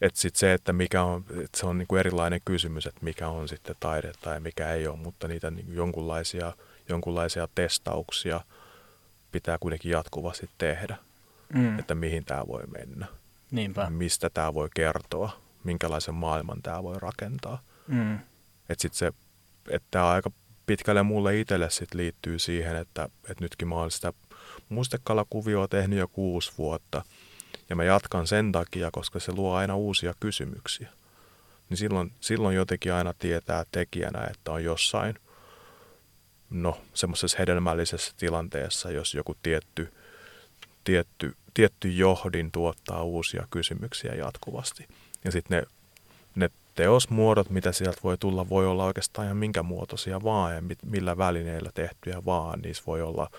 et 0.00 0.16
sit 0.16 0.36
se, 0.36 0.52
että 0.52 0.72
mikä 0.72 1.02
on, 1.02 1.24
että 1.30 1.58
se 1.58 1.66
on 1.66 1.78
niin 1.78 1.86
kuin 1.88 2.00
erilainen 2.00 2.40
kysymys, 2.44 2.86
että 2.86 3.04
mikä 3.04 3.28
on 3.28 3.48
sitten 3.48 3.76
taidetta 3.80 4.34
ja 4.34 4.40
mikä 4.40 4.72
ei 4.72 4.86
ole, 4.86 4.96
mutta 4.96 5.28
niitä 5.28 5.50
niin 5.50 5.74
jonkunlaisia, 5.74 6.52
jonkunlaisia 6.88 7.48
testauksia 7.54 8.40
pitää 9.32 9.58
kuitenkin 9.58 9.90
jatkuvasti 9.92 10.50
tehdä. 10.58 10.96
mm. 11.54 11.78
että 11.78 11.94
mihin 11.94 12.24
tämä 12.24 12.46
voi 12.46 12.62
mennä. 12.66 13.06
Niinpä. 13.50 13.90
Mistä 13.90 14.30
tämä 14.30 14.54
voi 14.54 14.68
kertoa, 14.74 15.40
minkälaisen 15.64 16.14
maailman 16.14 16.62
tämä 16.62 16.82
voi 16.82 16.96
rakentaa. 16.98 17.62
Mm. 17.88 18.14
Että 18.68 18.82
sitten 18.82 18.98
se, 18.98 19.12
että 19.70 19.88
tämä 19.90 20.08
aika 20.08 20.30
pitkälle 20.66 21.02
mulle 21.02 21.40
itselle 21.40 21.70
sit 21.70 21.94
liittyy 21.94 22.38
siihen, 22.38 22.76
että, 22.76 23.08
että 23.30 23.44
nytkin 23.44 23.68
mä 23.68 23.74
olen 23.74 23.90
sitä 23.90 24.12
mustekalakuvioa 24.68 25.68
tehnyt 25.68 25.98
jo 25.98 26.08
kuusi 26.08 26.52
vuotta. 26.58 27.02
Ja 27.68 27.76
mä 27.76 27.84
jatkan 27.84 28.26
sen 28.26 28.52
takia, 28.52 28.90
koska 28.92 29.20
se 29.20 29.32
luo 29.32 29.54
aina 29.54 29.76
uusia 29.76 30.14
kysymyksiä. 30.20 30.88
Niin 31.68 31.76
silloin, 31.76 32.12
silloin 32.20 32.56
jotenkin 32.56 32.92
aina 32.92 33.14
tietää 33.18 33.64
tekijänä, 33.72 34.24
että 34.30 34.52
on 34.52 34.64
jossain, 34.64 35.18
no 36.50 36.80
semmoisessa 36.94 37.36
hedelmällisessä 37.38 38.12
tilanteessa, 38.16 38.90
jos 38.90 39.14
joku 39.14 39.36
tietty, 39.42 39.92
tietty, 40.84 41.36
tietty 41.54 41.88
johdin 41.88 42.52
tuottaa 42.52 43.02
uusia 43.02 43.46
kysymyksiä 43.50 44.14
jatkuvasti. 44.14 44.88
Ja 45.24 45.32
sitten 45.32 45.58
ne, 45.58 45.66
ne 46.34 46.50
teosmuodot, 46.74 47.50
mitä 47.50 47.72
sieltä 47.72 48.00
voi 48.04 48.18
tulla, 48.18 48.48
voi 48.48 48.66
olla 48.66 48.84
oikeastaan 48.84 49.24
ihan 49.24 49.36
minkä 49.36 49.62
muotoisia 49.62 50.22
vaan 50.22 50.54
ja 50.54 50.62
millä 50.82 51.18
välineillä 51.18 51.70
tehtyjä 51.74 52.24
vaan. 52.24 52.60
Niissä 52.60 52.82
voi 52.86 53.02
olla, 53.02 53.30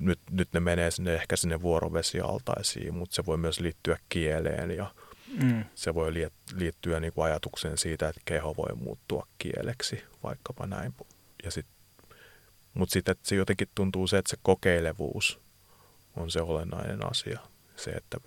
nyt, 0.00 0.20
nyt 0.30 0.48
ne 0.52 0.60
menee 0.60 0.90
sinne 0.90 1.14
ehkä 1.14 1.36
sinne 1.36 1.62
vuorovesialtaisiin, 1.62 2.94
mutta 2.94 3.14
se 3.14 3.26
voi 3.26 3.36
myös 3.36 3.60
liittyä 3.60 3.98
kieleen 4.08 4.70
ja 4.70 4.94
mm. 5.42 5.64
se 5.74 5.94
voi 5.94 6.12
liittyä 6.54 7.00
niin 7.00 7.12
kuin 7.12 7.24
ajatukseen 7.24 7.78
siitä, 7.78 8.08
että 8.08 8.20
keho 8.24 8.56
voi 8.56 8.76
muuttua 8.76 9.26
kieleksi, 9.38 10.02
vaikkapa 10.22 10.66
näin. 10.66 10.94
Ja 11.44 11.50
sit, 11.50 11.66
mutta 12.74 12.92
sitten 12.92 13.16
se 13.22 13.34
jotenkin 13.34 13.68
tuntuu 13.74 14.06
se, 14.06 14.18
että 14.18 14.30
se 14.30 14.36
kokeilevuus 14.42 15.40
on 16.16 16.30
se 16.30 16.40
olennainen 16.40 17.10
asia. 17.10 17.40
Se, 17.76 17.90
että 17.90 18.20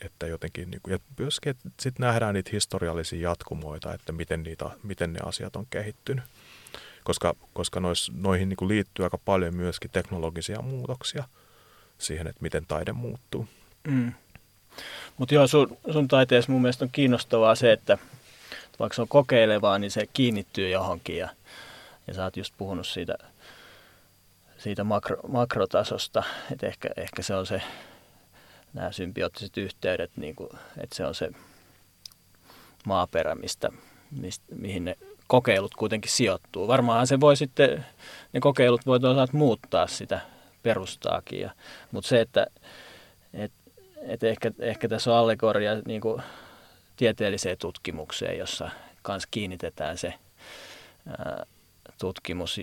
että 0.00 0.26
jotenkin, 0.26 0.70
niin 0.70 0.80
kuin, 0.82 0.92
ja 0.92 0.98
myöskin, 1.18 1.50
että 1.50 1.68
sitten 1.80 2.06
nähdään 2.06 2.34
niitä 2.34 2.50
historiallisia 2.52 3.30
jatkumoita, 3.30 3.94
että 3.94 4.12
miten, 4.12 4.42
niitä, 4.42 4.70
miten 4.82 5.12
ne 5.12 5.20
asiat 5.22 5.56
on 5.56 5.66
kehittynyt. 5.70 6.24
Koska, 7.08 7.34
koska 7.52 7.80
nois, 7.80 8.12
noihin 8.14 8.48
niin 8.48 8.56
kuin 8.56 8.68
liittyy 8.68 9.04
aika 9.04 9.18
paljon 9.18 9.54
myöskin 9.54 9.90
teknologisia 9.90 10.62
muutoksia 10.62 11.24
siihen, 11.98 12.26
että 12.26 12.42
miten 12.42 12.66
taide 12.66 12.92
muuttuu. 12.92 13.48
Mm. 13.84 14.12
Mutta 15.16 15.34
joo, 15.34 15.46
sun, 15.46 15.78
sun 15.92 16.08
taiteessa 16.08 16.52
mun 16.52 16.62
mielestä 16.62 16.84
on 16.84 16.90
kiinnostavaa 16.92 17.54
se, 17.54 17.72
että 17.72 17.98
vaikka 18.78 18.94
se 18.94 19.02
on 19.02 19.08
kokeilevaa, 19.08 19.78
niin 19.78 19.90
se 19.90 20.08
kiinnittyy 20.12 20.68
johonkin. 20.68 21.16
Ja, 21.16 21.28
ja 22.06 22.14
sä 22.14 22.24
oot 22.24 22.36
just 22.36 22.54
puhunut 22.58 22.86
siitä, 22.86 23.14
siitä 24.58 24.84
makro, 24.84 25.16
makrotasosta, 25.28 26.22
että 26.52 26.66
ehkä, 26.66 26.88
ehkä 26.96 27.22
se 27.22 27.34
on 27.34 27.46
se 27.46 27.62
nämä 28.74 28.92
symbioottiset 28.92 29.56
yhteydet, 29.56 30.10
niin 30.16 30.34
kuin, 30.34 30.50
että 30.78 30.96
se 30.96 31.06
on 31.06 31.14
se 31.14 31.30
maaperä, 32.84 33.34
mistä, 33.34 33.68
mistä, 34.20 34.44
mihin 34.54 34.84
ne 34.84 34.96
kokeilut 35.28 35.74
kuitenkin 35.74 36.10
sijoittuu. 36.10 36.68
Varmaan 36.68 37.06
se 37.06 37.20
voi 37.20 37.36
sitten, 37.36 37.86
ne 38.32 38.40
kokeilut 38.40 38.86
voi 38.86 39.00
toisaalta 39.00 39.36
muuttaa 39.36 39.86
sitä 39.86 40.20
perustaakin, 40.62 41.40
ja, 41.40 41.50
mutta 41.92 42.08
se, 42.08 42.20
että 42.20 42.46
et, 43.34 43.52
et 44.02 44.22
ehkä, 44.22 44.50
ehkä 44.58 44.88
tässä 44.88 45.12
on 45.12 45.18
allegoria 45.18 45.70
niin 45.86 46.00
kuin 46.00 46.22
tieteelliseen 46.96 47.58
tutkimukseen, 47.58 48.38
jossa 48.38 48.70
kanssa 49.02 49.28
kiinnitetään 49.30 49.98
se 49.98 50.14
ää, 51.18 51.46
tutkimus 51.98 52.60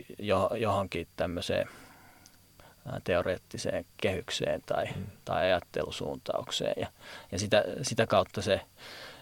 johonkin 0.59 1.07
tämmöiseen 1.15 1.69
teoreettiseen 3.03 3.85
kehykseen 3.97 4.61
tai, 4.65 4.85
mm. 4.85 5.05
tai 5.25 5.43
ajattelusuuntaukseen. 5.43 6.73
Ja, 6.77 6.87
ja 7.31 7.39
sitä, 7.39 7.63
sitä 7.81 8.07
kautta 8.07 8.41
se 8.41 8.61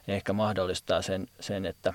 ehkä 0.07 0.33
mahdollistaa 0.33 1.01
sen, 1.01 1.27
sen 1.39 1.65
että, 1.65 1.93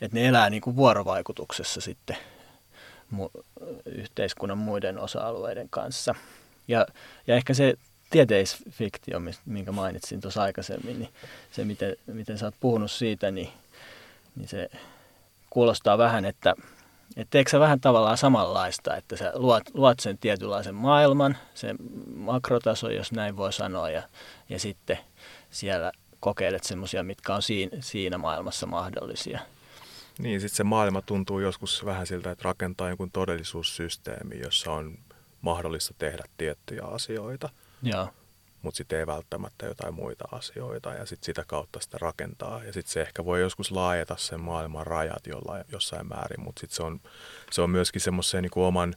että 0.00 0.16
ne 0.16 0.28
elää 0.28 0.50
niin 0.50 0.60
kuin 0.60 0.76
vuorovaikutuksessa 0.76 1.80
sitten 1.80 2.16
mu, 3.10 3.28
yhteiskunnan 3.86 4.58
muiden 4.58 4.98
osa-alueiden 4.98 5.68
kanssa. 5.68 6.14
Ja, 6.68 6.86
ja 7.26 7.34
ehkä 7.34 7.54
se 7.54 7.74
tieteisfiktio, 8.10 9.20
minkä 9.46 9.72
mainitsin 9.72 10.20
tuossa 10.20 10.42
aikaisemmin, 10.42 10.98
niin 10.98 11.12
se 11.50 11.64
miten, 11.64 11.96
miten 12.06 12.38
sä 12.38 12.46
oot 12.46 12.54
puhunut 12.60 12.90
siitä, 12.90 13.30
niin, 13.30 13.48
niin 14.36 14.48
se 14.48 14.68
kuulostaa 15.50 15.98
vähän, 15.98 16.24
että– 16.24 16.54
että 17.16 17.30
teekö 17.30 17.50
sä 17.50 17.60
vähän 17.60 17.80
tavallaan 17.80 18.18
samanlaista, 18.18 18.96
että 18.96 19.16
sä 19.16 19.32
luot, 19.34 19.62
luot 19.74 20.00
sen 20.00 20.18
tietynlaisen 20.18 20.74
maailman, 20.74 21.36
sen 21.54 21.76
makrotaso, 22.14 22.90
jos 22.90 23.12
näin 23.12 23.36
voi 23.36 23.52
sanoa, 23.52 23.90
ja, 23.90 24.02
ja 24.48 24.58
sitten 24.58 24.98
siellä 25.50 25.92
kokeilet 26.20 26.64
semmoisia, 26.64 27.02
mitkä 27.02 27.34
on 27.34 27.42
siinä, 27.42 27.76
siinä 27.80 28.18
maailmassa 28.18 28.66
mahdollisia. 28.66 29.40
Niin, 30.18 30.40
sitten 30.40 30.56
se 30.56 30.64
maailma 30.64 31.02
tuntuu 31.02 31.40
joskus 31.40 31.84
vähän 31.84 32.06
siltä, 32.06 32.30
että 32.30 32.44
rakentaa 32.44 32.88
jonkun 32.88 33.10
todellisuussysteemi, 33.10 34.38
jossa 34.38 34.72
on 34.72 34.98
mahdollista 35.40 35.94
tehdä 35.98 36.24
tiettyjä 36.36 36.82
asioita. 36.82 37.50
Joo 37.82 38.08
mutta 38.66 38.76
sitten 38.78 38.98
ei 38.98 39.06
välttämättä 39.06 39.66
jotain 39.66 39.94
muita 39.94 40.24
asioita 40.32 40.94
ja 40.94 41.06
sitten 41.06 41.26
sitä 41.26 41.44
kautta 41.46 41.80
sitä 41.80 41.98
rakentaa. 42.00 42.64
Ja 42.64 42.72
sitten 42.72 42.92
se 42.92 43.02
ehkä 43.02 43.24
voi 43.24 43.40
joskus 43.40 43.70
laajeta 43.70 44.16
sen 44.18 44.40
maailman 44.40 44.86
rajat 44.86 45.26
jollain, 45.26 45.64
jossain 45.72 46.08
määrin, 46.08 46.40
mutta 46.40 46.60
sitten 46.60 46.76
se 46.76 46.82
on, 46.82 47.00
se 47.50 47.62
on 47.62 47.70
myöskin 47.70 48.00
semmoisen 48.00 48.42
niin 48.42 48.52
oman 48.56 48.94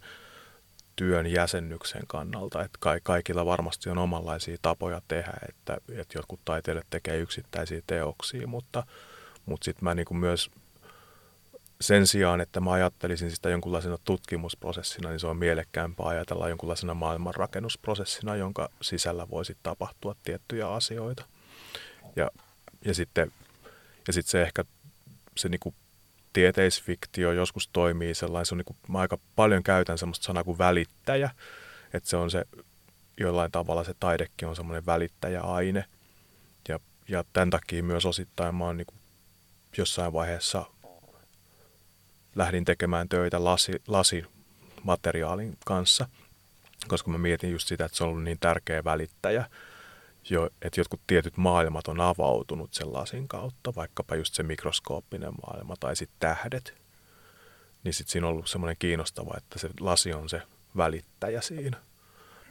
työn 0.96 1.28
jäsennyksen 1.28 2.02
kannalta, 2.08 2.64
että 2.64 2.80
kaikilla 3.04 3.46
varmasti 3.46 3.90
on 3.90 3.98
omanlaisia 3.98 4.58
tapoja 4.62 5.02
tehdä, 5.08 5.34
että, 5.50 5.78
että 5.96 6.18
jotkut 6.18 6.40
taiteilijat 6.46 6.88
tekee 6.90 7.18
yksittäisiä 7.18 7.82
teoksia, 7.88 8.48
mutta, 8.48 8.84
mutta 9.46 9.66
sitten 9.66 9.84
mä 9.84 9.96
niin 9.96 10.18
myös 10.18 10.52
sen 11.82 12.08
sijaan, 12.08 12.42
että 12.42 12.60
mä 12.60 12.72
ajattelisin 12.72 13.32
sitä 13.32 13.50
jonkunlaisena 13.50 13.98
tutkimusprosessina, 14.04 15.10
niin 15.10 15.20
se 15.20 15.28
on 15.28 15.38
mielekkäämpää 15.38 16.06
ajatella 16.06 16.50
jonkunlaisena 16.50 16.94
maailmanrakennusprosessina, 16.94 18.36
jonka 18.36 18.70
sisällä 18.82 19.30
voisi 19.30 19.58
tapahtua 19.64 20.16
tiettyjä 20.24 20.70
asioita. 20.70 21.26
Ja, 22.16 22.32
ja 22.86 22.94
sitten 22.94 23.32
ja 24.08 24.14
sitten 24.14 24.32
se 24.32 24.42
ehkä 24.42 24.64
se 25.38 25.50
niinku 25.50 25.74
tieteisfiktio 26.34 27.32
joskus 27.32 27.68
toimii 27.68 28.16
sellainen, 28.16 28.46
se 28.46 28.54
on 28.54 28.58
niinku, 28.58 28.76
mä 28.88 29.00
aika 29.00 29.18
paljon 29.36 29.64
käytän 29.64 29.98
semmoista 29.98 30.26
sanaa 30.26 30.44
kuin 30.44 30.58
välittäjä, 30.58 31.30
että 31.94 32.10
se 32.10 32.18
on 32.18 32.32
se 32.32 32.46
jollain 33.18 33.52
tavalla 33.52 33.84
se 33.84 33.94
taidekin 34.00 34.48
on 34.48 34.56
semmoinen 34.56 34.86
välittäjäaine. 34.86 35.86
Ja, 36.68 36.80
ja 37.08 37.24
tämän 37.34 37.50
takia 37.50 37.84
myös 37.84 38.06
osittain 38.06 38.56
mä 38.56 38.66
oon 38.66 38.78
niinku 38.78 38.94
jossain 39.78 40.14
vaiheessa 40.14 40.66
lähdin 42.36 42.66
tekemään 42.66 43.10
töitä 43.10 43.44
lasi, 43.44 43.72
lasimateriaalin 43.88 45.58
kanssa, 45.66 46.08
koska 46.88 47.12
mä 47.12 47.18
mietin 47.18 47.52
just 47.52 47.68
sitä, 47.68 47.86
että 47.86 47.98
se 47.98 48.04
on 48.04 48.10
ollut 48.10 48.24
niin 48.24 48.40
tärkeä 48.40 48.84
välittäjä, 48.84 49.46
jo, 50.30 50.50
että 50.62 50.80
jotkut 50.80 51.02
tietyt 51.08 51.38
maailmat 51.38 51.88
on 51.88 52.02
avautunut 52.02 52.74
sen 52.74 52.94
lasin 52.94 53.28
kautta, 53.28 53.76
vaikkapa 53.76 54.16
just 54.16 54.34
se 54.34 54.44
mikroskooppinen 54.44 55.34
maailma 55.48 55.76
tai 55.80 55.96
sitten 55.96 56.20
tähdet. 56.20 56.74
Niin 57.84 57.94
sitten 57.94 58.12
siinä 58.12 58.28
on 58.28 58.34
ollut 58.34 58.50
semmoinen 58.50 58.76
kiinnostava, 58.80 59.34
että 59.38 59.60
se 59.60 59.70
lasi 59.80 60.14
on 60.14 60.30
se 60.30 60.42
välittäjä 60.78 61.42
siinä. 61.42 61.78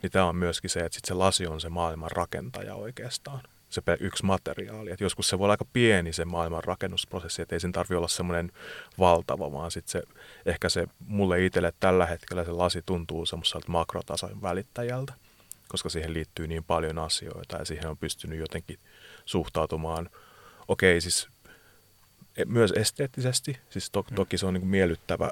Niin 0.03 0.13
tämä 0.13 0.25
on 0.25 0.37
myöskin 0.37 0.71
se, 0.71 0.81
että 0.81 0.97
sit 0.97 1.05
se 1.05 1.15
lasi 1.15 1.47
on 1.47 1.61
se 1.61 1.69
maailman 1.69 2.11
rakentaja 2.11 2.75
oikeastaan 2.75 3.41
se 3.71 3.83
yksi 4.01 4.25
materiaali. 4.25 4.91
Et 4.91 5.01
joskus 5.01 5.29
se 5.29 5.39
voi 5.39 5.45
olla 5.45 5.53
aika 5.53 5.67
pieni 5.73 6.13
se 6.13 6.25
maailman 6.25 6.65
rakennusprosessi, 6.65 7.43
että 7.43 7.55
ei 7.55 7.61
sen 7.61 7.73
tarvitse 7.73 7.97
olla 7.97 8.09
semmoinen 8.09 8.53
valtava, 8.99 9.53
vaan 9.53 9.71
sitten 9.71 9.91
se, 9.91 10.03
ehkä 10.47 10.69
se 10.69 10.87
mulle 11.07 11.45
itselle 11.45 11.73
tällä 11.81 12.07
hetkellä 12.07 12.45
se 12.45 12.51
lasi 12.51 12.83
tuntuu 12.87 13.27
semmoiselta 13.27 13.69
makrotason 13.69 14.43
välittäjältä, 14.43 15.13
koska 15.69 15.89
siihen 15.89 16.15
liittyy 16.15 16.47
niin 16.47 16.65
paljon 16.65 16.99
asioita 16.99 17.57
ja 17.57 17.65
siihen 17.65 17.87
on 17.87 17.99
pystynyt 17.99 18.39
jotenkin 18.39 18.79
suhtautumaan, 19.25 20.11
okei 20.69 20.93
okay, 20.93 21.01
siis 21.01 21.29
e, 22.37 22.45
myös 22.45 22.73
esteettisesti, 22.73 23.59
siis 23.71 23.91
to, 23.91 24.05
toki 24.15 24.39
se 24.39 24.47
on 24.47 24.55
niin 24.55 24.63
kuin 24.63 24.71
miellyttävä 24.71 25.31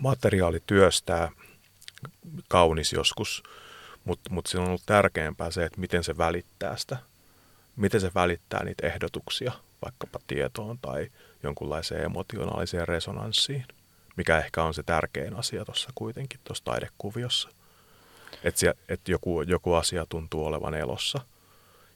materiaali 0.00 0.62
työstää, 0.66 1.30
kaunis 2.48 2.92
joskus, 2.92 3.42
mutta 4.04 4.30
mut 4.30 4.46
se 4.46 4.58
on 4.58 4.66
ollut 4.66 4.82
tärkeämpää 4.86 5.50
se, 5.50 5.64
että 5.64 5.80
miten 5.80 6.04
se 6.04 6.18
välittää 6.18 6.76
sitä 6.76 6.96
miten 7.76 8.00
se 8.00 8.10
välittää 8.14 8.64
niitä 8.64 8.86
ehdotuksia 8.86 9.52
vaikkapa 9.84 10.18
tietoon 10.26 10.78
tai 10.78 11.10
jonkunlaiseen 11.42 12.04
emotionaaliseen 12.04 12.88
resonanssiin, 12.88 13.64
mikä 14.16 14.38
ehkä 14.38 14.62
on 14.62 14.74
se 14.74 14.82
tärkein 14.82 15.36
asia 15.36 15.64
tuossa 15.64 15.90
kuitenkin 15.94 16.40
tuossa 16.44 16.64
taidekuviossa. 16.64 17.48
Että 18.44 18.74
et 18.88 19.08
joku, 19.08 19.42
joku 19.42 19.74
asia 19.74 20.06
tuntuu 20.08 20.46
olevan 20.46 20.74
elossa 20.74 21.20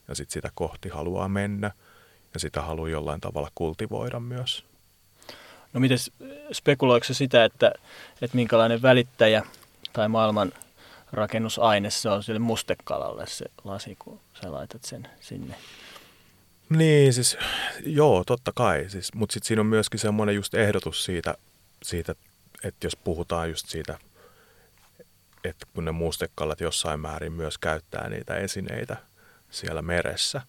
ja 0.09 0.15
sitten 0.15 0.33
sitä 0.33 0.51
kohti 0.55 0.89
haluaa 0.89 1.29
mennä 1.29 1.71
ja 2.35 2.41
sitä 2.41 2.63
haluaa 2.63 2.89
jollain 2.89 3.21
tavalla 3.21 3.51
kultivoida 3.55 4.21
myös. 4.21 4.65
No 5.73 5.81
miten 5.81 5.99
spekuloiko 6.53 7.07
sitä, 7.13 7.45
että, 7.45 7.73
että 8.23 8.37
minkälainen 8.37 8.83
välittäjä 8.83 9.43
tai 9.93 10.09
maailman 10.09 10.53
rakennusaine 11.13 11.91
se 11.91 12.09
on 12.09 12.23
sille 12.23 12.39
mustekalalle 12.39 13.27
se 13.27 13.45
lasi, 13.65 13.97
kun 13.99 14.21
sä 14.43 14.53
laitat 14.53 14.85
sen 14.85 15.09
sinne. 15.21 15.55
Niin, 16.69 17.13
siis 17.13 17.39
joo, 17.87 18.25
totta 18.25 18.53
kai. 18.55 18.85
Siis, 18.89 19.15
mutta 19.15 19.33
sitten 19.33 19.49
siinä 19.49 19.61
on 19.61 19.67
myöskin 19.67 20.01
semmoinen 20.01 20.35
just 20.35 20.55
ehdotus 20.55 21.05
siitä, 21.05 21.35
siitä, 21.83 22.15
että 22.65 22.87
jos 22.87 22.97
puhutaan 22.97 23.51
just 23.51 23.69
siitä, 23.69 23.99
että 25.45 25.67
kun 25.75 25.85
ne 25.85 25.93
mustekalat 25.93 26.61
jossain 26.61 27.01
määrin 27.01 27.33
myös 27.33 27.59
käyttää 27.59 28.09
niitä 28.09 28.37
esineitä 28.37 28.97
siellä 29.51 29.83
meressä, 29.83 30.43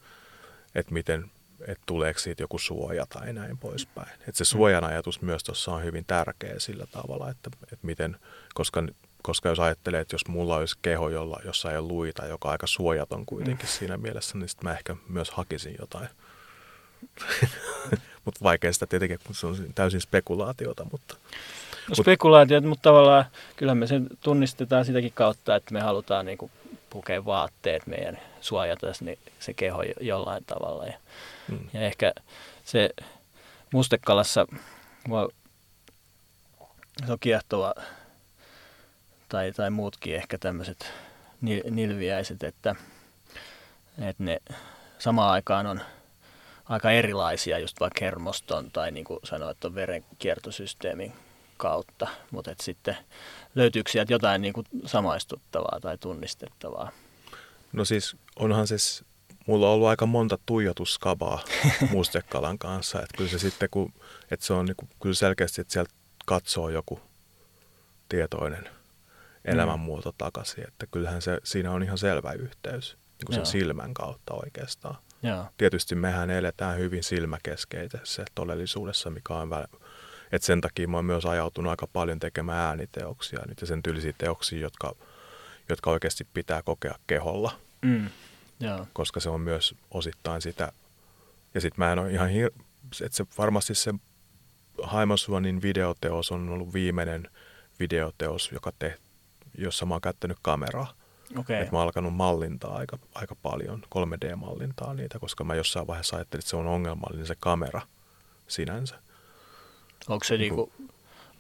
että 0.75 0.93
miten, 0.93 1.31
että 1.67 1.83
tuleeko 1.85 2.19
siitä 2.19 2.43
joku 2.43 2.57
suoja 2.57 3.05
tai 3.09 3.33
näin 3.33 3.57
poispäin. 3.57 4.09
Että 4.13 4.31
se 4.33 4.45
suojan 4.45 4.83
ajatus 4.83 5.21
myös 5.21 5.43
tuossa 5.43 5.71
on 5.71 5.83
hyvin 5.83 6.05
tärkeä 6.05 6.55
sillä 6.57 6.85
tavalla, 6.91 7.29
että, 7.29 7.49
että 7.63 7.85
miten, 7.85 8.17
koska, 8.53 8.83
koska 9.21 9.49
jos 9.49 9.59
ajattelee, 9.59 10.01
että 10.01 10.13
jos 10.13 10.27
mulla 10.27 10.55
olisi 10.55 10.75
keho, 10.81 11.09
jolla, 11.09 11.39
jossa 11.45 11.71
ei 11.71 11.77
ole 11.77 11.87
luita, 11.87 12.25
joka 12.25 12.47
on 12.47 12.51
aika 12.51 12.67
suojaton 12.67 13.25
kuitenkin 13.25 13.65
mm. 13.65 13.71
siinä 13.71 13.97
mielessä, 13.97 14.37
niin 14.37 14.49
sitten 14.49 14.69
mä 14.69 14.77
ehkä 14.77 14.95
myös 15.09 15.31
hakisin 15.31 15.75
jotain. 15.79 16.09
mutta 18.25 18.43
vaikea 18.43 18.73
sitä 18.73 18.85
tietenkin, 18.85 19.19
kun 19.25 19.35
se 19.35 19.47
on 19.47 19.55
täysin 19.75 20.01
spekulaatiota. 20.01 20.85
Mutta, 20.91 21.15
no, 21.89 21.95
spekulaatiot, 21.95 22.63
mutta 22.63 22.81
tavallaan 22.81 23.25
kyllä 23.55 23.75
me 23.75 23.87
sen 23.87 24.07
tunnistetaan 24.21 24.85
sitäkin 24.85 25.13
kautta, 25.13 25.55
että 25.55 25.73
me 25.73 25.81
halutaan 25.81 26.25
niin 26.25 26.37
kuin 26.37 26.51
pukea 26.89 27.25
vaatteet 27.25 27.87
meidän 27.87 28.19
suojata 28.41 28.87
se 29.39 29.53
keho 29.53 29.83
jollain 30.01 30.45
tavalla. 30.45 30.85
Ja, 30.85 30.93
mm. 31.47 31.59
ja 31.73 31.81
ehkä 31.81 32.13
se 32.65 32.89
mustekalassa 33.73 34.47
se 37.05 37.11
on 37.11 37.19
kiehtova, 37.19 37.73
tai, 39.29 39.51
tai 39.51 39.69
muutkin 39.69 40.15
ehkä 40.15 40.37
tämmöiset 40.37 40.91
nilviäiset, 41.69 42.43
että, 42.43 42.75
että 44.01 44.23
ne 44.23 44.39
samaan 44.99 45.31
aikaan 45.31 45.67
on 45.67 45.81
aika 46.65 46.91
erilaisia 46.91 47.59
just 47.59 47.79
vaikka 47.79 48.05
hermoston 48.05 48.71
tai 48.71 48.91
niin 48.91 49.05
kuin 49.05 49.19
sanoit, 49.23 49.65
on 49.65 49.75
verenkiertosysteemin 49.75 51.13
kautta, 51.57 52.07
mutta 52.31 52.55
sitten 52.61 52.97
löytyykö 53.55 53.91
sieltä 53.91 54.13
jotain 54.13 54.41
niin 54.41 54.53
kuin 54.53 54.67
samaistuttavaa 54.85 55.79
tai 55.81 55.97
tunnistettavaa? 55.97 56.91
No 57.73 57.85
siis 57.85 58.15
onhan 58.39 58.67
siis, 58.67 59.03
mulla 59.47 59.67
on 59.67 59.73
ollut 59.73 59.87
aika 59.87 60.05
monta 60.05 60.37
tuijotuskabaa 60.45 61.43
mustekalan 61.91 62.57
kanssa, 62.57 63.01
että 63.01 63.17
kyllä 63.17 63.29
se 63.29 63.39
sitten, 63.39 63.69
kun, 63.71 63.93
että 64.31 64.45
se 64.45 64.53
on 64.53 64.65
niin 64.65 64.75
kuin, 64.75 64.89
kyllä 65.01 65.15
selkeästi, 65.15 65.61
että 65.61 65.73
sieltä 65.73 65.93
katsoo 66.25 66.69
joku 66.69 66.99
tietoinen 68.09 68.78
elämänmuoto 69.45 70.13
takaisin, 70.17 70.67
että 70.67 70.87
kyllähän 70.91 71.21
se, 71.21 71.37
siinä 71.43 71.71
on 71.71 71.83
ihan 71.83 71.97
selvä 71.97 72.31
yhteys 72.31 72.97
niin 73.19 73.25
kuin 73.25 73.35
sen 73.35 73.45
silmän 73.45 73.93
kautta 73.93 74.33
oikeastaan. 74.33 74.95
Joo. 75.23 75.45
Tietysti 75.57 75.95
mehän 75.95 76.29
eletään 76.29 76.77
hyvin 76.77 77.03
silmäkeskeisessä 77.03 78.25
todellisuudessa, 78.35 79.09
mikä 79.09 79.33
on 79.33 79.49
väl... 79.49 79.65
Et 80.31 80.43
sen 80.43 80.61
takia 80.61 80.87
mä 80.87 80.97
oon 80.97 81.05
myös 81.05 81.25
ajautunut 81.25 81.69
aika 81.69 81.87
paljon 81.87 82.19
tekemään 82.19 82.67
ääniteoksia 82.67 83.39
nyt 83.47 83.61
ja 83.61 83.67
sen 83.67 83.83
tyylisiä 83.83 84.13
teoksia, 84.17 84.59
jotka, 84.59 84.95
jotka 85.69 85.89
oikeasti 85.89 86.27
pitää 86.33 86.61
kokea 86.61 86.95
keholla. 87.07 87.51
Mm. 87.81 88.09
Joo. 88.59 88.87
Koska 88.93 89.19
se 89.19 89.29
on 89.29 89.41
myös 89.41 89.75
osittain 89.91 90.41
sitä. 90.41 90.71
Ja 91.53 91.61
sitten 91.61 91.85
mä 91.85 91.91
en 91.91 91.99
ole 91.99 92.11
ihan 92.11 92.29
hir... 92.29 92.51
että 93.03 93.17
se 93.17 93.25
varmasti 93.37 93.75
se 93.75 93.93
Haimasuonin 94.83 95.61
videoteos 95.61 96.31
on 96.31 96.49
ollut 96.49 96.73
viimeinen 96.73 97.29
videoteos, 97.79 98.51
joka 98.51 98.71
te, 98.79 98.97
jossa 99.61 99.85
mä 99.85 99.93
oon 99.93 100.01
käyttänyt 100.01 100.37
kameraa. 100.41 100.93
Okay. 101.37 101.55
Että 101.55 101.71
mä 101.71 101.77
oon 101.77 101.85
alkanut 101.85 102.15
mallintaa 102.15 102.75
aika, 102.75 102.99
aika 103.15 103.35
paljon, 103.35 103.83
3D-mallintaa 103.95 104.93
niitä, 104.93 105.19
koska 105.19 105.43
mä 105.43 105.55
jossain 105.55 105.87
vaiheessa 105.87 106.15
ajattelin, 106.15 106.41
että 106.41 106.49
se 106.49 106.55
on 106.55 106.67
ongelmallinen 106.67 107.27
se 107.27 107.35
kamera 107.39 107.81
sinänsä. 108.47 108.95
Onko 110.07 110.23
se 110.23 110.37
niin 110.37 110.55
kuin 110.55 110.71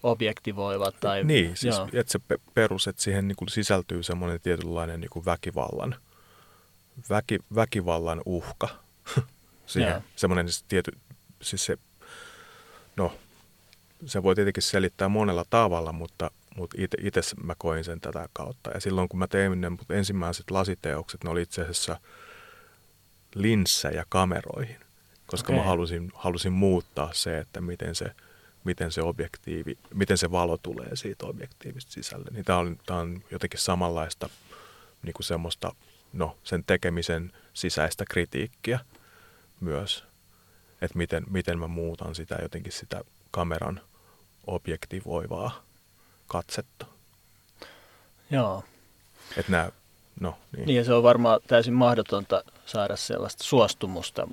objektivoiva? 0.03 0.91
Tai... 0.91 1.23
Niin, 1.23 1.57
siis 1.57 1.75
että 1.93 2.11
se 2.11 2.19
perus, 2.53 2.87
että 2.87 3.01
siihen 3.01 3.27
niin 3.27 3.35
kuin 3.35 3.49
sisältyy 3.49 4.03
semmoinen 4.03 4.41
tietynlainen 4.41 5.01
niin 5.01 5.09
kuin 5.09 5.25
väkivallan, 5.25 5.95
väki, 7.09 7.39
väkivallan 7.55 8.21
uhka. 8.25 8.69
siihen, 9.65 9.89
yeah. 9.89 10.03
semmoinen 10.15 10.49
siis 10.49 10.63
tiety, 10.67 10.91
siis 11.41 11.65
se, 11.65 11.77
no, 12.95 13.13
se 14.05 14.23
voi 14.23 14.35
tietenkin 14.35 14.63
selittää 14.63 15.09
monella 15.09 15.45
tavalla, 15.49 15.91
mutta 15.91 16.31
mutta 16.55 16.77
itse 17.01 17.21
mä 17.43 17.55
koin 17.57 17.83
sen 17.83 18.01
tätä 18.01 18.29
kautta. 18.33 18.69
Ja 18.73 18.79
silloin 18.79 19.09
kun 19.09 19.19
mä 19.19 19.27
tein 19.27 19.61
ne 19.61 19.71
ensimmäiset 19.89 20.51
lasiteokset, 20.51 21.23
ne 21.23 21.29
oli 21.29 21.41
itse 21.41 21.61
asiassa 21.61 21.99
linssejä 23.35 24.05
kameroihin, 24.09 24.79
koska 25.27 25.53
okay. 25.53 25.63
mä 25.63 25.69
halusin, 25.69 26.11
halusin 26.13 26.53
muuttaa 26.53 27.13
se, 27.13 27.37
että 27.37 27.61
miten 27.61 27.95
se, 27.95 28.11
miten 28.63 28.91
se 28.91 29.01
objektiivi, 29.01 29.77
miten 29.93 30.17
se 30.17 30.31
valo 30.31 30.57
tulee 30.57 30.95
siitä 30.95 31.25
objektiivista 31.25 31.91
sisälle. 31.91 32.25
Niin 32.31 32.45
tämä 32.45 32.59
on, 32.59 32.77
tää 32.85 32.97
on 32.97 33.23
jotenkin 33.31 33.59
samanlaista 33.59 34.29
niin 35.03 35.13
kuin 35.13 35.25
semmoista, 35.25 35.75
no 36.13 36.37
sen 36.43 36.63
tekemisen 36.67 37.31
sisäistä 37.53 38.05
kritiikkiä 38.09 38.79
myös, 39.59 40.03
että 40.81 40.97
miten, 40.97 41.23
miten 41.29 41.59
mä 41.59 41.67
muutan 41.67 42.15
sitä 42.15 42.37
jotenkin 42.41 42.71
sitä 42.71 43.01
kameran 43.31 43.81
objektivoivaa 44.47 45.68
katsetta. 46.29 46.85
Joo. 48.31 48.63
Et 49.37 49.49
nää, 49.49 49.71
no, 50.19 50.37
niin. 50.55 50.65
niin 50.65 50.77
ja 50.77 50.83
se 50.83 50.93
on 50.93 51.03
varmaan 51.03 51.39
täysin 51.47 51.73
mahdotonta 51.73 52.43
saada 52.65 52.95
sellaista 52.95 53.43
suostumusta 53.43 54.27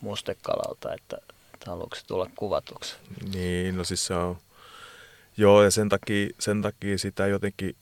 mustekalalta, 0.00 0.94
että, 0.94 1.16
että 1.54 1.70
haluatko 1.70 1.96
se 1.96 2.06
tulla 2.06 2.30
kuvatuksi. 2.36 2.96
Niin, 3.32 3.76
no 3.76 3.84
siis 3.84 4.06
se 4.06 4.14
on, 4.14 4.38
joo 5.36 5.62
ja 5.62 5.70
sen 5.70 5.88
takia, 5.88 6.28
sen 6.38 6.62
takia 6.62 6.98
sitä 6.98 7.26
jotenkin, 7.26 7.76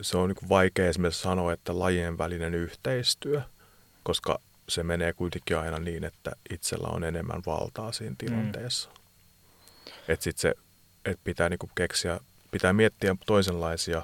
se 0.00 0.16
on 0.16 0.28
niin 0.28 0.48
vaikea 0.48 0.88
esimerkiksi 0.88 1.22
sanoa, 1.22 1.52
että 1.52 1.78
lajien 1.78 2.18
välinen 2.18 2.54
yhteistyö, 2.54 3.42
koska 4.02 4.38
se 4.68 4.82
menee 4.82 5.12
kuitenkin 5.12 5.58
aina 5.58 5.78
niin, 5.78 6.04
että 6.04 6.32
itsellä 6.50 6.88
on 6.88 7.04
enemmän 7.04 7.42
valtaa 7.46 7.92
siinä 7.92 8.14
tilanteessa. 8.18 8.88
Mm. 8.88 9.92
Että 10.08 10.24
sitten 10.24 10.40
se 10.40 10.54
että 11.04 11.24
pitää 11.24 11.48
niin 11.48 11.58
keksiä, 11.74 12.20
pitää 12.50 12.72
miettiä 12.72 13.16
toisenlaisia, 13.26 14.02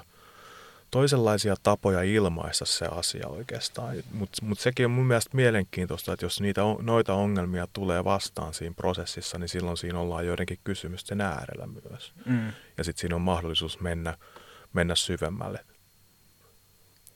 toisenlaisia 0.91 1.55
tapoja 1.63 2.01
ilmaista 2.01 2.65
se 2.65 2.85
asia 2.85 3.27
oikeastaan. 3.27 3.95
Mutta 4.11 4.45
mut 4.45 4.59
sekin 4.59 4.85
on 4.85 4.91
mun 4.91 5.05
mielestä 5.05 5.35
mielenkiintoista, 5.35 6.13
että 6.13 6.25
jos 6.25 6.41
niitä, 6.41 6.61
noita 6.81 7.13
ongelmia 7.13 7.67
tulee 7.73 8.03
vastaan 8.03 8.53
siinä 8.53 8.75
prosessissa, 8.75 9.37
niin 9.37 9.49
silloin 9.49 9.77
siinä 9.77 9.99
ollaan 9.99 10.25
joidenkin 10.25 10.59
kysymysten 10.63 11.21
äärellä 11.21 11.67
myös. 11.67 12.13
Mm. 12.25 12.47
Ja 12.77 12.83
sitten 12.83 13.01
siinä 13.01 13.15
on 13.15 13.21
mahdollisuus 13.21 13.79
mennä, 13.79 14.17
mennä 14.73 14.95
syvemmälle. 14.95 15.59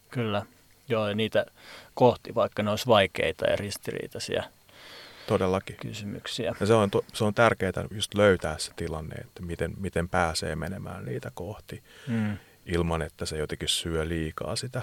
Kyllä. 0.09 0.45
Joo, 0.89 1.07
ja 1.07 1.15
niitä 1.15 1.45
kohti, 1.93 2.35
vaikka 2.35 2.63
ne 2.63 2.69
olisi 2.69 2.87
vaikeita 2.87 3.45
ja 3.45 3.55
ristiriitaisia, 3.55 4.43
Todellakin. 5.27 5.75
kysymyksiä. 5.75 6.55
Ja 6.59 6.65
se 6.65 6.73
on, 6.73 6.89
se 7.13 7.23
on 7.23 7.33
tärkeää 7.33 7.87
just 7.91 8.13
löytää 8.13 8.57
se 8.57 8.71
tilanne, 8.75 9.15
että 9.15 9.41
miten, 9.41 9.73
miten 9.77 10.09
pääsee 10.09 10.55
menemään 10.55 11.05
niitä 11.05 11.31
kohti 11.33 11.83
mm. 12.07 12.37
ilman, 12.65 13.01
että 13.01 13.25
se 13.25 13.37
jotenkin 13.37 13.69
syö 13.69 14.07
liikaa 14.07 14.55
sitä, 14.55 14.81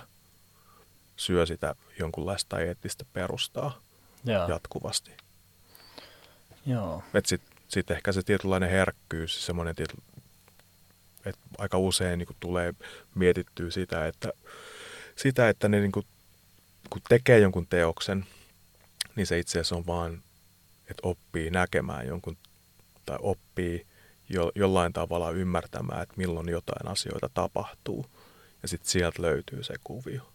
syö 1.17 1.47
sitä 1.47 1.75
jonkunlaista 1.99 2.61
eettistä 2.61 3.05
perustaa 3.13 3.81
Joo. 4.25 4.49
jatkuvasti. 4.49 5.11
Joo. 6.67 7.03
Sitten 7.27 7.61
sit 7.69 7.91
ehkä 7.91 8.13
se 8.13 8.23
tietynlainen 8.23 8.71
herkkyys, 8.71 9.47
semmoinen 9.47 9.75
tiety, 9.75 9.97
että 11.25 11.41
aika 11.59 11.79
usein 11.79 12.19
niin 12.19 12.29
tulee 12.41 12.75
mietittyä 13.15 13.71
sitä, 13.71 14.07
että, 14.07 14.33
sitä, 15.17 15.49
että 15.49 15.69
ne 15.69 15.81
niin 15.81 15.93
kuin, 15.93 16.07
kun 16.91 17.03
tekee 17.09 17.39
jonkun 17.39 17.67
teoksen, 17.67 18.27
niin 19.17 19.27
se 19.27 19.39
itse 19.39 19.59
asiassa 19.59 19.77
on 19.77 19.87
vaan 19.87 20.23
että 20.91 21.09
oppii 21.09 21.51
näkemään 21.51 22.07
jonkun 22.07 22.37
tai 23.07 23.19
oppii 23.21 23.87
jo, 24.29 24.53
jollain 24.55 24.93
tavalla 24.93 25.31
ymmärtämään, 25.31 26.03
että 26.03 26.15
milloin 26.17 26.49
jotain 26.49 26.89
asioita 26.89 27.31
tapahtuu. 27.35 28.07
Ja 28.63 28.69
sitten 28.69 28.91
sieltä 28.91 29.23
löytyy 29.23 29.63
se 29.63 29.75
kuvio. 29.85 30.33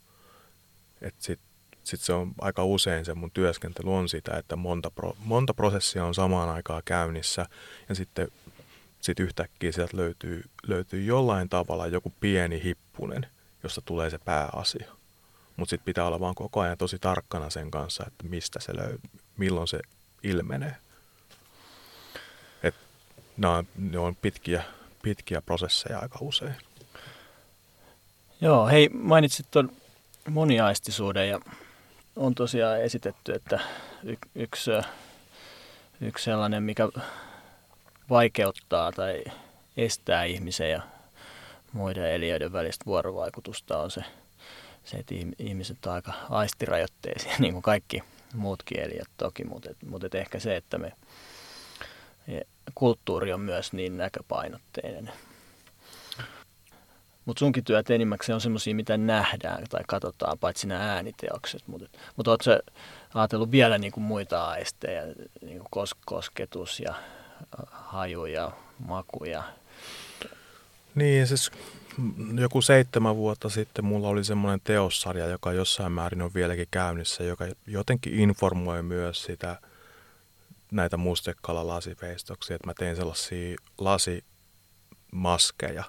Sitten 1.19 1.55
sit 1.83 2.01
se 2.01 2.13
on 2.13 2.31
aika 2.41 2.63
usein 2.63 3.05
se 3.05 3.13
mun 3.13 3.31
työskentely 3.31 3.93
on 3.93 4.09
sitä, 4.09 4.37
että 4.37 4.55
monta, 4.55 4.91
pro, 4.91 5.15
monta 5.19 5.53
prosessia 5.53 6.05
on 6.05 6.13
samaan 6.13 6.49
aikaan 6.49 6.81
käynnissä 6.85 7.45
ja 7.89 7.95
sitten 7.95 8.27
sit 9.01 9.19
yhtäkkiä 9.19 9.71
sieltä 9.71 9.97
löytyy, 9.97 10.43
löytyy 10.67 11.03
jollain 11.03 11.49
tavalla 11.49 11.87
joku 11.87 12.13
pieni 12.19 12.63
hippunen, 12.63 13.27
josta 13.63 13.81
tulee 13.85 14.09
se 14.09 14.17
pääasia. 14.17 14.91
Mutta 15.57 15.69
sitten 15.69 15.85
pitää 15.85 16.05
olla 16.07 16.19
vaan 16.19 16.35
koko 16.35 16.59
ajan 16.59 16.77
tosi 16.77 16.99
tarkkana 16.99 17.49
sen 17.49 17.71
kanssa, 17.71 18.03
että 18.07 18.27
mistä 18.27 18.59
se 18.59 18.75
löy, 18.75 18.99
milloin 19.37 19.67
se 19.67 19.79
ilmenee. 20.25 20.75
Et 22.63 22.75
nämä 23.37 23.63
ne 23.77 23.99
on 23.99 24.15
pitkiä, 24.15 24.63
pitkiä 25.03 25.41
prosesseja 25.41 25.99
aika 25.99 26.19
usein. 26.21 26.55
Joo, 28.41 28.67
hei 28.67 28.89
mainitsit 28.89 29.45
tuon 29.51 29.71
moniaistisuuden 30.29 31.29
ja 31.29 31.39
on 32.15 32.35
tosiaan 32.35 32.81
esitetty, 32.81 33.33
että 33.33 33.59
y- 34.03 34.15
yksi, 34.35 34.71
yksi 36.01 36.23
sellainen, 36.23 36.63
mikä 36.63 36.89
vaikeuttaa 38.09 38.91
tai 38.91 39.23
estää 39.77 40.23
ihmisen 40.23 40.71
ja 40.71 40.81
muiden 41.73 42.11
eliöiden 42.11 42.53
välistä 42.53 42.85
vuorovaikutusta 42.85 43.77
on 43.77 43.91
se, 43.91 44.01
se 44.85 44.97
että 44.97 45.15
ihmiset 45.39 45.85
on 45.85 45.93
aika 45.93 46.13
aistirajoitteisia, 46.29 47.33
niin 47.39 47.53
kuin 47.53 47.63
kaikki 47.63 48.03
muutkin 48.35 48.79
eliöt 48.79 49.09
toki, 49.17 49.43
mutta, 49.43 49.69
mutta 49.85 50.07
et 50.07 50.15
ehkä 50.15 50.39
se, 50.39 50.55
että 50.55 50.77
me 50.77 50.91
kulttuuri 52.75 53.33
on 53.33 53.41
myös 53.41 53.73
niin 53.73 53.97
näköpainotteinen. 53.97 55.11
Mutta 57.25 57.39
sunkin 57.39 57.63
työt 57.63 57.89
enimmäkseen 57.89 58.33
on 58.33 58.41
semmoisia, 58.41 58.75
mitä 58.75 58.97
nähdään 58.97 59.63
tai 59.69 59.83
katsotaan, 59.87 60.37
paitsi 60.39 60.67
nämä 60.67 60.93
ääniteokset. 60.93 61.67
Mutta 61.67 61.99
mut 62.15 62.27
ootko 62.27 62.51
ajatellut 63.13 63.51
vielä 63.51 63.77
niinku 63.77 63.99
muita 63.99 64.45
aisteja, 64.45 65.01
niinku 65.41 65.67
kos- 65.75 65.99
kosketus 66.05 66.79
ja 66.79 66.95
haju 67.71 68.25
ja 68.25 68.51
maku 68.87 69.23
ja... 69.25 69.43
Niin, 70.95 71.27
siis 71.27 71.51
joku 72.39 72.61
seitsemän 72.61 73.15
vuotta 73.15 73.49
sitten 73.49 73.85
mulla 73.85 74.07
oli 74.07 74.23
semmoinen 74.23 74.61
teossarja, 74.63 75.27
joka 75.27 75.53
jossain 75.53 75.91
määrin 75.91 76.21
on 76.21 76.33
vieläkin 76.33 76.67
käynnissä, 76.71 77.23
joka 77.23 77.45
jotenkin 77.67 78.19
informoi 78.19 78.83
myös 78.83 79.23
sitä 79.23 79.59
näitä 80.71 80.97
mustekala-lasiveistoksia, 80.97 82.55
että 82.55 82.67
mä 82.67 82.73
tein 82.73 82.95
sellaisia 82.95 83.55
lasimaskeja, 83.77 85.83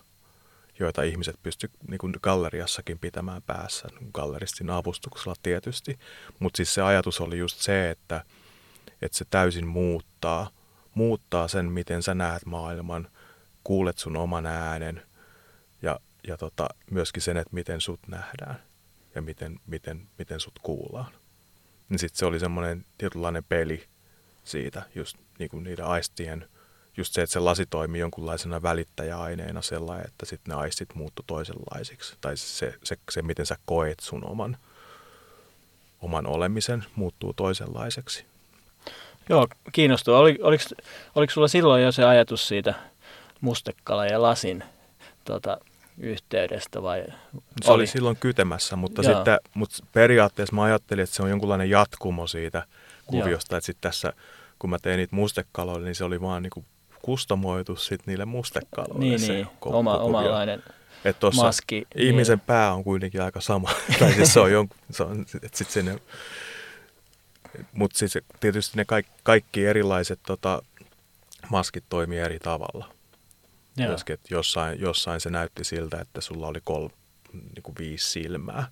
joita 0.79 1.03
ihmiset 1.03 1.37
pysty 1.43 1.71
niin 1.89 2.01
galleriassakin 2.23 2.99
pitämään 2.99 3.43
päässä, 3.43 3.89
galleristin 4.13 4.71
avustuksella 4.71 5.37
tietysti. 5.43 5.99
Mutta 6.39 6.57
siis 6.57 6.75
se 6.75 6.83
ajatus 6.83 7.21
oli 7.21 7.39
just 7.39 7.61
se, 7.61 7.91
että, 7.91 8.25
että 9.03 9.19
se 9.19 9.25
täysin 9.31 9.67
muuttaa, 9.67 10.51
muuttaa 10.95 11.49
sen, 11.49 11.73
miten 11.73 12.03
sä 12.03 12.15
näet 12.15 12.47
maailman, 12.47 13.09
kuulet 13.65 13.99
sun 13.99 14.17
oman 14.17 14.47
äänen 14.47 15.03
ja, 15.83 16.01
ja 16.27 16.37
tota, 16.37 16.69
myöskin 16.91 17.23
sen, 17.23 17.37
että 17.37 17.55
miten 17.55 17.81
sut 17.81 18.01
nähdään 18.09 18.63
ja 19.15 19.23
miten, 19.23 19.61
miten, 19.67 20.09
miten 20.19 20.41
sut 20.41 20.59
kuullaan. 20.63 21.13
Niin 21.89 21.99
sitten 21.99 22.19
se 22.19 22.27
oli 22.27 22.41
semmoinen 22.41 22.85
tietynlainen 22.99 23.45
peli 23.45 23.85
siitä, 24.45 24.83
just 24.95 25.17
niin 25.39 25.51
kuin 25.51 25.65
niiden 25.65 25.85
aistien– 25.85 26.47
just 26.97 27.13
se, 27.13 27.23
että 27.23 27.33
se 27.33 27.41
lasi 27.41 27.67
toimii 27.67 28.01
jonkunlaisena 28.01 28.63
välittäjäaineena 28.63 29.63
sellainen, 29.63 30.07
että 30.07 30.27
sitten 30.27 30.55
ne 30.55 30.61
aistit 30.61 30.95
muuttu 30.95 31.25
toisenlaisiksi. 31.27 32.17
Tai 32.21 32.37
se, 32.37 32.75
se, 32.85 32.99
se, 33.11 33.23
miten 33.23 33.47
sä 33.47 33.57
koet 33.67 34.01
sun 34.01 34.27
oman, 34.27 34.57
oman 36.01 36.27
olemisen, 36.27 36.85
muuttuu 36.95 37.33
toisenlaiseksi. 37.33 38.25
Joo, 39.29 39.49
kiinnostua. 39.73 40.19
Oli, 40.19 40.39
oliko, 40.43 40.65
oliko 41.15 41.33
sulla 41.33 41.49
silloin 41.49 41.83
jo 41.83 41.93
se 41.93 42.05
ajatus 42.05 42.49
siitä 42.49 42.75
mustekala 43.41 44.07
ja 44.07 44.23
lasin 44.23 44.65
tota, 45.27 45.59
yhteydestä 45.99 46.83
vai? 46.83 47.05
Se 47.63 47.71
oli, 47.71 47.75
oli 47.75 47.87
silloin 47.87 48.17
kytemässä, 48.17 48.77
mutta, 48.77 49.03
sitten, 49.03 49.39
mutta 49.55 49.77
periaatteessa 49.93 50.57
mä 50.57 50.63
ajattelin, 50.63 51.05
että 51.05 51.17
se 51.17 51.23
on 51.23 51.31
jonkunlainen 51.31 51.71
jatkumo 51.71 52.27
siitä 52.27 52.67
kuviosta, 53.07 53.55
Joo. 53.55 53.59
että 53.59 53.67
sitten 53.67 53.91
tässä 53.91 54.13
kun 54.59 54.71
mä 54.71 54.79
tein 54.79 54.97
niitä 54.97 55.17
mustekaloille, 55.17 55.87
niin 55.87 55.95
se 55.95 56.05
oli 56.05 56.21
vaan 56.21 56.43
niin 56.43 56.51
kuin 56.51 56.67
kustomoitu 57.03 57.77
sit 57.77 58.07
niille 58.07 58.25
mustekaloille. 58.25 58.99
Niin, 58.99 59.21
se 59.21 59.33
niin. 59.33 59.47
Koko, 59.61 59.79
Oma, 59.79 59.99
omanlainen 59.99 60.63
tossa 61.21 61.43
maski. 61.43 61.87
Ihmisen 61.95 62.39
niin. 62.39 62.47
pää 62.47 62.75
on 62.75 62.85
kuitenkin 62.85 63.23
aika 63.23 63.41
sama. 63.41 63.71
tai 63.99 64.13
siis 64.13 64.33
se 64.33 64.41
on 64.41 64.53
jonkun, 64.53 64.79
se 64.91 65.03
on, 65.03 65.27
et 65.43 65.55
sit 65.55 65.71
sinne, 65.71 65.99
mutta 67.73 67.99
siis 67.99 68.19
tietysti 68.41 68.77
ne 68.77 68.85
kaikki, 68.85 69.13
kaikki 69.23 69.67
erilaiset 69.67 70.21
tota, 70.27 70.63
maskit 71.51 71.85
toimii 71.89 72.19
eri 72.19 72.39
tavalla. 72.39 72.96
Myöskin, 73.77 74.15
että 74.15 74.29
jossain, 74.31 74.81
jossain 74.81 75.21
se 75.21 75.31
näytti 75.31 75.65
siltä, 75.65 76.01
että 76.01 76.21
sulla 76.21 76.47
oli 76.47 76.61
kol, 76.65 76.89
niin 77.33 77.63
kuin 77.63 77.75
viisi 77.79 78.11
silmää, 78.11 78.67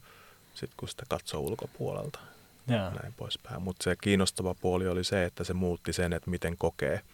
sit 0.55 0.71
kun 0.77 0.89
sitä 0.89 1.03
katsoo 1.09 1.41
ulkopuolelta. 1.41 2.19
Ja. 2.67 2.91
Näin 2.91 3.15
poispäin. 3.17 3.63
Mutta 3.63 3.85
se 3.85 3.97
kiinnostava 4.03 4.55
puoli 4.55 4.89
oli 4.89 5.05
se, 5.05 5.25
että 5.25 5.45
se 5.45 5.53
muutti 5.53 5.93
sen, 5.93 6.13
että 6.13 6.31
miten 6.31 6.57
kokee– 6.59 7.01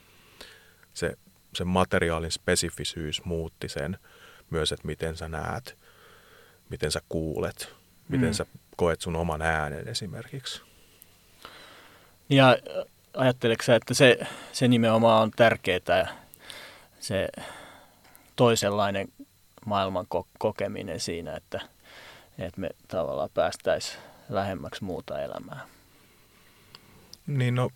se, 0.95 1.17
se 1.55 1.65
materiaalin 1.65 2.33
spesifisyys 2.33 3.25
muutti 3.25 3.69
sen 3.69 3.99
myös, 4.51 4.73
että 4.73 4.87
miten 4.87 5.17
sä 5.17 5.29
näet, 5.29 5.77
miten 6.71 6.93
sä 6.93 7.01
kuulet, 7.09 7.73
miten 8.09 8.29
mm. 8.29 8.33
sä 8.33 8.47
koet 8.77 9.01
sun 9.01 9.17
oman 9.17 9.43
äänen 9.43 9.89
esimerkiksi. 9.89 10.63
Ja 12.29 12.57
ajatteleksä, 13.15 13.67
sä, 13.67 13.77
että 13.77 13.95
se, 13.95 14.19
se 14.53 14.69
nimenomaan 14.69 15.23
on 15.23 15.31
tärkeää, 15.37 16.17
se 17.01 17.29
toisenlainen 18.41 19.09
maailman 19.67 20.07
kokeminen 20.39 21.01
siinä, 21.01 21.37
että, 21.37 21.61
että 22.39 22.61
me 22.61 22.71
tavallaan 22.89 23.31
päästäisiin 23.35 23.99
lähemmäksi 24.29 24.85
muuta 24.85 25.21
elämää? 25.23 25.67
Niin 27.27 27.55
no, 27.55 27.71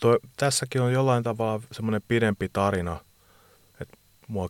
toi, 0.00 0.18
tässäkin 0.36 0.82
on 0.82 0.92
jollain 0.92 1.22
tavalla 1.22 1.62
semmoinen 1.72 2.02
pidempi 2.08 2.48
tarina, 2.52 3.00
että 3.80 3.98
mua 4.28 4.48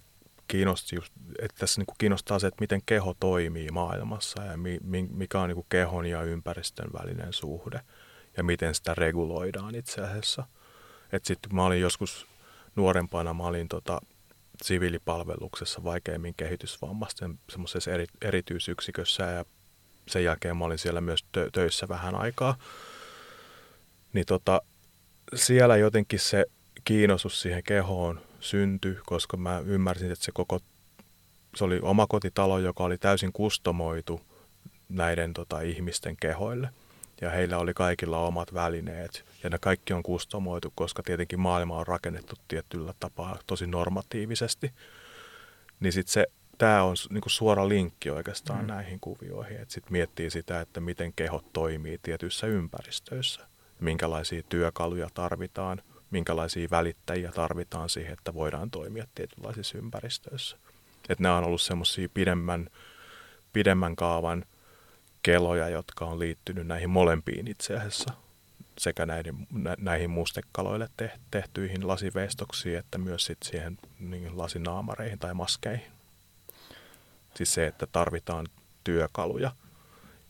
kiinnosti 0.49 0.97
just, 0.97 1.13
että 1.39 1.57
tässä 1.59 1.81
niin 1.81 1.97
kiinnostaa 1.99 2.39
se, 2.39 2.47
että 2.47 2.61
miten 2.61 2.83
keho 2.87 3.15
toimii 3.21 3.71
maailmassa 3.71 4.43
ja 4.43 4.57
mi, 4.57 4.79
mikä 5.11 5.41
on 5.41 5.49
niin 5.49 5.67
kehon 5.69 6.07
ja 6.07 6.23
ympäristön 6.23 6.91
välinen 6.93 7.33
suhde 7.33 7.81
ja 8.37 8.45
miten 8.45 8.75
sitä 8.75 8.95
reguloidaan 8.95 9.75
itse 9.75 10.01
asiassa. 10.01 10.47
Että 11.13 11.27
sitten 11.27 11.55
mä 11.55 11.65
olin 11.65 11.81
joskus 11.81 12.27
nuorempana, 12.77 13.35
mä 13.35 13.43
olin 13.43 13.69
tota, 13.69 14.01
siviilipalveluksessa 14.63 15.85
vaikeimmin 15.85 16.35
kehitysvammaisten 16.37 17.39
semmoisessa 17.51 17.91
eri, 17.91 18.07
erityisyksikössä 18.23 19.25
ja 19.25 19.45
sen 20.09 20.25
jälkeen 20.25 20.57
mä 20.57 20.65
olin 20.65 20.79
siellä 20.79 21.01
myös 21.01 21.25
tö- 21.25 21.51
töissä 21.53 21.89
vähän 21.89 22.15
aikaa. 22.15 22.59
Niin 24.13 24.27
tota, 24.27 24.63
siellä 25.35 25.77
jotenkin 25.77 26.19
se 26.19 26.45
kiinnostus 26.85 27.41
siihen 27.41 27.63
kehoon 27.63 28.21
syntyi, 28.41 28.99
koska 29.07 29.37
mä 29.37 29.63
ymmärsin, 29.67 30.11
että 30.13 30.25
se 30.25 30.33
koko, 30.33 30.61
se 31.57 31.65
oli 31.65 31.79
oma 31.83 32.07
kotitalo, 32.07 32.59
joka 32.59 32.85
oli 32.85 32.99
täysin 32.99 33.33
kustomoitu 33.33 34.21
näiden 34.89 35.33
tota, 35.33 35.61
ihmisten 35.61 36.17
kehoille. 36.21 36.69
Ja 37.21 37.31
heillä 37.31 37.59
oli 37.59 37.75
kaikilla 37.75 38.19
omat 38.19 38.55
välineet. 38.55 39.25
Ja 39.43 39.51
ne 39.51 39.59
kaikki 39.59 39.93
on 39.93 40.03
kustomoitu, 40.03 40.73
koska 40.75 41.03
tietenkin 41.03 41.41
maailma 41.41 41.79
on 41.79 41.87
rakennettu 41.87 42.37
tietyllä 42.49 42.95
tapaa 43.01 43.39
tosi 43.47 43.67
normatiivisesti. 43.67 44.73
Niin 45.81 45.93
sitten 45.93 46.13
se, 46.13 46.27
tämä 46.59 46.83
on 46.83 46.97
niinku 47.11 47.29
suora 47.29 47.69
linkki 47.69 48.11
oikeastaan 48.11 48.61
mm. 48.61 48.67
näihin 48.67 49.01
kuvioihin. 49.01 49.61
Että 49.61 49.75
sitten 49.75 49.93
miettii 49.93 50.31
sitä, 50.31 50.61
että 50.61 50.81
miten 50.81 51.13
kehot 51.13 51.53
toimii 51.53 51.99
tietyissä 52.03 52.47
ympäristöissä 52.47 53.49
minkälaisia 53.81 54.43
työkaluja 54.49 55.09
tarvitaan, 55.15 55.83
minkälaisia 56.11 56.69
välittäjiä 56.71 57.33
tarvitaan 57.33 57.89
siihen, 57.89 58.13
että 58.13 58.35
voidaan 58.35 58.71
toimia 58.71 59.07
tietynlaisissa 59.15 59.79
ympäristöissä. 59.79 60.57
Että 61.09 61.23
nämä 61.23 61.37
on 61.37 61.45
ollut 61.45 61.63
semmoisia 61.63 62.09
pidemmän, 62.15 62.69
pidemmän 63.53 63.97
kaavan 63.97 64.45
keloja, 65.23 65.69
jotka 65.69 66.05
on 66.05 66.19
liittynyt 66.19 66.67
näihin 66.67 66.91
molempiin 66.91 67.49
itse 67.49 67.77
asiassa, 67.77 68.15
sekä 68.79 69.07
näihin, 69.07 69.47
näihin 69.79 70.11
mustekaloille 70.11 70.89
tehtyihin 71.31 71.89
lasiveistoksiin, 71.89 72.79
että 72.79 72.99
myös 72.99 73.25
sit 73.25 73.39
siihen 73.43 73.79
niin 74.01 74.39
lasinaamareihin 74.39 75.19
tai 75.19 75.35
maskeihin. 75.35 75.87
Siis 77.35 77.55
se, 77.55 77.67
että 77.67 77.87
tarvitaan 77.87 78.47
työkaluja, 78.85 79.53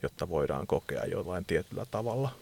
jotta 0.02 0.28
voidaan 0.28 0.66
kokea 0.66 1.04
jollain 1.04 1.44
tietyllä 1.44 1.86
tavalla– 1.90 2.30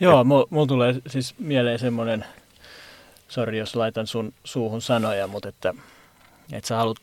Joo, 0.00 0.24
mulla 0.24 0.66
tulee 0.66 0.94
siis 1.06 1.34
mieleen 1.38 1.78
semmoinen, 1.78 2.24
sori 3.28 3.58
jos 3.58 3.76
laitan 3.76 4.06
sun 4.06 4.34
suuhun 4.44 4.82
sanoja, 4.82 5.26
mutta 5.26 5.48
että, 5.48 5.74
että 6.52 6.68
sä 6.68 6.76
haluat 6.76 6.98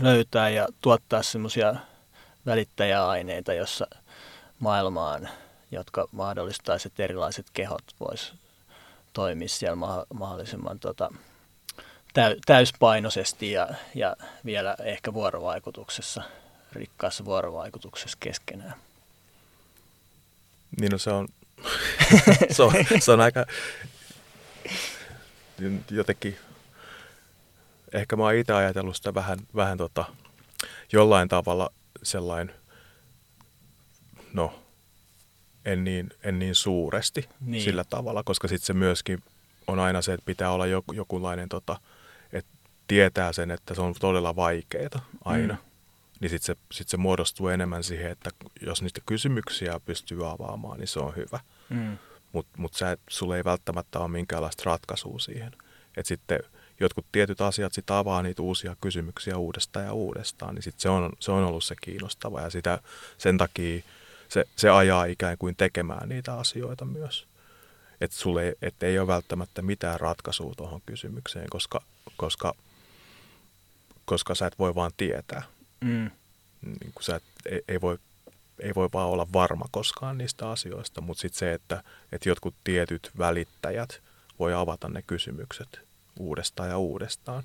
löytää 0.00 0.48
ja 0.48 0.68
tuottaa 0.80 1.22
semmoisia 1.22 1.74
välittäjäaineita, 2.46 3.54
jossa 3.54 3.86
maailmaan, 4.58 5.28
jotka 5.74 6.08
mahdollistaisivat, 6.12 6.92
että 6.92 7.02
erilaiset 7.02 7.46
kehot 7.52 7.84
vois 8.00 8.32
toimia 9.12 9.48
siellä 9.48 10.04
mahdollisimman 10.14 10.78
tota, 10.78 11.10
täyspainoisesti 12.46 13.52
ja, 13.52 13.68
ja 13.94 14.16
vielä 14.44 14.76
ehkä 14.82 15.14
vuorovaikutuksessa, 15.14 16.22
rikkaassa 16.72 17.24
vuorovaikutuksessa 17.24 18.18
keskenään. 18.20 18.74
Niin 20.80 20.92
no 20.92 20.98
se 20.98 21.10
on 21.10 21.28
se, 22.50 22.62
on, 22.62 22.72
se 23.00 23.12
on 23.12 23.20
aika 23.20 23.46
jotenkin, 25.90 26.38
ehkä 27.92 28.16
mä 28.16 28.22
oon 28.22 28.34
itse 28.34 28.52
ajatellut 28.52 28.96
sitä 28.96 29.14
vähän, 29.14 29.38
vähän 29.56 29.78
tota 29.78 30.04
jollain 30.92 31.28
tavalla 31.28 31.70
sellainen, 32.02 32.54
no 34.32 34.63
en 35.64 35.84
niin, 35.84 36.10
en 36.22 36.38
niin 36.38 36.54
suuresti 36.54 37.28
niin. 37.40 37.62
sillä 37.62 37.84
tavalla, 37.84 38.22
koska 38.22 38.48
sitten 38.48 38.66
se 38.66 38.72
myöskin 38.72 39.22
on 39.66 39.78
aina 39.78 40.02
se, 40.02 40.12
että 40.12 40.26
pitää 40.26 40.50
olla 40.50 40.66
joku, 40.66 40.92
jokunlainen, 40.92 41.48
tota, 41.48 41.80
että 42.32 42.50
tietää 42.86 43.32
sen, 43.32 43.50
että 43.50 43.74
se 43.74 43.80
on 43.80 43.94
todella 44.00 44.36
vaikeaa 44.36 45.04
aina. 45.24 45.54
Mm. 45.54 45.60
Niin 46.20 46.30
sitten 46.30 46.56
se, 46.56 46.62
sit 46.72 46.88
se 46.88 46.96
muodostuu 46.96 47.48
enemmän 47.48 47.84
siihen, 47.84 48.10
että 48.10 48.30
jos 48.60 48.82
niitä 48.82 49.00
kysymyksiä 49.06 49.80
pystyy 49.86 50.30
avaamaan, 50.30 50.78
niin 50.78 50.88
se 50.88 51.00
on 51.00 51.16
hyvä. 51.16 51.40
Mm. 51.68 51.98
Mutta 52.32 52.52
mut 52.56 52.72
sulle 53.08 53.36
ei 53.36 53.44
välttämättä 53.44 53.98
ole 53.98 54.08
minkäänlaista 54.08 54.62
ratkaisua 54.66 55.18
siihen. 55.18 55.52
Että 55.96 56.08
sitten 56.08 56.38
jotkut 56.80 57.06
tietyt 57.12 57.40
asiat 57.40 57.72
sitten 57.72 57.96
avaa 57.96 58.22
niitä 58.22 58.42
uusia 58.42 58.76
kysymyksiä 58.80 59.38
uudestaan 59.38 59.86
ja 59.86 59.92
uudestaan, 59.92 60.54
niin 60.54 60.62
sitten 60.62 60.80
se 60.80 60.88
on, 60.88 61.12
se 61.20 61.32
on 61.32 61.44
ollut 61.44 61.64
se 61.64 61.74
kiinnostava 61.80 62.40
ja 62.40 62.50
sitä, 62.50 62.78
sen 63.18 63.38
takia 63.38 63.82
se, 64.34 64.44
se 64.56 64.70
ajaa 64.70 65.04
ikään 65.04 65.38
kuin 65.38 65.56
tekemään 65.56 66.08
niitä 66.08 66.34
asioita 66.34 66.84
myös. 66.84 67.26
Että 68.00 68.16
sulle 68.16 68.56
et 68.62 68.82
ei 68.82 68.98
ole 68.98 69.06
välttämättä 69.06 69.62
mitään 69.62 70.00
ratkaisua 70.00 70.54
tuohon 70.56 70.80
kysymykseen, 70.86 71.46
koska, 71.50 71.82
koska, 72.16 72.54
koska 74.04 74.34
sä 74.34 74.46
et 74.46 74.58
voi 74.58 74.74
vaan 74.74 74.90
tietää. 74.96 75.42
Mm. 75.80 76.10
Niin 76.62 76.92
sä 77.00 77.16
et, 77.16 77.22
ei, 77.46 77.62
ei, 77.68 77.80
voi, 77.80 77.98
ei 78.60 78.74
voi 78.74 78.88
vaan 78.92 79.08
olla 79.08 79.26
varma 79.32 79.64
koskaan 79.70 80.18
niistä 80.18 80.50
asioista, 80.50 81.00
mutta 81.00 81.20
sitten 81.20 81.38
se, 81.38 81.52
että, 81.52 81.82
että 82.12 82.28
jotkut 82.28 82.54
tietyt 82.64 83.10
välittäjät 83.18 84.00
voi 84.38 84.54
avata 84.54 84.88
ne 84.88 85.02
kysymykset 85.02 85.80
uudestaan 86.18 86.68
ja 86.68 86.78
uudestaan 86.78 87.44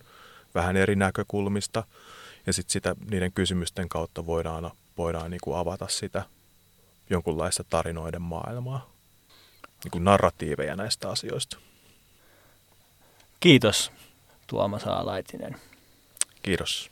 vähän 0.56 0.78
eri 0.78 0.96
näkökulmista. 0.96 1.84
Ja 2.48 2.54
sitten 2.54 2.74
sitä, 2.74 2.96
niiden 3.12 3.32
kysymysten 3.32 3.90
kautta 3.90 4.26
voidaan, 4.26 4.72
voidaan 4.98 5.32
niin 5.32 5.42
kuin 5.44 5.58
avata 5.58 5.88
sitä 5.88 6.24
jonkunlaista 7.10 7.64
tarinoiden 7.64 8.22
maailmaa, 8.22 8.90
niin 9.84 9.92
kuin 9.92 10.04
narratiiveja 10.04 10.76
näistä 10.76 11.10
asioista. 11.10 11.58
Kiitos 13.40 13.92
Tuomas 14.48 14.88
Aalaitinen. 14.88 15.56
Kiitos. 16.42 16.92